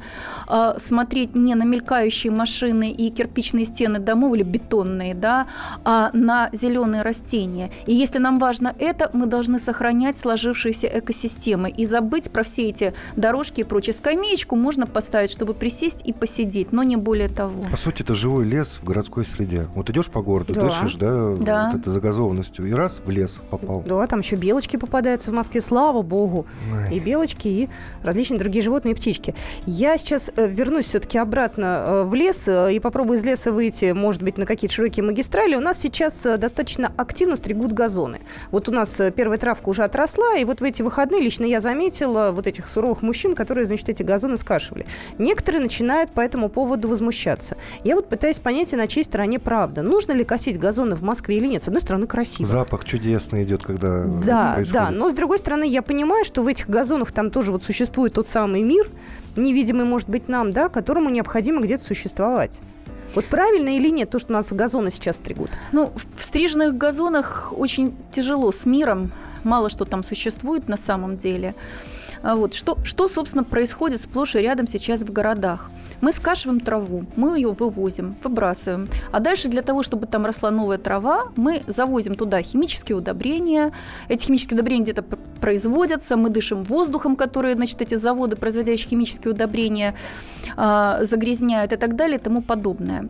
э, 0.50 0.74
смотреть 0.78 1.36
не 1.36 1.54
на 1.54 1.64
мелькающие 1.64 2.32
машины, 2.32 2.55
машины 2.56 2.92
и 2.92 3.10
кирпичные 3.10 3.66
стены 3.66 4.00
домов 4.00 4.36
или 4.36 4.44
бетонные, 4.44 5.14
да, 5.14 5.48
а 5.84 6.10
на 6.14 6.50
зеленые 6.54 7.02
растения. 7.02 7.70
И 7.86 7.94
если 7.94 8.20
нам 8.20 8.40
важно 8.40 8.74
это, 8.80 9.10
мы 9.14 9.26
должны 9.26 9.60
сохранять 9.60 10.18
сложившиеся 10.18 10.88
экосистемы 10.88 11.70
и 11.70 11.86
забыть 11.86 12.32
про 12.32 12.44
все 12.44 12.70
эти 12.70 12.94
дорожки 13.18 13.62
и 13.62 13.64
прочее. 13.64 13.94
Скамеечку 13.94 14.56
можно 14.56 14.88
поставить, 14.88 15.32
чтобы 15.32 15.54
присесть 15.54 16.02
и 16.06 16.14
посидеть, 16.14 16.72
но 16.72 16.84
не 16.84 16.96
более 16.96 17.28
того. 17.28 17.66
По 17.70 17.78
сути, 17.78 18.04
это 18.04 18.16
живой 18.16 18.46
лес 18.46 18.80
в 18.82 18.86
городской 18.86 19.26
среде. 19.26 19.68
Вот 19.76 19.90
идешь 19.90 20.10
по 20.10 20.22
городу, 20.22 20.54
да. 20.54 20.62
дышишь, 20.62 20.96
да, 20.96 21.36
да. 21.36 21.70
Вот 21.74 21.82
это 21.82 21.92
загазованностью, 21.92 22.66
и 22.68 22.72
раз 22.72 23.02
в 23.06 23.10
лес 23.10 23.38
попал. 23.50 23.84
Да, 23.86 24.08
там 24.08 24.20
еще 24.20 24.38
белочки 24.38 24.78
попадаются 24.78 25.32
в 25.32 25.34
Москве, 25.34 25.60
слава 25.60 26.02
богу. 26.02 26.46
Ой. 26.72 26.96
И 26.96 27.00
белочки, 27.02 27.48
и 27.48 27.70
различные 28.02 28.40
другие 28.40 28.64
животные, 28.64 28.94
и 28.94 28.96
птички. 28.96 29.36
Я 29.66 29.98
сейчас 29.98 30.32
э, 30.36 30.48
вернусь 30.48 30.86
все-таки 30.86 31.18
обратно 31.18 31.66
э, 31.66 32.04
в 32.06 32.14
лес 32.14 32.45
Э, 32.48 32.72
и 32.74 32.80
попробую 32.80 33.18
из 33.18 33.24
леса 33.24 33.52
выйти, 33.52 33.92
может 33.92 34.22
быть, 34.22 34.38
на 34.38 34.46
какие-то 34.46 34.76
широкие 34.76 35.04
магистрали, 35.04 35.56
у 35.56 35.60
нас 35.60 35.80
сейчас 35.80 36.26
э, 36.26 36.38
достаточно 36.38 36.92
активно 36.98 37.36
стригут 37.36 37.74
газоны. 37.74 38.22
Вот 38.52 38.70
у 38.70 38.72
нас 38.72 39.00
э, 39.00 39.12
первая 39.12 39.38
травка 39.38 39.70
уже 39.70 39.84
отросла, 39.84 40.36
и 40.38 40.46
вот 40.46 40.62
в 40.62 40.64
эти 40.64 40.82
выходные 40.82 41.22
лично 41.22 41.46
я 41.46 41.60
заметила 41.60 42.32
вот 42.32 42.48
этих 42.48 42.68
суровых 42.68 43.02
мужчин, 43.02 43.36
которые, 43.36 43.66
значит, 43.66 43.90
эти 43.90 44.04
газоны 44.04 44.38
скашивали. 44.38 44.86
Некоторые 45.18 45.62
начинают 45.62 46.12
по 46.12 46.22
этому 46.22 46.50
поводу 46.50 46.88
возмущаться. 46.88 47.58
Я 47.84 47.96
вот 47.96 48.10
пытаюсь 48.10 48.40
понять, 48.40 48.72
на 48.74 48.88
чьей 48.88 49.04
стороне 49.04 49.40
правда. 49.40 49.82
Нужно 49.84 50.12
ли 50.12 50.24
косить 50.24 50.60
газоны 50.60 50.96
в 50.96 51.02
Москве 51.02 51.38
или 51.38 51.48
нет? 51.48 51.64
С 51.64 51.68
одной 51.68 51.82
стороны, 51.82 52.08
красиво. 52.08 52.50
Запах 52.50 52.84
чудесный 52.84 53.44
идет, 53.44 53.64
когда 53.64 54.04
Да, 54.04 54.54
происходит. 54.56 54.74
да, 54.74 54.92
но 54.92 55.10
с 55.10 55.14
другой 55.14 55.40
стороны, 55.40 55.66
я 55.66 55.82
понимаю, 55.82 56.26
что 56.26 56.44
в 56.44 56.48
этих 56.48 56.70
газонах 56.70 57.12
там 57.12 57.30
тоже 57.30 57.52
вот 57.52 57.64
существует 57.64 58.14
тот 58.14 58.28
самый 58.28 58.64
мир, 58.64 58.88
невидимый, 59.36 59.86
может 59.86 60.10
быть, 60.10 60.28
нам, 60.28 60.52
да, 60.52 60.70
которому 60.70 61.10
необходимо 61.10 61.62
где-то 61.62 61.84
существовать. 61.84 62.62
Вот 63.14 63.26
правильно 63.26 63.70
или 63.70 63.90
нет 63.90 64.10
то, 64.10 64.20
что 64.20 64.34
нас 64.34 64.52
газоны 64.52 64.92
сейчас 64.92 65.18
стригут? 65.18 65.50
Ну, 65.72 65.92
в 66.16 66.22
стриженных 66.22 66.78
газонах 66.78 67.54
очень 67.56 67.96
тяжело 68.12 68.52
с 68.52 68.66
миром. 68.66 69.12
Мало 69.44 69.70
что 69.70 69.86
там 69.86 70.04
существует 70.04 70.68
на 70.68 70.76
самом 70.76 71.16
деле. 71.16 71.56
А 72.26 72.36
вот. 72.36 72.56
Что, 72.56 72.78
что, 72.84 73.08
собственно, 73.08 73.44
происходит 73.44 74.02
сплошь 74.02 74.36
и 74.36 74.40
рядом 74.40 74.66
сейчас 74.66 75.02
в 75.02 75.14
городах? 75.14 75.70
Мы 76.02 76.12
скашиваем 76.12 76.60
траву, 76.60 77.06
мы 77.16 77.38
ее 77.38 77.52
вывозим, 77.52 78.16
выбрасываем. 78.24 78.90
А 79.12 79.20
дальше 79.20 79.48
для 79.48 79.62
того, 79.62 79.84
чтобы 79.84 80.08
там 80.08 80.26
росла 80.26 80.50
новая 80.50 80.80
трава, 80.80 81.26
мы 81.36 81.62
завозим 81.68 82.16
туда 82.16 82.42
химические 82.42 82.98
удобрения. 82.98 83.74
Эти 84.10 84.26
химические 84.26 84.56
удобрения 84.56 84.84
где-то 84.86 85.04
производятся, 85.40 86.18
мы 86.18 86.32
дышим 86.32 86.64
воздухом, 86.64 87.16
который, 87.16 87.54
значит, 87.54 87.84
эти 87.84 87.94
заводы, 87.94 88.36
производящие 88.36 88.90
химические 88.90 89.32
удобрения, 89.32 89.94
а, 90.58 91.04
загрязняют 91.04 91.74
и 91.74 91.76
так 91.76 91.96
далее 91.96 92.18
и 92.18 92.22
тому 92.22 92.42
подобное. 92.42 93.08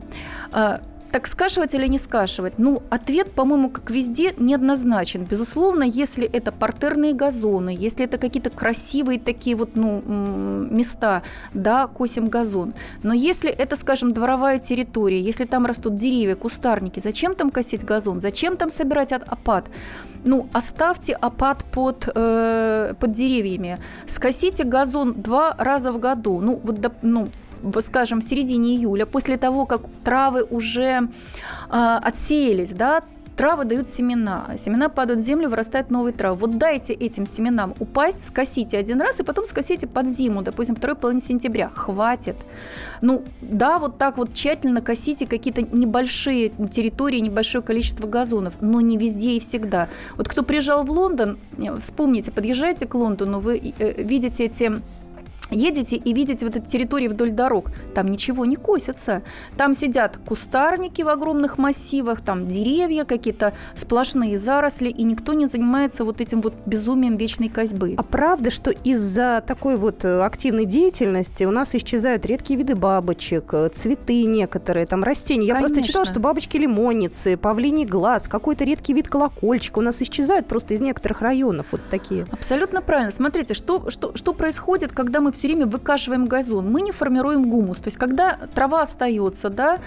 Так 1.16 1.28
скашивать 1.28 1.74
или 1.74 1.88
не 1.88 1.98
скашивать? 1.98 2.60
Ну, 2.60 2.84
ответ, 2.90 3.32
по-моему, 3.32 3.70
как 3.70 3.90
везде, 3.90 4.34
неоднозначен. 4.38 5.24
Безусловно, 5.24 5.84
если 5.84 6.28
это 6.28 6.52
партерные 6.52 7.14
газоны, 7.14 7.74
если 7.74 8.04
это 8.04 8.18
какие-то 8.18 8.50
красивые 8.50 9.18
такие 9.18 9.56
вот, 9.56 9.78
ну, 9.78 10.02
места, 10.06 11.24
да, 11.54 11.88
косим 11.88 12.28
газон. 12.28 12.74
Но 13.02 13.14
если 13.14 13.50
это, 13.50 13.78
скажем, 13.78 14.12
дворовая 14.12 14.60
территория, 14.60 15.22
если 15.22 15.46
там 15.46 15.66
растут 15.66 15.96
деревья, 15.96 16.36
кустарники, 16.36 17.00
зачем 17.00 17.34
там 17.34 17.50
косить 17.50 17.86
газон? 17.86 18.20
Зачем 18.20 18.58
там 18.58 18.70
собирать 18.70 19.14
опад? 19.14 19.70
Ну, 20.26 20.50
оставьте 20.54 21.14
опад 21.14 21.64
под, 21.72 22.10
э, 22.14 22.94
под 23.00 23.12
деревьями, 23.12 23.80
скосите 24.08 24.64
газон 24.64 25.14
два 25.14 25.56
раза 25.58 25.92
в 25.92 26.00
году, 26.00 26.42
ну, 26.42 26.60
вот, 26.64 26.92
ну, 27.02 27.30
скажем, 27.80 28.20
в 28.20 28.24
середине 28.24 28.76
июля, 28.76 29.06
после 29.06 29.38
того, 29.38 29.66
как 29.66 29.82
травы 30.04 30.44
уже 30.44 30.84
э, 30.84 31.08
отсеялись, 31.70 32.72
да, 32.72 33.04
Травы 33.36 33.66
дают 33.66 33.90
семена. 33.90 34.48
Семена 34.58 34.88
падают 34.88 35.20
в 35.20 35.24
землю, 35.24 35.50
вырастают 35.50 35.90
новые 35.90 36.14
травы. 36.14 36.38
Вот 36.38 36.58
дайте 36.58 36.94
этим 36.94 37.26
семенам 37.26 37.76
упасть, 37.80 38.24
скосите 38.24 38.78
один 38.78 39.02
раз 39.02 39.20
и 39.20 39.24
потом 39.24 39.44
скосите 39.46 39.88
под 39.88 40.08
зиму, 40.08 40.42
допустим, 40.42 40.76
второй 40.76 40.96
половине 40.96 41.22
сентября. 41.22 41.70
Хватит. 41.70 42.38
Ну, 43.02 43.26
да, 43.42 43.78
вот 43.78 43.98
так 43.98 44.18
вот 44.18 44.34
тщательно 44.34 44.82
косите 44.82 45.28
какие-то 45.28 45.62
небольшие 45.64 46.50
территории, 46.72 47.20
небольшое 47.20 47.64
количество 47.64 48.08
газонов, 48.08 48.54
но 48.62 48.80
не 48.80 48.98
везде 48.98 49.32
и 49.32 49.40
всегда. 49.40 49.90
Вот 50.16 50.30
кто 50.30 50.42
приезжал 50.44 50.86
в 50.86 50.92
Лондон, 50.92 51.38
вспомните, 51.80 52.32
подъезжаете 52.32 52.88
к 52.88 52.96
Лондону, 52.96 53.40
вы 53.40 53.74
э, 53.78 54.02
видите 54.02 54.46
эти 54.46 54.82
едете 55.52 55.96
и 55.96 56.14
видите 56.14 56.46
вот 56.46 56.56
эти 56.56 56.66
территории 56.66 57.08
вдоль 57.08 57.32
дорог, 57.32 57.72
там 57.94 58.08
ничего 58.08 58.46
не 58.46 58.56
косится. 58.56 59.22
Там 59.58 59.74
сидят 59.74 60.18
кустарники 60.18 61.02
в 61.02 61.10
огромных 61.10 61.58
массивах, 61.58 62.22
там 62.22 62.48
деревья, 62.48 63.06
какие-то 63.06 63.54
сплошные 63.76 64.38
заросли, 64.38 64.90
и 64.90 65.04
никто 65.04 65.34
не 65.34 65.46
занимается 65.46 66.04
вот 66.04 66.22
этим 66.22 66.42
вот 66.42 66.54
безумием 66.66 67.18
вечной 67.18 67.50
козьбы. 67.50 67.96
А 67.98 68.04
правда, 68.04 68.50
что 68.50 68.72
из-за 68.72 69.44
такой 69.46 69.78
вот 69.78 70.06
э, 70.06 70.22
активной 70.22 70.66
деятельности 70.66 71.44
у 71.44 71.52
нас 71.52 71.76
исчезают 71.76 72.26
редкие 72.26 72.58
виды 72.58 72.76
бабочек, 72.76 73.54
э, 73.54 73.70
цветы 73.70 74.24
некоторые, 74.24 74.86
там 74.86 75.04
растения. 75.04 75.48
Я 75.48 75.56
Конечно. 75.56 75.76
просто 75.76 75.88
читала, 75.88 76.06
что 76.06 76.20
бабочки-лимонницы, 76.20 77.38
павлиний 77.38 77.86
глаз, 77.86 78.28
какой-то 78.28 78.64
редкий 78.64 78.94
вид 78.94 79.08
колокольчика 79.08 79.80
у 79.80 79.82
нас 79.82 80.02
исчезают 80.02 80.48
просто 80.48 80.74
из 80.74 80.82
некоторых 80.82 81.22
районов 81.22 81.68
вот 81.72 81.82
такие. 81.90 82.26
Абсолютно 82.32 82.82
правильно. 82.82 83.12
Смотрите, 83.12 83.54
что, 83.54 83.90
что, 83.90 84.16
что 84.16 84.34
происходит, 84.34 84.92
когда 84.92 85.22
мы 85.22 85.32
все 85.36 85.48
время 85.48 85.66
выкашиваем 85.66 86.28
газон? 86.28 86.72
Мы 86.72 86.82
не 86.82 86.92
формируем 86.92 87.50
гумус. 87.50 87.78
То 87.78 87.88
есть, 87.88 87.98
когда 87.98 88.38
трава 88.54 88.82
остается, 88.82 89.50
да, 89.50 89.80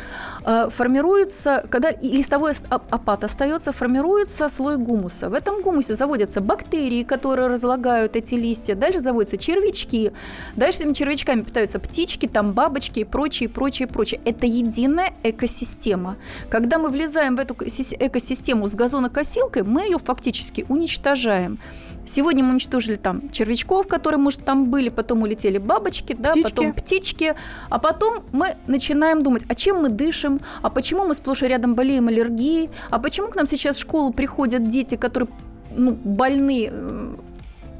э, 0.44 0.68
формируется, 0.70 1.66
когда 1.70 1.90
листовой 2.00 2.52
опад 2.68 3.24
остается, 3.24 3.72
формируется 3.72 4.48
слой 4.48 4.76
гумуса. 4.76 5.28
В 5.28 5.34
этом 5.34 5.62
гумусе 5.62 5.94
заводятся 5.94 6.40
бактерии, 6.40 7.02
которые 7.02 7.48
разлагают 7.48 8.16
эти 8.16 8.34
листья. 8.34 8.74
Дальше 8.74 9.00
заводятся 9.00 9.36
червячки. 9.36 10.12
Дальше 10.56 10.80
этими 10.80 10.92
червячками 10.92 11.42
питаются 11.42 11.78
птички, 11.78 12.26
там 12.26 12.52
бабочки 12.52 13.00
и 13.00 13.04
прочее, 13.04 13.48
прочее, 13.48 13.88
прочее. 13.88 14.20
Это 14.24 14.46
единая 14.46 15.14
экосистема. 15.22 16.16
Когда 16.50 16.78
мы 16.78 16.88
влезаем 16.90 17.36
в 17.36 17.40
эту 17.40 17.54
коси- 17.54 17.96
экосистему 17.98 18.66
с 18.66 18.74
газонокосилкой, 18.74 19.62
мы 19.62 19.82
ее 19.82 19.98
фактически 19.98 20.66
уничтожаем. 20.68 21.58
Сегодня 22.08 22.42
мы 22.42 22.52
уничтожили 22.52 22.96
там 22.96 23.30
червячков, 23.30 23.86
которые, 23.86 24.18
может, 24.18 24.44
там 24.44 24.64
были, 24.70 24.88
потом 24.88 25.22
улетели 25.22 25.58
бабочки, 25.58 26.16
да, 26.18 26.30
Птички. 26.30 26.50
потом 26.50 26.72
птички, 26.72 27.34
а 27.68 27.78
потом 27.78 28.24
мы 28.32 28.56
начинаем 28.66 29.22
думать, 29.22 29.44
а 29.48 29.54
чем 29.54 29.82
мы 29.82 29.90
дышим, 29.90 30.40
а 30.62 30.70
почему 30.70 31.04
мы 31.04 31.14
сплошь 31.14 31.42
и 31.42 31.48
рядом 31.48 31.74
болеем 31.74 32.08
аллергией, 32.08 32.70
а 32.90 32.98
почему 32.98 33.28
к 33.28 33.36
нам 33.36 33.46
сейчас 33.46 33.76
в 33.76 33.80
школу 33.80 34.12
приходят 34.12 34.68
дети, 34.68 34.94
которые 34.94 35.28
ну, 35.76 35.92
больны 35.92 36.72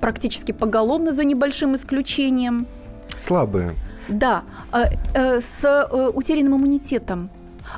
практически 0.01 0.53
поголовно 0.53 1.13
за 1.13 1.25
небольшим 1.25 1.75
исключением. 1.75 2.67
Слабые. 3.17 3.75
Да, 4.09 4.43
э, 4.73 4.85
э, 5.15 5.41
с 5.41 5.65
э, 5.65 6.11
утерянным 6.15 6.57
иммунитетом. 6.57 7.31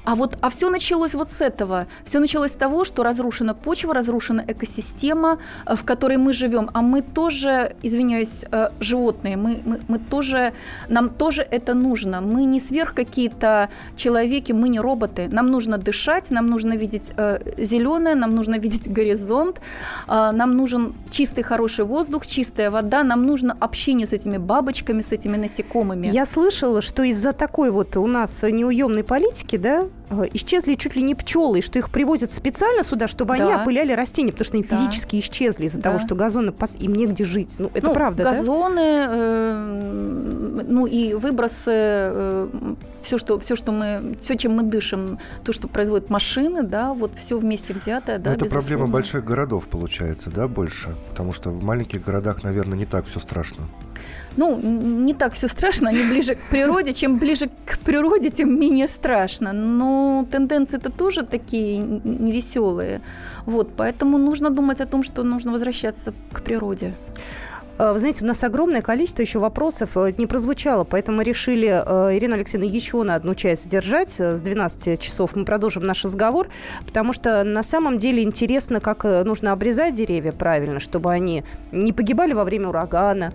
А 0.04 0.14
вот, 0.14 0.38
а 0.40 0.48
все 0.48 0.70
началось 0.70 1.14
вот 1.14 1.30
с 1.30 1.40
этого. 1.40 1.86
Все 2.04 2.20
началось 2.20 2.52
с 2.52 2.56
того, 2.56 2.84
что 2.84 3.02
разрушена 3.02 3.54
почва, 3.54 3.94
разрушена 3.94 4.44
экосистема, 4.46 5.38
э, 5.66 5.74
в 5.74 5.84
которой 5.84 6.16
мы 6.16 6.32
живем. 6.32 6.70
А 6.72 6.82
мы 6.82 7.02
тоже, 7.02 7.74
извиняюсь, 7.82 8.44
э, 8.50 8.68
животные. 8.80 9.36
Мы, 9.36 9.60
мы, 9.64 9.80
мы 9.88 9.98
тоже, 9.98 10.52
нам 10.88 11.10
тоже 11.10 11.46
это 11.50 11.74
нужно. 11.74 12.20
Мы 12.20 12.44
не 12.44 12.60
сверх 12.60 12.94
какие-то 12.94 13.68
человеки, 13.96 14.52
мы 14.52 14.68
не 14.68 14.80
роботы. 14.80 15.28
Нам 15.32 15.50
нужно 15.50 15.78
дышать, 15.78 16.30
нам 16.30 16.46
нужно 16.46 16.76
видеть 16.76 17.12
э, 17.16 17.40
зеленое, 17.58 18.14
нам 18.14 18.34
нужно 18.34 18.58
видеть 18.58 18.88
горизонт, 18.90 19.60
нам 20.08 20.56
нужен 20.56 20.94
чистый 21.10 21.42
хороший 21.42 21.84
воздух, 21.84 22.26
чистая 22.26 22.70
вода, 22.70 23.02
нам 23.02 23.26
нужно 23.26 23.56
общение 23.60 24.06
с 24.06 24.12
этими 24.12 24.38
бабочками, 24.38 25.00
с 25.00 25.12
этими 25.12 25.36
насекомыми. 25.36 26.08
Я 26.08 26.26
слышала, 26.26 26.80
что 26.80 27.02
из-за 27.02 27.32
такой 27.32 27.70
вот 27.70 27.96
у 27.96 28.06
нас 28.06 28.42
неуемной 28.42 29.04
политики, 29.04 29.56
да, 29.56 29.79
э, 30.10 30.24
исчезли 30.34 30.74
чуть 30.74 30.96
ли 30.96 31.02
не 31.02 31.14
пчелы, 31.14 31.58
и 31.58 31.62
что 31.62 31.78
их 31.78 31.90
привозят 31.90 32.32
специально 32.32 32.82
сюда, 32.82 33.06
чтобы 33.08 33.34
они 33.34 33.44
Да. 33.44 33.62
опыляли 33.62 33.92
растения, 33.92 34.32
потому 34.32 34.44
что 34.46 34.56
они 34.56 34.64
Да. 34.68 34.76
физически 34.76 35.18
исчезли 35.20 35.66
из-за 35.66 35.78
Да. 35.78 35.90
того, 35.90 35.98
что 35.98 36.14
газоны 36.14 36.50
пос- 36.50 36.76
им 36.78 36.92
негде 36.94 37.24
жить. 37.24 37.56
Ну, 37.58 37.70
это 37.74 37.86
Ну, 37.88 37.94
правда, 37.94 38.22
да? 38.24 38.32
газоны, 38.32 38.80
э, 38.80 40.62
ну 40.68 40.86
и 40.86 41.14
выбросы, 41.14 42.48
все, 43.02 43.18
что, 43.18 43.38
все, 43.38 43.54
что 43.56 43.72
мы, 43.72 44.14
все, 44.20 44.36
чем 44.36 44.56
мы 44.56 44.62
дышим, 44.62 45.18
то, 45.44 45.52
что 45.52 45.68
производят 45.68 46.10
машины, 46.10 46.62
да, 46.62 46.92
вот 46.92 47.12
все 47.16 47.38
вместе 47.38 47.72
взятое, 47.72 48.18
да, 48.18 48.30
Но 48.30 48.36
это 48.36 48.46
проблема 48.46 48.86
больших 48.88 49.24
городов, 49.24 49.66
получается, 49.66 50.30
да, 50.30 50.48
больше? 50.48 50.88
Потому 51.10 51.32
что 51.32 51.50
в 51.50 51.62
маленьких 51.62 52.04
городах, 52.04 52.42
наверное, 52.42 52.76
не 52.78 52.86
так 52.86 53.06
все 53.06 53.20
страшно. 53.20 53.64
Ну, 54.36 54.60
не 54.62 55.14
так 55.14 55.32
все 55.32 55.48
страшно, 55.48 55.90
они 55.90 56.02
ближе 56.02 56.34
к 56.34 56.50
природе. 56.50 56.92
Чем 56.92 57.18
ближе 57.18 57.50
к 57.66 57.78
природе, 57.78 58.30
тем 58.30 58.60
менее 58.60 58.88
страшно. 58.88 59.52
Но 59.52 60.26
тенденции-то 60.30 60.90
тоже 60.90 61.22
такие 61.22 61.78
невеселые. 61.78 63.00
Вот, 63.46 63.72
поэтому 63.76 64.18
нужно 64.18 64.50
думать 64.50 64.80
о 64.80 64.86
том, 64.86 65.02
что 65.02 65.22
нужно 65.24 65.52
возвращаться 65.52 66.12
к 66.32 66.42
природе. 66.42 66.94
Э, 67.80 67.92
Вы 67.92 67.98
знаете, 67.98 68.24
у 68.24 68.28
нас 68.28 68.44
огромное 68.44 68.82
количество 68.82 69.22
еще 69.22 69.38
вопросов 69.38 69.96
э, 69.96 70.12
не 70.18 70.26
прозвучало, 70.26 70.84
поэтому 70.84 71.18
мы 71.18 71.24
решили, 71.24 71.68
э, 71.68 72.16
Ирина 72.16 72.36
Алексеевна, 72.36 72.68
еще 72.68 73.02
на 73.02 73.14
одну 73.14 73.34
часть 73.34 73.64
задержать. 73.64 74.20
С 74.20 74.42
12 74.42 75.00
часов 75.00 75.34
мы 75.34 75.44
продолжим 75.46 75.84
наш 75.84 76.04
разговор, 76.04 76.48
потому 76.86 77.14
что 77.14 77.42
на 77.42 77.62
самом 77.62 77.96
деле 77.98 78.22
интересно, 78.22 78.80
как 78.80 79.04
нужно 79.04 79.52
обрезать 79.52 79.94
деревья 79.94 80.32
правильно, 80.32 80.78
чтобы 80.78 81.10
они 81.10 81.42
не 81.72 81.92
погибали 81.92 82.34
во 82.34 82.44
время 82.44 82.68
урагана, 82.68 83.32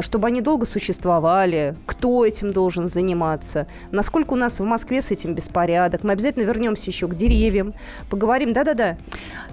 чтобы 0.00 0.28
они 0.28 0.40
долго 0.40 0.64
существовали, 0.64 1.74
кто 1.86 2.24
этим 2.24 2.52
должен 2.52 2.88
заниматься, 2.88 3.66
насколько 3.90 4.34
у 4.34 4.36
нас 4.36 4.60
в 4.60 4.64
Москве 4.64 5.02
с 5.02 5.10
этим 5.10 5.34
беспорядок. 5.34 6.04
Мы 6.04 6.12
обязательно 6.12 6.44
вернемся 6.44 6.90
еще 6.90 7.08
к 7.08 7.14
деревьям, 7.14 7.72
поговорим. 8.10 8.52
Да-да-да. 8.52 8.96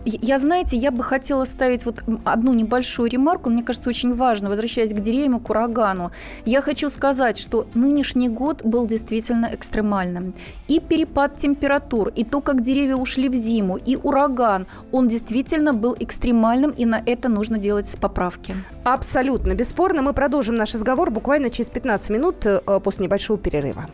Я- 0.06 0.38
знаете, 0.38 0.78
я 0.78 0.92
бы 0.92 1.04
хотела 1.04 1.46
ставить 1.46 1.86
вот 1.86 2.04
одну 2.24 2.54
небольшую 2.54 3.10
ремарку, 3.10 3.50
мне 3.50 3.64
кажется, 3.64 3.90
очень 3.90 4.14
важно, 4.14 4.35
возвращаясь 4.44 4.94
к 4.94 5.00
деревьям 5.00 5.38
и 5.38 5.40
к 5.40 5.50
урагану. 5.50 6.12
Я 6.46 6.62
хочу 6.62 6.90
сказать, 6.90 7.38
что 7.38 7.68
нынешний 7.74 8.30
год 8.30 8.64
был 8.64 8.86
действительно 8.86 9.50
экстремальным. 9.52 10.34
И 10.68 10.80
перепад 10.80 11.38
температур, 11.38 12.10
и 12.10 12.24
то, 12.24 12.42
как 12.42 12.62
деревья 12.62 12.96
ушли 12.96 13.30
в 13.30 13.36
зиму, 13.36 13.78
и 13.78 13.96
ураган, 13.96 14.68
он 14.92 15.08
действительно 15.08 15.74
был 15.74 15.96
экстремальным, 16.00 16.72
и 16.72 16.86
на 16.86 17.02
это 17.06 17.30
нужно 17.30 17.58
делать 17.58 17.96
поправки. 18.00 18.56
Абсолютно, 18.84 19.54
бесспорно. 19.54 20.02
Мы 20.02 20.14
продолжим 20.14 20.56
наш 20.56 20.74
разговор 20.74 21.12
буквально 21.12 21.50
через 21.50 21.70
15 21.70 22.10
минут 22.10 22.46
э, 22.46 22.60
после 22.84 23.06
небольшого 23.06 23.38
перерыва. 23.40 23.88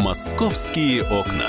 Московские 0.00 1.04
окна. 1.04 1.48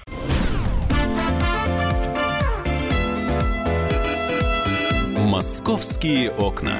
Московские 5.41 6.29
окна. 6.29 6.77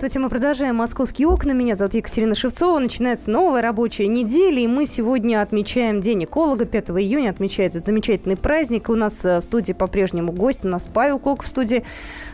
Здравствуйте, 0.00 0.24
мы 0.24 0.30
продолжаем 0.30 0.76
«Московские 0.76 1.28
окна». 1.28 1.52
Меня 1.52 1.74
зовут 1.74 1.92
Екатерина 1.92 2.34
Шевцова. 2.34 2.78
Начинается 2.78 3.30
новая 3.30 3.60
рабочая 3.60 4.06
неделя, 4.06 4.58
и 4.58 4.66
мы 4.66 4.86
сегодня 4.86 5.42
отмечаем 5.42 6.00
День 6.00 6.24
эколога. 6.24 6.64
5 6.64 6.88
июня 6.92 7.28
отмечается 7.28 7.82
замечательный 7.84 8.38
праздник. 8.38 8.88
У 8.88 8.94
нас 8.94 9.22
э, 9.26 9.40
в 9.40 9.42
студии 9.42 9.74
по-прежнему 9.74 10.32
гость. 10.32 10.64
У 10.64 10.68
нас 10.68 10.88
Павел 10.90 11.18
Кок 11.18 11.42
в 11.42 11.46
студии, 11.46 11.84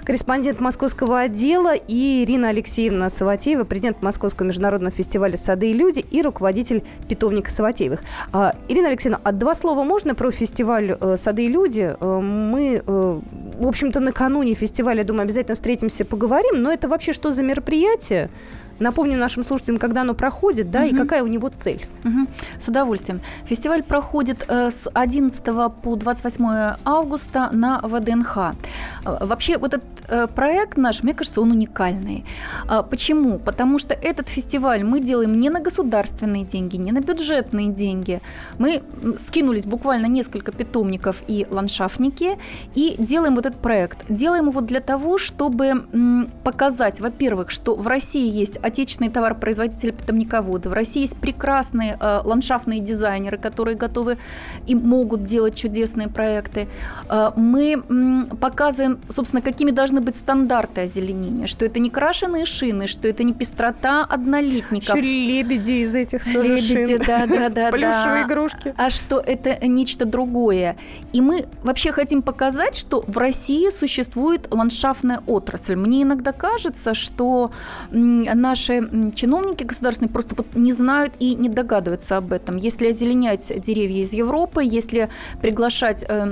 корреспондент 0.05 0.61
московского 0.61 1.18
отдела, 1.18 1.74
и 1.74 2.22
Ирина 2.22 2.50
Алексеевна 2.50 3.11
Саватеева, 3.11 3.64
президент 3.64 4.00
Московского 4.00 4.46
международного 4.46 4.94
фестиваля 4.94 5.37
«Сады 5.37 5.72
и 5.72 5.72
люди» 5.72 6.07
и 6.09 6.22
руководитель 6.22 6.85
питомника 7.09 7.50
Саватеевых. 7.50 8.05
А, 8.33 8.55
Ирина 8.68 8.90
Алексеевна, 8.90 9.20
а 9.24 9.33
два 9.33 9.57
слова 9.57 9.83
можно 9.83 10.14
про 10.14 10.31
фестиваль 10.31 10.96
э, 11.00 11.16
«Сады 11.16 11.46
и 11.46 11.48
люди»? 11.48 11.96
Э, 11.98 12.20
Мы, 12.20 12.81
в 12.87 13.66
общем-то, 13.66 13.98
накануне 13.98 14.55
фестиваля, 14.55 15.02
думаю, 15.02 15.24
обязательно 15.24 15.57
встретимся, 15.57 16.05
поговорим, 16.05 16.62
но 16.62 16.72
это 16.72 16.87
вообще 16.87 17.12
что 17.12 17.33
за 17.33 17.42
мероприятие? 17.42 17.56
мероприятие, 17.57 18.29
Напомним 18.78 19.18
нашим 19.18 19.42
слушателям, 19.42 19.78
когда 19.78 20.02
оно 20.02 20.14
проходит, 20.14 20.70
да, 20.70 20.80
угу. 20.80 20.88
и 20.88 20.96
какая 20.96 21.22
у 21.22 21.26
него 21.26 21.48
цель. 21.48 21.86
Угу. 22.04 22.27
С 22.58 22.68
удовольствием. 22.68 23.20
Фестиваль 23.44 23.83
проходит 23.83 24.44
э, 24.48 24.70
с 24.70 24.88
11 24.92 25.44
по 25.83 25.96
28 25.96 26.77
августа 26.85 27.48
на 27.52 27.81
ВДНХ. 27.83 28.37
Э, 28.37 29.24
вообще, 29.24 29.58
вот 29.58 29.74
этот 29.74 29.85
э, 30.08 30.27
проект 30.27 30.77
наш, 30.77 31.02
мне 31.02 31.14
кажется, 31.14 31.40
он 31.40 31.50
уникальный. 31.52 32.24
Э, 32.68 32.83
почему? 32.88 33.38
Потому 33.38 33.79
что 33.79 33.94
этот 33.94 34.29
фестиваль 34.29 34.85
мы 34.85 35.00
делаем 35.00 35.40
не 35.40 35.50
на 35.50 35.60
государственные 35.60 36.44
деньги, 36.44 36.77
не 36.77 36.92
на 36.92 37.00
бюджетные 37.00 37.68
деньги. 37.68 38.20
Мы 38.58 38.83
скинулись 39.16 39.66
буквально 39.66 40.06
несколько 40.06 40.52
питомников 40.52 41.22
и 41.29 41.46
ландшафтники 41.50 42.38
и 42.74 42.96
делаем 42.98 43.35
вот 43.35 43.46
этот 43.46 43.60
проект. 43.60 44.04
Делаем 44.08 44.48
его 44.48 44.60
для 44.60 44.81
того, 44.81 45.18
чтобы 45.18 45.66
м, 45.66 46.31
показать, 46.44 47.00
во-первых, 47.00 47.50
что 47.50 47.74
в 47.74 47.87
России 47.87 48.31
есть 48.31 48.58
отечественные 48.67 49.10
товаропроизводители 49.10 49.92
питомниководы. 49.92 50.69
В 50.69 50.73
России 50.73 51.02
есть 51.02 51.17
прекрасные 51.17 51.96
э, 52.00 52.21
ландшафтные 52.25 52.81
дизайнеры, 52.81 53.38
которые 53.38 53.77
готовы 53.77 54.19
и 54.67 54.75
могут 54.75 55.23
делать 55.23 55.54
чудесные 55.54 56.08
проекты. 56.08 56.69
Э, 57.08 57.31
мы 57.37 57.83
м, 57.88 58.27
показываем, 58.40 58.98
собственно, 59.08 59.42
какими 59.42 59.71
должны 59.71 60.00
быть 60.00 60.17
стандарты 60.17 60.83
озеленения, 60.83 61.46
что 61.46 61.64
это 61.64 61.79
не 61.81 61.90
крашеные 61.90 62.46
шины, 62.46 62.87
что 62.87 63.08
это 63.08 63.23
не 63.23 63.33
пестрота 63.33 64.04
однолетников. 64.04 64.96
Еще 64.96 65.00
лебеди 65.00 65.73
из 65.85 65.94
этих 65.94 66.25
тоже 66.25 66.56
Лебеди, 66.56 66.96
шин. 66.96 67.02
да, 67.06 67.27
да, 67.27 67.48
да. 67.48 67.71
Плюшевые 67.73 68.23
да. 68.23 68.27
игрушки. 68.27 68.75
А 68.77 68.90
что 68.90 69.21
это 69.21 69.56
нечто 69.67 70.04
другое. 70.04 70.77
И 71.12 71.21
мы 71.21 71.46
вообще 71.62 71.92
хотим 71.92 72.23
показать, 72.23 72.77
что 72.77 73.04
в 73.06 73.17
России 73.19 73.71
существует 73.71 74.48
ландшафтная 74.50 75.23
отрасль. 75.27 75.77
Мне 75.77 76.02
иногда 76.02 76.33
кажется, 76.33 76.94
что 76.94 77.50
наш 77.90 78.56
наши 78.57 79.13
чиновники 79.15 79.65
государственные 79.65 80.11
просто 80.11 80.35
вот 80.35 80.46
не 80.54 80.73
знают 80.73 81.13
и 81.19 81.35
не 81.35 81.48
догадываются 81.48 82.17
об 82.17 82.33
этом. 82.33 82.57
Если 82.57 82.88
озеленять 82.88 83.52
деревья 83.61 84.02
из 84.02 84.15
Европы, 84.15 84.63
если 84.65 85.11
приглашать 85.42 86.04
э, 86.09 86.27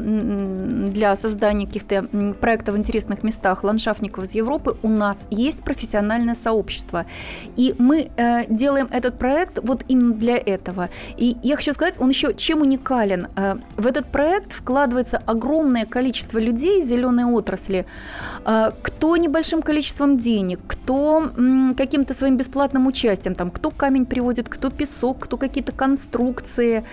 для 0.91 1.17
создания 1.17 1.67
каких-то 1.67 2.09
проектов 2.41 2.77
в 2.77 2.79
интересных 2.79 3.23
местах 3.23 3.63
ландшафтников 3.63 4.25
из 4.25 4.35
Европы, 4.35 4.77
у 4.83 4.89
нас 4.89 5.27
есть 5.31 5.65
профессиональное 5.65 6.35
сообщество. 6.35 7.05
И 7.57 7.75
мы 7.79 8.11
э, 8.17 8.47
делаем 8.49 8.89
этот 8.91 9.19
проект 9.19 9.59
вот 9.63 9.85
именно 9.89 10.15
для 10.15 10.39
этого. 10.39 10.89
И 11.19 11.37
я 11.43 11.57
хочу 11.57 11.75
сказать, 11.75 12.01
он 12.01 12.09
еще 12.09 12.33
чем 12.35 12.63
уникален. 12.63 13.29
Э, 13.37 13.57
в 13.77 13.87
этот 13.87 14.07
проект 14.07 14.53
вкладывается 14.53 15.19
огромное 15.27 15.85
количество 15.85 16.39
людей 16.39 16.81
из 16.81 16.87
зеленой 16.87 17.25
отрасли, 17.25 17.85
кто 18.45 19.17
небольшим 19.17 19.63
количеством 19.63 20.17
денег, 20.17 20.61
кто 20.67 21.31
каким-то 21.77 22.14
своим 22.15 22.37
бесплатным 22.37 22.87
участием. 22.87 23.35
Там 23.35 23.51
кто 23.51 23.71
камень 23.71 24.07
приводит, 24.07 24.49
кто 24.49 24.71
песок, 24.71 25.19
кто 25.21 25.37
какие-то 25.37 25.73
конструкции. 25.73 26.85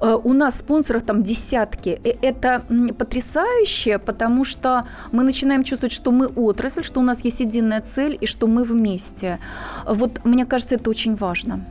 Э, 0.00 0.18
у 0.22 0.32
нас 0.32 0.58
спонсоров 0.58 1.02
там 1.02 1.22
десятки. 1.22 2.00
Это 2.22 2.62
потрясающе, 2.98 3.98
потому 3.98 4.44
что 4.44 4.84
мы 5.12 5.22
начинаем 5.22 5.64
чувствовать, 5.64 5.92
что 5.92 6.10
мы 6.10 6.26
отрасль, 6.26 6.82
что 6.82 7.00
у 7.00 7.02
нас 7.02 7.24
есть 7.24 7.40
единая 7.40 7.80
цель 7.80 8.18
и 8.20 8.26
что 8.26 8.46
мы 8.46 8.64
вместе. 8.64 9.38
Вот 9.86 10.24
мне 10.24 10.46
кажется, 10.46 10.74
это 10.74 10.90
очень 10.90 11.14
важно. 11.14 11.64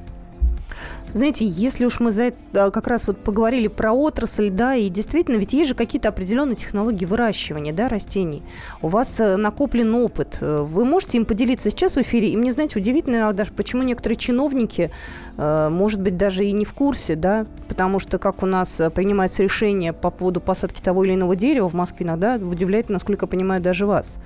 Знаете, 1.13 1.45
если 1.45 1.85
уж 1.85 1.99
мы 1.99 2.11
за 2.11 2.23
это 2.23 2.71
как 2.71 2.87
раз 2.87 3.07
вот 3.07 3.17
поговорили 3.17 3.67
про 3.67 3.91
отрасль, 3.91 4.49
да, 4.49 4.75
и 4.75 4.89
действительно, 4.89 5.35
ведь 5.35 5.53
есть 5.53 5.69
же 5.69 5.75
какие-то 5.75 6.09
определенные 6.09 6.55
технологии 6.55 7.05
выращивания, 7.05 7.73
да, 7.73 7.89
растений. 7.89 8.43
У 8.81 8.87
вас 8.87 9.19
э, 9.19 9.35
накоплен 9.35 9.93
опыт. 9.93 10.37
Э, 10.39 10.61
вы 10.61 10.85
можете 10.85 11.17
им 11.17 11.25
поделиться 11.25 11.69
сейчас 11.69 11.95
в 11.95 12.01
эфире? 12.01 12.29
И 12.29 12.37
мне, 12.37 12.53
знаете, 12.53 12.79
удивительно 12.79 13.33
даже, 13.33 13.51
почему 13.51 13.83
некоторые 13.83 14.17
чиновники, 14.17 14.91
э, 15.37 15.69
может 15.69 16.01
быть, 16.01 16.15
даже 16.15 16.45
и 16.45 16.51
не 16.53 16.63
в 16.63 16.73
курсе, 16.73 17.15
да, 17.15 17.45
потому 17.67 17.99
что 17.99 18.17
как 18.17 18.41
у 18.41 18.45
нас 18.45 18.81
принимается 18.93 19.43
решение 19.43 19.91
по 19.91 20.11
поводу 20.11 20.39
посадки 20.39 20.81
того 20.81 21.03
или 21.03 21.15
иного 21.15 21.35
дерева 21.35 21.67
в 21.67 21.73
Москве 21.73 22.05
иногда 22.05 22.35
удивляет, 22.35 22.89
насколько 22.89 23.25
я 23.25 23.27
понимаю, 23.27 23.61
даже 23.61 23.85
вас. 23.85 24.17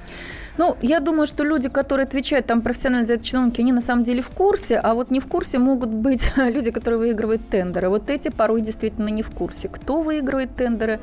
Ну, 0.57 0.77
я 0.81 0.99
думаю, 0.99 1.25
что 1.25 1.43
люди, 1.43 1.69
которые 1.69 2.05
отвечают 2.05 2.45
там 2.45 2.61
профессионально 2.61 3.05
за 3.05 3.15
это 3.15 3.23
чиновники, 3.23 3.61
они 3.61 3.73
на 3.73 3.81
самом 3.81 4.03
деле 4.03 4.21
в 4.21 4.29
курсе, 4.29 4.77
а 4.77 4.93
вот 4.93 5.11
не 5.11 5.19
в 5.19 5.27
курсе 5.27 5.59
могут 5.59 5.89
быть 5.89 6.31
люди, 6.37 6.71
которые 6.71 6.99
выигрывают 6.99 7.49
тендеры. 7.49 7.89
Вот 7.89 8.09
эти 8.09 8.29
порой 8.29 8.61
действительно 8.61 9.09
не 9.09 9.21
в 9.21 9.31
курсе. 9.31 9.67
Кто 9.67 9.99
выигрывает 9.99 10.55
тендеры, 10.55 10.99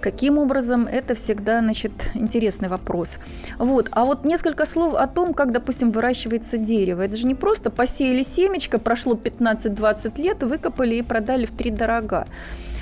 каким 0.00 0.38
образом, 0.38 0.86
это 0.86 1.14
всегда, 1.14 1.60
значит, 1.60 1.92
интересный 2.14 2.68
вопрос. 2.68 3.18
Вот. 3.58 3.88
А 3.92 4.04
вот 4.04 4.24
несколько 4.24 4.66
слов 4.66 4.94
о 4.94 5.06
том, 5.06 5.32
как, 5.32 5.52
допустим, 5.52 5.92
выращивается 5.92 6.58
дерево. 6.58 7.02
Это 7.02 7.16
же 7.16 7.26
не 7.26 7.34
просто 7.34 7.70
посеяли 7.70 8.22
семечко, 8.22 8.78
прошло 8.78 9.14
15-20 9.14 10.20
лет, 10.20 10.42
выкопали 10.42 10.96
и 10.96 11.02
продали 11.02 11.46
в 11.46 11.52
три 11.52 11.70
дорога. 11.70 12.26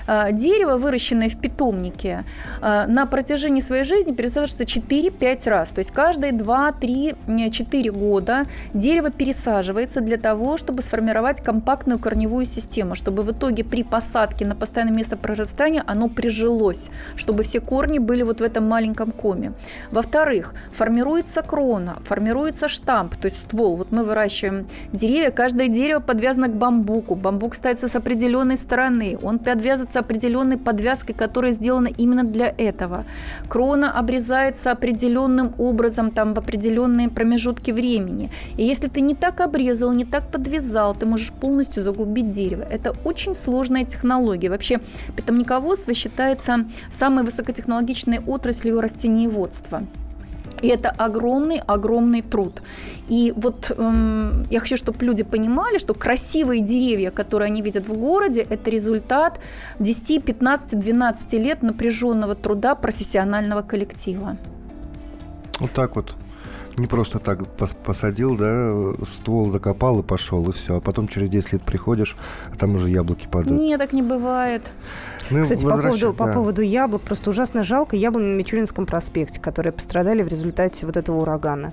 А, 0.09 0.33
дерево, 0.33 0.79
выращенное 0.79 1.29
в 1.29 1.37
питомнике, 1.37 2.25
а, 2.63 2.87
на 2.87 3.05
протяжении 3.05 3.61
своей 3.61 3.85
жизни 3.85 4.13
пересаживается 4.13 4.65
4-5 4.65 5.47
раз. 5.47 5.69
То 5.69 5.81
есть 5.81 5.91
каждые 5.91 6.33
2-3-4 6.33 7.91
года 7.91 8.47
дерево 8.73 9.11
пересаживается 9.11 10.01
для 10.01 10.17
того, 10.17 10.57
чтобы 10.57 10.81
сформировать 10.81 11.43
компактную 11.43 11.99
корневую 11.99 12.47
систему, 12.47 12.95
чтобы 12.95 13.23
в 13.23 13.33
итоге 13.33 13.65
при 13.65 13.83
посадке 13.83 14.47
на 14.47 14.55
постоянное 14.55 14.97
место 14.97 15.19
прорастания 15.19 15.85
оно 15.87 16.09
прижилось, 16.09 16.91
чтобы 17.15 17.43
все 17.43 17.61
корни 17.61 17.99
были 17.99 18.23
вот 18.23 18.41
в 18.41 18.43
этом 18.43 18.67
маленьком 18.67 19.13
коме. 19.13 19.53
Во-вторых, 19.91 20.55
формируется 20.73 21.43
крона, 21.43 21.99
формируется 22.01 22.67
штамп, 22.67 23.15
то 23.17 23.27
есть 23.27 23.43
ствол. 23.43 23.77
Вот 23.77 23.93
мы 23.93 24.05
выращиваем 24.05 24.67
деревья, 24.91 25.31
каждое 25.31 25.69
дерево 25.69 26.01
подвязано 26.01 26.49
к 26.49 26.55
бамбуку. 26.55 27.15
Бамбук 27.15 27.55
ставится 27.55 27.89
с 27.89 27.95
определенной 27.95 28.57
стороны, 28.57 29.19
он 29.23 29.39
подвязывается 29.39 29.98
определенной 29.99 30.57
подвязкой, 30.57 31.15
которая 31.15 31.53
сделана 31.53 31.89
именно 31.89 32.25
для 32.25 32.55
этого. 32.57 33.05
Крона 33.49 33.93
обрезается 33.93 34.71
определенным 34.71 35.55
образом, 35.59 36.11
там, 36.11 36.35
в 36.35 36.39
определенные 36.39 37.09
промежутки 37.09 37.71
времени. 37.71 38.31
И 38.57 38.65
если 38.65 38.89
ты 38.89 39.01
не 39.01 39.15
так 39.15 39.41
обрезал, 39.41 39.93
не 39.93 40.05
так 40.05 40.31
подвязал, 40.31 40.95
ты 40.95 41.07
можешь 41.07 41.33
полностью 41.33 41.83
загубить 41.83 42.31
дерево. 42.31 42.65
Это 42.71 42.95
очень 43.05 43.35
сложная 43.35 43.85
технология. 43.85 44.51
Вообще, 44.51 44.81
питомниководство 45.17 45.95
считается 45.95 46.67
самой 46.91 47.25
высокотехнологичной 47.25 48.21
отраслью 48.27 48.81
растениеводства. 48.81 49.83
И 50.63 50.69
это 50.69 50.91
огромный-огромный 50.91 52.23
труд. 52.23 52.63
И 53.09 53.33
вот 53.37 53.73
эм, 53.77 54.47
я 54.51 54.61
хочу, 54.61 54.77
чтобы 54.77 55.05
люди 55.05 55.25
понимали, 55.25 55.79
что 55.79 55.95
красивые 55.95 56.61
деревья, 56.61 57.11
которые 57.11 57.47
они 57.47 57.63
видят 57.63 57.87
в 57.87 57.95
городе, 57.95 58.47
это 58.49 58.71
результат 58.71 59.41
10, 59.79 60.25
15, 60.25 60.79
12 60.79 61.33
лет 61.35 61.63
напряженного 61.63 62.35
труда 62.35 62.75
профессионального 62.75 63.63
коллектива. 63.63 64.37
Вот 65.61 65.73
так 65.73 65.97
вот 65.97 66.15
не 66.79 66.87
просто 66.87 67.19
так 67.19 67.47
посадил, 67.49 68.37
да, 68.37 68.93
ствол 69.05 69.51
закопал 69.51 70.01
и 70.01 70.03
пошел, 70.03 70.49
и 70.49 70.53
все. 70.53 70.77
А 70.77 70.81
потом 70.81 71.09
через 71.09 71.29
10 71.29 71.55
лет 71.55 71.63
приходишь, 71.63 72.17
а 72.53 72.57
там 72.57 72.75
уже 72.75 72.91
яблоки 72.91 73.27
падают. 73.31 73.61
Нет, 73.61 73.79
так 73.79 73.93
не 73.93 74.03
бывает. 74.03 74.63
Ну, 75.31 75.43
Кстати, 75.43 75.65
по 75.65 75.77
поводу, 75.77 76.13
да. 76.13 76.13
по 76.13 76.33
поводу 76.33 76.63
яблок, 76.63 77.03
просто 77.03 77.31
ужасно 77.31 77.63
жалко 77.63 77.97
яблок 77.97 78.23
на 78.23 78.35
Мичуринском 78.35 78.87
проспекте, 78.87 79.41
которые 79.41 79.73
пострадали 79.73 80.23
в 80.23 80.29
результате 80.29 80.87
вот 80.87 80.97
этого 80.97 81.21
урагана. 81.21 81.73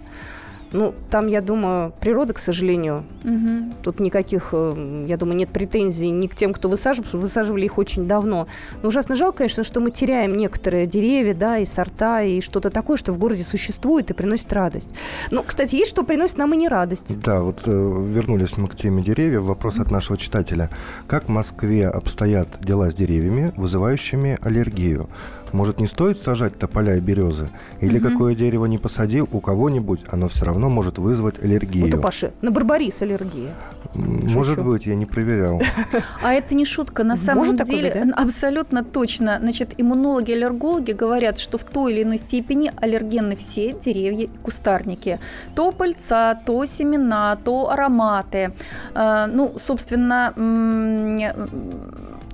Ну, 0.76 0.94
там, 1.10 1.28
я 1.28 1.40
думаю, 1.40 1.94
природа, 2.02 2.34
к 2.34 2.38
сожалению, 2.38 3.06
угу. 3.24 3.74
тут 3.82 4.02
никаких, 4.02 4.50
э, 4.52 5.06
я 5.08 5.16
думаю, 5.16 5.38
нет 5.38 5.48
претензий 5.50 6.12
ни 6.12 6.28
к 6.28 6.36
тем, 6.36 6.52
кто 6.52 6.68
высаживал, 6.68 7.08
высаживали 7.14 7.64
их 7.64 7.78
очень 7.78 8.10
давно. 8.10 8.48
Но 8.84 8.90
ужасно 8.90 9.16
жалко, 9.16 9.38
конечно, 9.38 9.64
что 9.64 9.80
мы 9.80 9.92
теряем 9.92 10.36
некоторые 10.36 10.86
деревья, 10.86 11.34
да, 11.34 11.60
и 11.60 11.66
сорта, 11.66 12.24
и 12.24 12.42
что-то 12.42 12.70
такое, 12.72 12.98
что 12.98 13.14
в 13.14 13.18
городе 13.18 13.44
существует 13.44 14.12
и 14.12 14.14
приносит 14.14 14.52
радость. 14.52 14.90
Но, 15.32 15.44
кстати, 15.44 15.76
есть 15.76 15.92
что 15.92 16.04
приносит 16.04 16.38
нам 16.38 16.54
и 16.54 16.58
не 16.58 16.68
радость. 16.68 17.18
Да, 17.22 17.42
вот 17.42 17.62
э, 17.66 17.72
вернулись 17.72 18.58
мы 18.58 18.68
к 18.68 18.76
теме 18.76 19.02
деревьев. 19.02 19.44
Вопрос 19.44 19.80
от 19.80 19.92
нашего 19.92 20.18
читателя. 20.18 20.70
Как 21.08 21.26
в 21.26 21.30
Москве 21.30 21.88
обстоят 21.88 22.50
дела 22.60 22.90
с 22.90 22.94
деревьями, 22.94 23.54
вызывающими 23.56 24.40
аллергию? 24.42 25.08
Может, 25.56 25.80
не 25.80 25.88
стоит 25.88 26.20
сажать 26.20 26.60
тополя 26.60 26.98
и 26.98 27.00
березы? 27.00 27.50
Или 27.80 28.00
угу. 28.00 28.10
какое 28.10 28.36
дерево 28.36 28.66
не 28.66 28.78
посадил 28.78 29.30
у 29.32 29.40
кого-нибудь, 29.40 30.02
оно 30.12 30.28
все 30.28 30.44
равно 30.44 30.65
может 30.70 30.98
вызвать 30.98 31.44
аллергию. 31.44 31.86
Вот 31.86 31.96
у 31.96 32.02
Паши 32.02 32.32
на 32.42 32.52
барбарис 32.52 33.02
аллергия. 33.02 33.52
Может 33.94 34.56
Шучу. 34.56 34.64
быть, 34.64 34.86
я 34.86 34.96
не 34.96 35.06
проверял. 35.06 35.62
А 36.22 36.34
это 36.34 36.56
не 36.56 36.66
шутка. 36.66 37.04
На 37.04 37.16
самом 37.16 37.56
деле, 37.56 38.14
абсолютно 38.16 38.84
точно. 38.84 39.40
Значит, 39.42 39.74
иммунологи, 39.78 40.32
аллергологи 40.32 40.92
говорят, 40.92 41.40
что 41.40 41.58
в 41.58 41.64
той 41.64 41.94
или 41.94 42.04
иной 42.04 42.18
степени 42.18 42.72
аллергенны 42.76 43.36
все 43.36 43.74
деревья 43.74 44.26
и 44.26 44.38
кустарники. 44.44 45.20
То 45.56 45.72
пыльца, 45.72 46.36
то 46.46 46.66
семена, 46.66 47.38
то 47.44 47.70
ароматы. 47.70 48.54
А, 48.94 49.28
ну, 49.28 49.54
собственно, 49.58 50.34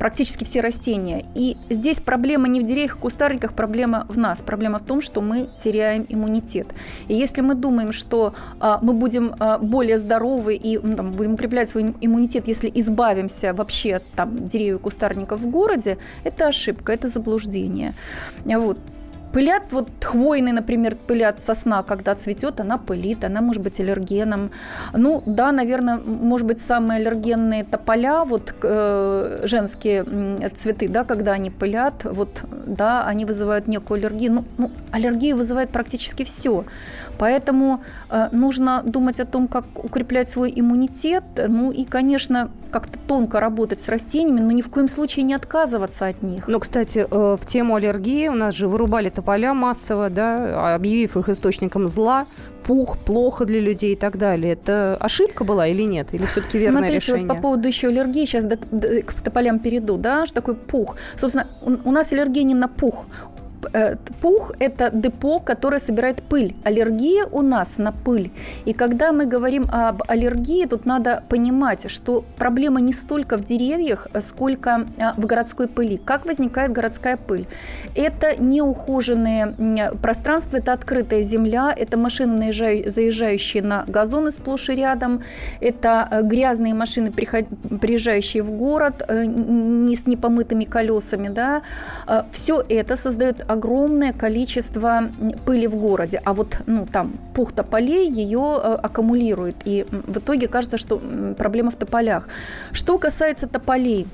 практически 0.01 0.45
все 0.45 0.61
растения. 0.61 1.25
И 1.35 1.57
здесь 1.69 1.99
проблема 1.99 2.47
не 2.47 2.59
в 2.59 2.65
деревьях, 2.65 2.97
кустарниках, 2.97 3.53
проблема 3.53 4.07
в 4.09 4.17
нас. 4.17 4.41
Проблема 4.41 4.79
в 4.79 4.81
том, 4.81 4.99
что 4.99 5.21
мы 5.21 5.47
теряем 5.55 6.07
иммунитет. 6.09 6.73
И 7.07 7.13
если 7.13 7.41
мы 7.41 7.53
думаем, 7.53 7.91
что 7.91 8.33
а, 8.59 8.79
мы 8.81 8.93
будем 8.93 9.35
а, 9.37 9.59
более 9.59 9.99
здоровы 9.99 10.55
и 10.55 10.79
там, 10.79 11.11
будем 11.11 11.33
укреплять 11.33 11.69
свой 11.69 11.93
иммунитет, 12.01 12.47
если 12.47 12.71
избавимся 12.73 13.53
вообще 13.53 13.97
от 13.97 14.03
там, 14.15 14.47
деревьев 14.47 14.79
и 14.79 14.79
кустарников 14.79 15.39
в 15.39 15.47
городе, 15.51 15.99
это 16.23 16.47
ошибка, 16.47 16.93
это 16.93 17.07
заблуждение. 17.07 17.93
Вот. 18.43 18.79
Пылят, 19.33 19.71
вот 19.71 19.89
хвойный, 20.03 20.51
например, 20.51 20.95
пылят 20.95 21.41
сосна, 21.41 21.83
когда 21.83 22.15
цветет, 22.15 22.59
она 22.59 22.77
пылит, 22.77 23.23
она 23.23 23.41
может 23.41 23.63
быть 23.63 23.79
аллергеном. 23.79 24.51
Ну, 24.93 25.23
да, 25.25 25.51
наверное, 25.51 25.97
может 25.97 26.47
быть, 26.47 26.59
самые 26.59 26.99
аллергенные 26.99 27.63
тополя, 27.63 28.25
вот 28.25 28.53
э, 28.61 29.41
женские 29.43 30.49
цветы, 30.49 30.89
да, 30.89 31.03
когда 31.03 31.31
они 31.31 31.49
пылят, 31.49 32.03
вот, 32.03 32.43
да, 32.67 33.05
они 33.05 33.25
вызывают 33.25 33.67
некую 33.67 33.99
аллергию. 33.99 34.33
Ну, 34.33 34.43
ну 34.57 34.71
аллергию 34.91 35.37
вызывает 35.37 35.69
практически 35.69 36.23
все. 36.23 36.65
Поэтому 37.17 37.83
э, 38.09 38.29
нужно 38.31 38.81
думать 38.83 39.19
о 39.19 39.25
том, 39.25 39.47
как 39.47 39.65
укреплять 39.75 40.29
свой 40.29 40.51
иммунитет, 40.55 41.23
ну 41.47 41.71
и, 41.71 41.85
конечно, 41.85 42.49
как-то 42.71 42.97
тонко 42.97 43.39
работать 43.39 43.79
с 43.79 43.89
растениями, 43.89 44.39
но 44.39 44.51
ни 44.51 44.61
в 44.61 44.69
коем 44.69 44.87
случае 44.87 45.23
не 45.23 45.33
отказываться 45.33 46.07
от 46.07 46.23
них. 46.23 46.47
Но, 46.47 46.59
кстати, 46.59 47.05
э, 47.09 47.37
в 47.39 47.45
тему 47.45 47.75
аллергии 47.75 48.27
у 48.27 48.33
нас 48.33 48.55
же 48.55 48.67
вырубали 48.67 49.09
тополя 49.21 49.53
массово, 49.53 50.09
да, 50.09 50.75
объявив 50.75 51.15
их 51.15 51.29
источником 51.29 51.87
зла, 51.87 52.25
пух 52.63 52.97
плохо 52.97 53.45
для 53.45 53.59
людей 53.59 53.93
и 53.93 53.95
так 53.95 54.17
далее. 54.17 54.53
Это 54.53 54.97
ошибка 54.99 55.43
была 55.43 55.67
или 55.67 55.83
нет? 55.83 56.13
Или 56.13 56.25
все-таки 56.25 56.57
верное 56.57 56.79
Смотрите, 56.79 57.05
решение? 57.05 57.27
Вот 57.27 57.35
по 57.35 57.41
поводу 57.41 57.67
еще 57.67 57.87
аллергии, 57.87 58.25
сейчас 58.25 58.45
до, 58.45 58.57
до, 58.71 59.01
к 59.03 59.13
тополям 59.21 59.59
перейду, 59.59 59.97
да, 59.97 60.25
что 60.25 60.35
такое 60.35 60.55
пух. 60.55 60.95
Собственно, 61.15 61.47
у, 61.61 61.89
у 61.89 61.91
нас 61.91 62.11
аллергия 62.11 62.43
не 62.43 62.55
на 62.55 62.67
пух, 62.67 63.05
пух– 64.21 64.51
это 64.59 64.89
депо, 64.93 65.39
которое 65.39 65.79
собирает 65.79 66.21
пыль. 66.21 66.55
Аллергия 66.63 67.25
у 67.31 67.41
нас 67.41 67.77
на 67.77 67.91
пыль. 67.91 68.31
И 68.65 68.73
когда 68.73 69.11
мы 69.11 69.25
говорим 69.25 69.65
об 69.71 70.03
аллергии, 70.07 70.65
тут 70.65 70.85
надо 70.85 71.23
понимать, 71.29 71.89
что 71.89 72.23
проблема 72.37 72.81
не 72.81 72.93
столько 72.93 73.37
в 73.37 73.43
деревьях, 73.43 74.07
сколько 74.19 74.87
а, 74.99 75.13
в 75.17 75.25
городской 75.25 75.67
пыли. 75.67 75.97
Как 75.97 76.25
возникает 76.25 76.71
городская 76.71 77.17
пыль? 77.17 77.45
Это 77.95 78.41
неухоженные 78.41 79.91
пространства, 80.01 80.57
это 80.57 80.73
открытая 80.73 81.21
земля, 81.21 81.73
это 81.75 81.97
машины, 81.97 82.51
заезжающие 82.51 83.63
на 83.63 83.83
газоны 83.87 84.31
сплошь 84.31 84.69
и 84.69 84.75
рядом, 84.75 85.21
это 85.59 86.07
э, 86.11 86.21
грязные 86.23 86.73
машины, 86.73 87.11
приезжающие 87.11 88.43
в 88.43 88.51
город 88.51 89.03
э, 89.07 89.25
не 89.25 89.95
с 89.95 90.07
непомытыми 90.07 90.65
колесами. 90.65 91.29
Да? 91.29 91.61
Все 92.31 92.63
это 92.67 92.95
создает 92.95 93.43
огромное 93.51 94.13
количество 94.13 95.09
пыли 95.45 95.67
в 95.67 95.75
городе, 95.75 96.21
а 96.23 96.33
вот 96.33 96.61
ну, 96.67 96.85
там 96.85 97.13
пух 97.33 97.51
тополей 97.51 98.09
ее 98.09 98.59
э, 98.63 98.73
аккумулирует, 98.83 99.55
и 99.65 99.85
в 99.89 100.17
итоге 100.17 100.47
кажется, 100.47 100.77
что 100.77 101.01
проблема 101.37 101.71
в 101.71 101.75
тополях. 101.75 102.27
Что 102.71 102.97
касается 102.97 103.47
тополей, 103.47 104.07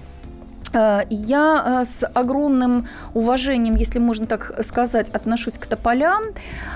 я 0.74 1.82
э, 1.82 1.86
с 1.86 2.05
огромным 2.05 2.88
уважением, 3.13 3.76
если 3.76 3.99
можно 3.99 4.26
так 4.28 4.63
сказать, 4.63 5.09
отношусь 5.09 5.57
к 5.57 5.68
тополям. 5.68 6.24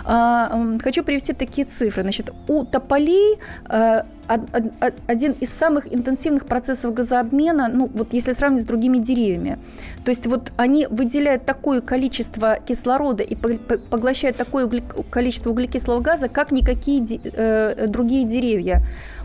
Хочу 0.04 1.04
привести 1.04 1.34
такие 1.34 1.66
цифры. 1.66 2.04
Значит, 2.04 2.34
у 2.48 2.66
тополей 2.66 3.38
один 5.08 5.34
из 5.34 5.50
самых 5.50 5.94
интенсивных 5.94 6.46
процессов 6.46 6.94
газообмена, 6.94 7.68
ну 7.68 7.90
вот 7.94 8.14
если 8.14 8.34
сравнить 8.34 8.62
с 8.62 8.66
другими 8.66 8.98
деревьями. 8.98 9.60
То 10.06 10.10
есть 10.10 10.28
вот 10.28 10.52
они 10.58 10.88
выделяют 10.90 11.46
такое 11.46 11.82
количество 11.82 12.58
кислорода 12.66 13.24
и 13.24 13.36
поглощают 13.36 14.38
такое 14.38 14.70
количество 15.10 15.52
углекислого 15.52 16.00
газа, 16.00 16.30
как 16.30 16.52
никакие 16.52 17.04
э, 17.24 17.88
другие 17.88 18.26
деревья. 18.26 18.82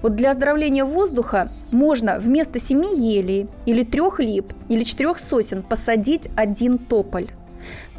Вот 0.07 0.15
для 0.15 0.31
оздоровления 0.31 0.85
воздуха 0.85 1.49
можно 1.73 2.21
вместо 2.21 2.61
семи 2.61 2.87
елей 2.97 3.49
или 3.65 3.83
трех 3.83 4.21
лип 4.21 4.53
или 4.69 4.85
четырех 4.85 5.19
сосен 5.19 5.65
посадить 5.65 6.29
один 6.37 6.79
тополь. 6.79 7.27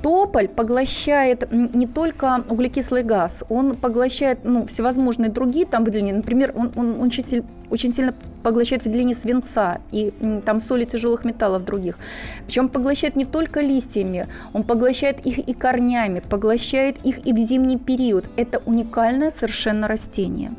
Тополь 0.01 0.47
поглощает 0.47 1.51
не 1.51 1.87
только 1.87 2.43
углекислый 2.49 3.03
газ, 3.03 3.43
он 3.49 3.75
поглощает 3.75 4.39
ну, 4.43 4.65
всевозможные 4.65 5.29
другие 5.29 5.65
там 5.65 5.83
выделения. 5.83 6.13
Например, 6.13 6.53
он, 6.55 6.71
он, 6.75 6.99
он 6.99 7.07
очень, 7.07 7.43
очень 7.69 7.93
сильно 7.93 8.13
поглощает 8.43 8.85
выделение 8.85 9.15
свинца 9.15 9.79
и 9.91 10.13
там 10.45 10.59
соли 10.59 10.85
тяжелых 10.85 11.25
металлов 11.25 11.65
других. 11.65 11.97
Причем 12.45 12.69
поглощает 12.69 13.15
не 13.15 13.25
только 13.25 13.61
листьями, 13.61 14.27
он 14.53 14.63
поглощает 14.63 15.25
их 15.25 15.39
и 15.39 15.53
корнями, 15.53 16.19
поглощает 16.19 16.97
их 17.03 17.25
и 17.27 17.33
в 17.33 17.37
зимний 17.37 17.77
период. 17.77 18.25
Это 18.37 18.61
уникальное 18.65 19.31
совершенно 19.31 19.87
растение. 19.87 20.51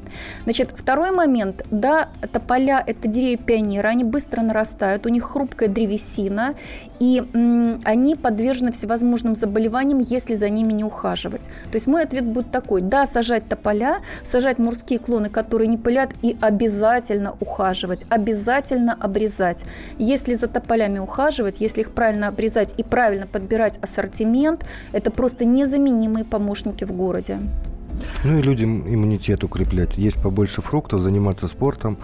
Значит, 0.44 0.72
второй 0.76 1.10
момент. 1.10 1.64
Да, 1.70 2.08
тополя– 2.32 2.82
это 2.86 3.08
деревья 3.08 3.38
пионера, 3.38 3.88
они 3.88 4.04
быстро 4.04 4.42
нарастают, 4.42 5.06
у 5.06 5.08
них 5.08 5.24
хрупкая 5.24 5.68
древесина, 5.68 6.54
и 7.00 7.22
м, 7.32 7.80
они 7.84 8.16
подвержены 8.16 8.72
всевозможным 8.72 9.27
заболеваниям, 9.34 10.00
если 10.00 10.34
за 10.34 10.48
ними 10.48 10.72
не 10.72 10.84
ухаживать. 10.84 11.44
То 11.44 11.74
есть 11.74 11.86
мой 11.86 12.02
ответ 12.02 12.24
будет 12.24 12.50
такой. 12.50 12.80
Да, 12.80 13.06
сажать 13.06 13.48
тополя, 13.48 13.98
сажать 14.22 14.58
морские 14.58 14.98
клоны, 14.98 15.28
которые 15.28 15.68
не 15.68 15.76
пылят, 15.76 16.10
и 16.22 16.36
обязательно 16.40 17.34
ухаживать, 17.40 18.06
обязательно 18.08 18.94
обрезать. 18.94 19.64
Если 19.98 20.34
за 20.34 20.48
тополями 20.48 20.98
ухаживать, 20.98 21.60
если 21.60 21.80
их 21.82 21.92
правильно 21.92 22.28
обрезать 22.28 22.74
и 22.76 22.82
правильно 22.82 23.26
подбирать 23.26 23.78
ассортимент, 23.78 24.64
это 24.92 25.10
просто 25.10 25.44
незаменимые 25.44 26.24
помощники 26.24 26.84
в 26.84 26.92
городе. 26.92 27.38
Ну 28.24 28.38
и 28.38 28.42
людям 28.42 28.82
иммунитет 28.82 29.44
укреплять. 29.44 29.96
Есть 29.96 30.22
побольше 30.22 30.62
фруктов, 30.62 31.00
заниматься 31.00 31.48
спортом, 31.48 31.98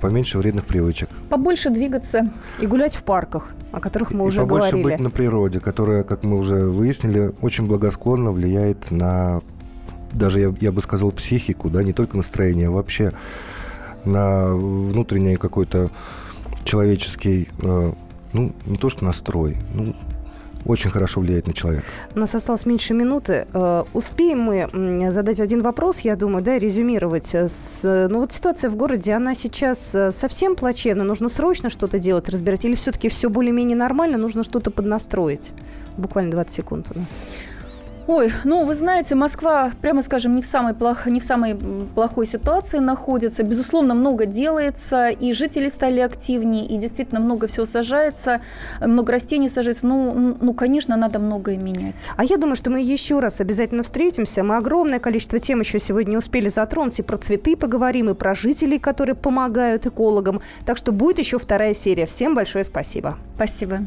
поменьше 0.00 0.38
вредных 0.38 0.64
привычек. 0.64 1.08
Побольше 1.30 1.70
двигаться. 1.70 2.30
И 2.60 2.66
гулять 2.66 2.96
в 2.96 3.04
парках, 3.04 3.50
о 3.72 3.80
которых 3.80 4.10
мы 4.12 4.24
и 4.24 4.28
уже 4.28 4.40
побольше 4.40 4.72
говорили. 4.72 4.92
быть 4.92 5.00
на 5.00 5.10
природе, 5.10 5.60
которая, 5.60 6.02
как 6.02 6.24
мы 6.24 6.38
уже 6.38 6.66
выяснили, 6.66 7.32
очень 7.40 7.66
благосклонно 7.66 8.32
влияет 8.32 8.90
на, 8.90 9.40
даже 10.12 10.40
я, 10.40 10.54
я 10.60 10.72
бы 10.72 10.80
сказал, 10.80 11.10
психику, 11.12 11.70
да, 11.70 11.82
не 11.82 11.92
только 11.92 12.16
настроение, 12.16 12.68
а 12.68 12.70
вообще 12.70 13.12
на 14.04 14.54
внутренний 14.54 15.36
какой-то 15.36 15.90
человеческий, 16.64 17.48
э, 17.62 17.92
ну, 18.32 18.52
не 18.66 18.76
то 18.76 18.88
что 18.88 19.04
настрой, 19.04 19.56
ну, 19.72 19.94
очень 20.64 20.90
хорошо 20.90 21.20
влияет 21.20 21.46
на 21.46 21.52
человека. 21.52 21.84
У 22.14 22.18
нас 22.18 22.34
осталось 22.34 22.66
меньше 22.66 22.94
минуты. 22.94 23.46
Э, 23.52 23.84
успеем 23.92 24.40
мы 24.40 25.12
задать 25.12 25.40
один 25.40 25.62
вопрос, 25.62 26.00
я 26.00 26.16
думаю, 26.16 26.42
да, 26.42 26.58
резюмировать. 26.58 27.34
Э, 27.34 27.48
ну 28.08 28.20
вот 28.20 28.32
ситуация 28.32 28.70
в 28.70 28.76
городе, 28.76 29.12
она 29.12 29.34
сейчас 29.34 29.94
э, 29.94 30.12
совсем 30.12 30.56
плачевна, 30.56 31.04
нужно 31.04 31.28
срочно 31.28 31.70
что-то 31.70 31.98
делать, 31.98 32.28
разбирать, 32.28 32.64
или 32.64 32.74
все-таки 32.74 33.08
все 33.08 33.28
более-менее 33.28 33.76
нормально, 33.76 34.18
нужно 34.18 34.42
что-то 34.42 34.70
поднастроить? 34.70 35.52
Буквально 35.96 36.32
20 36.32 36.52
секунд 36.52 36.90
у 36.94 36.98
нас. 36.98 37.08
Ой, 38.06 38.30
ну 38.44 38.64
вы 38.64 38.74
знаете, 38.74 39.14
Москва, 39.14 39.70
прямо 39.80 40.02
скажем, 40.02 40.34
не 40.34 40.42
в 40.42 40.46
самой, 40.46 40.74
плох, 40.74 41.06
не 41.06 41.20
в 41.20 41.24
самой 41.24 41.56
плохой 41.94 42.26
ситуации 42.26 42.78
находится. 42.78 43.42
Безусловно, 43.42 43.94
много 43.94 44.26
делается, 44.26 45.08
и 45.08 45.32
жители 45.32 45.68
стали 45.68 46.00
активнее, 46.00 46.66
и 46.66 46.76
действительно 46.76 47.18
много 47.18 47.46
всего 47.46 47.64
сажается, 47.64 48.42
много 48.80 49.12
растений 49.12 49.48
сажается. 49.48 49.86
Ну, 49.86 50.36
ну, 50.38 50.52
конечно, 50.52 50.96
надо 50.96 51.18
многое 51.18 51.56
менять. 51.56 52.10
А 52.16 52.24
я 52.24 52.36
думаю, 52.36 52.56
что 52.56 52.70
мы 52.70 52.82
еще 52.82 53.20
раз 53.20 53.40
обязательно 53.40 53.82
встретимся. 53.82 54.42
Мы 54.42 54.56
огромное 54.56 54.98
количество 54.98 55.38
тем 55.38 55.60
еще 55.60 55.78
сегодня 55.78 56.18
успели 56.18 56.50
затронуть. 56.50 56.98
И 56.98 57.02
про 57.02 57.16
цветы 57.16 57.56
поговорим, 57.56 58.10
и 58.10 58.14
про 58.14 58.34
жителей, 58.34 58.78
которые 58.78 59.14
помогают 59.14 59.86
экологам. 59.86 60.42
Так 60.66 60.76
что 60.76 60.92
будет 60.92 61.18
еще 61.18 61.38
вторая 61.38 61.72
серия. 61.72 62.04
Всем 62.04 62.34
большое 62.34 62.64
спасибо. 62.64 63.16
Спасибо. 63.36 63.86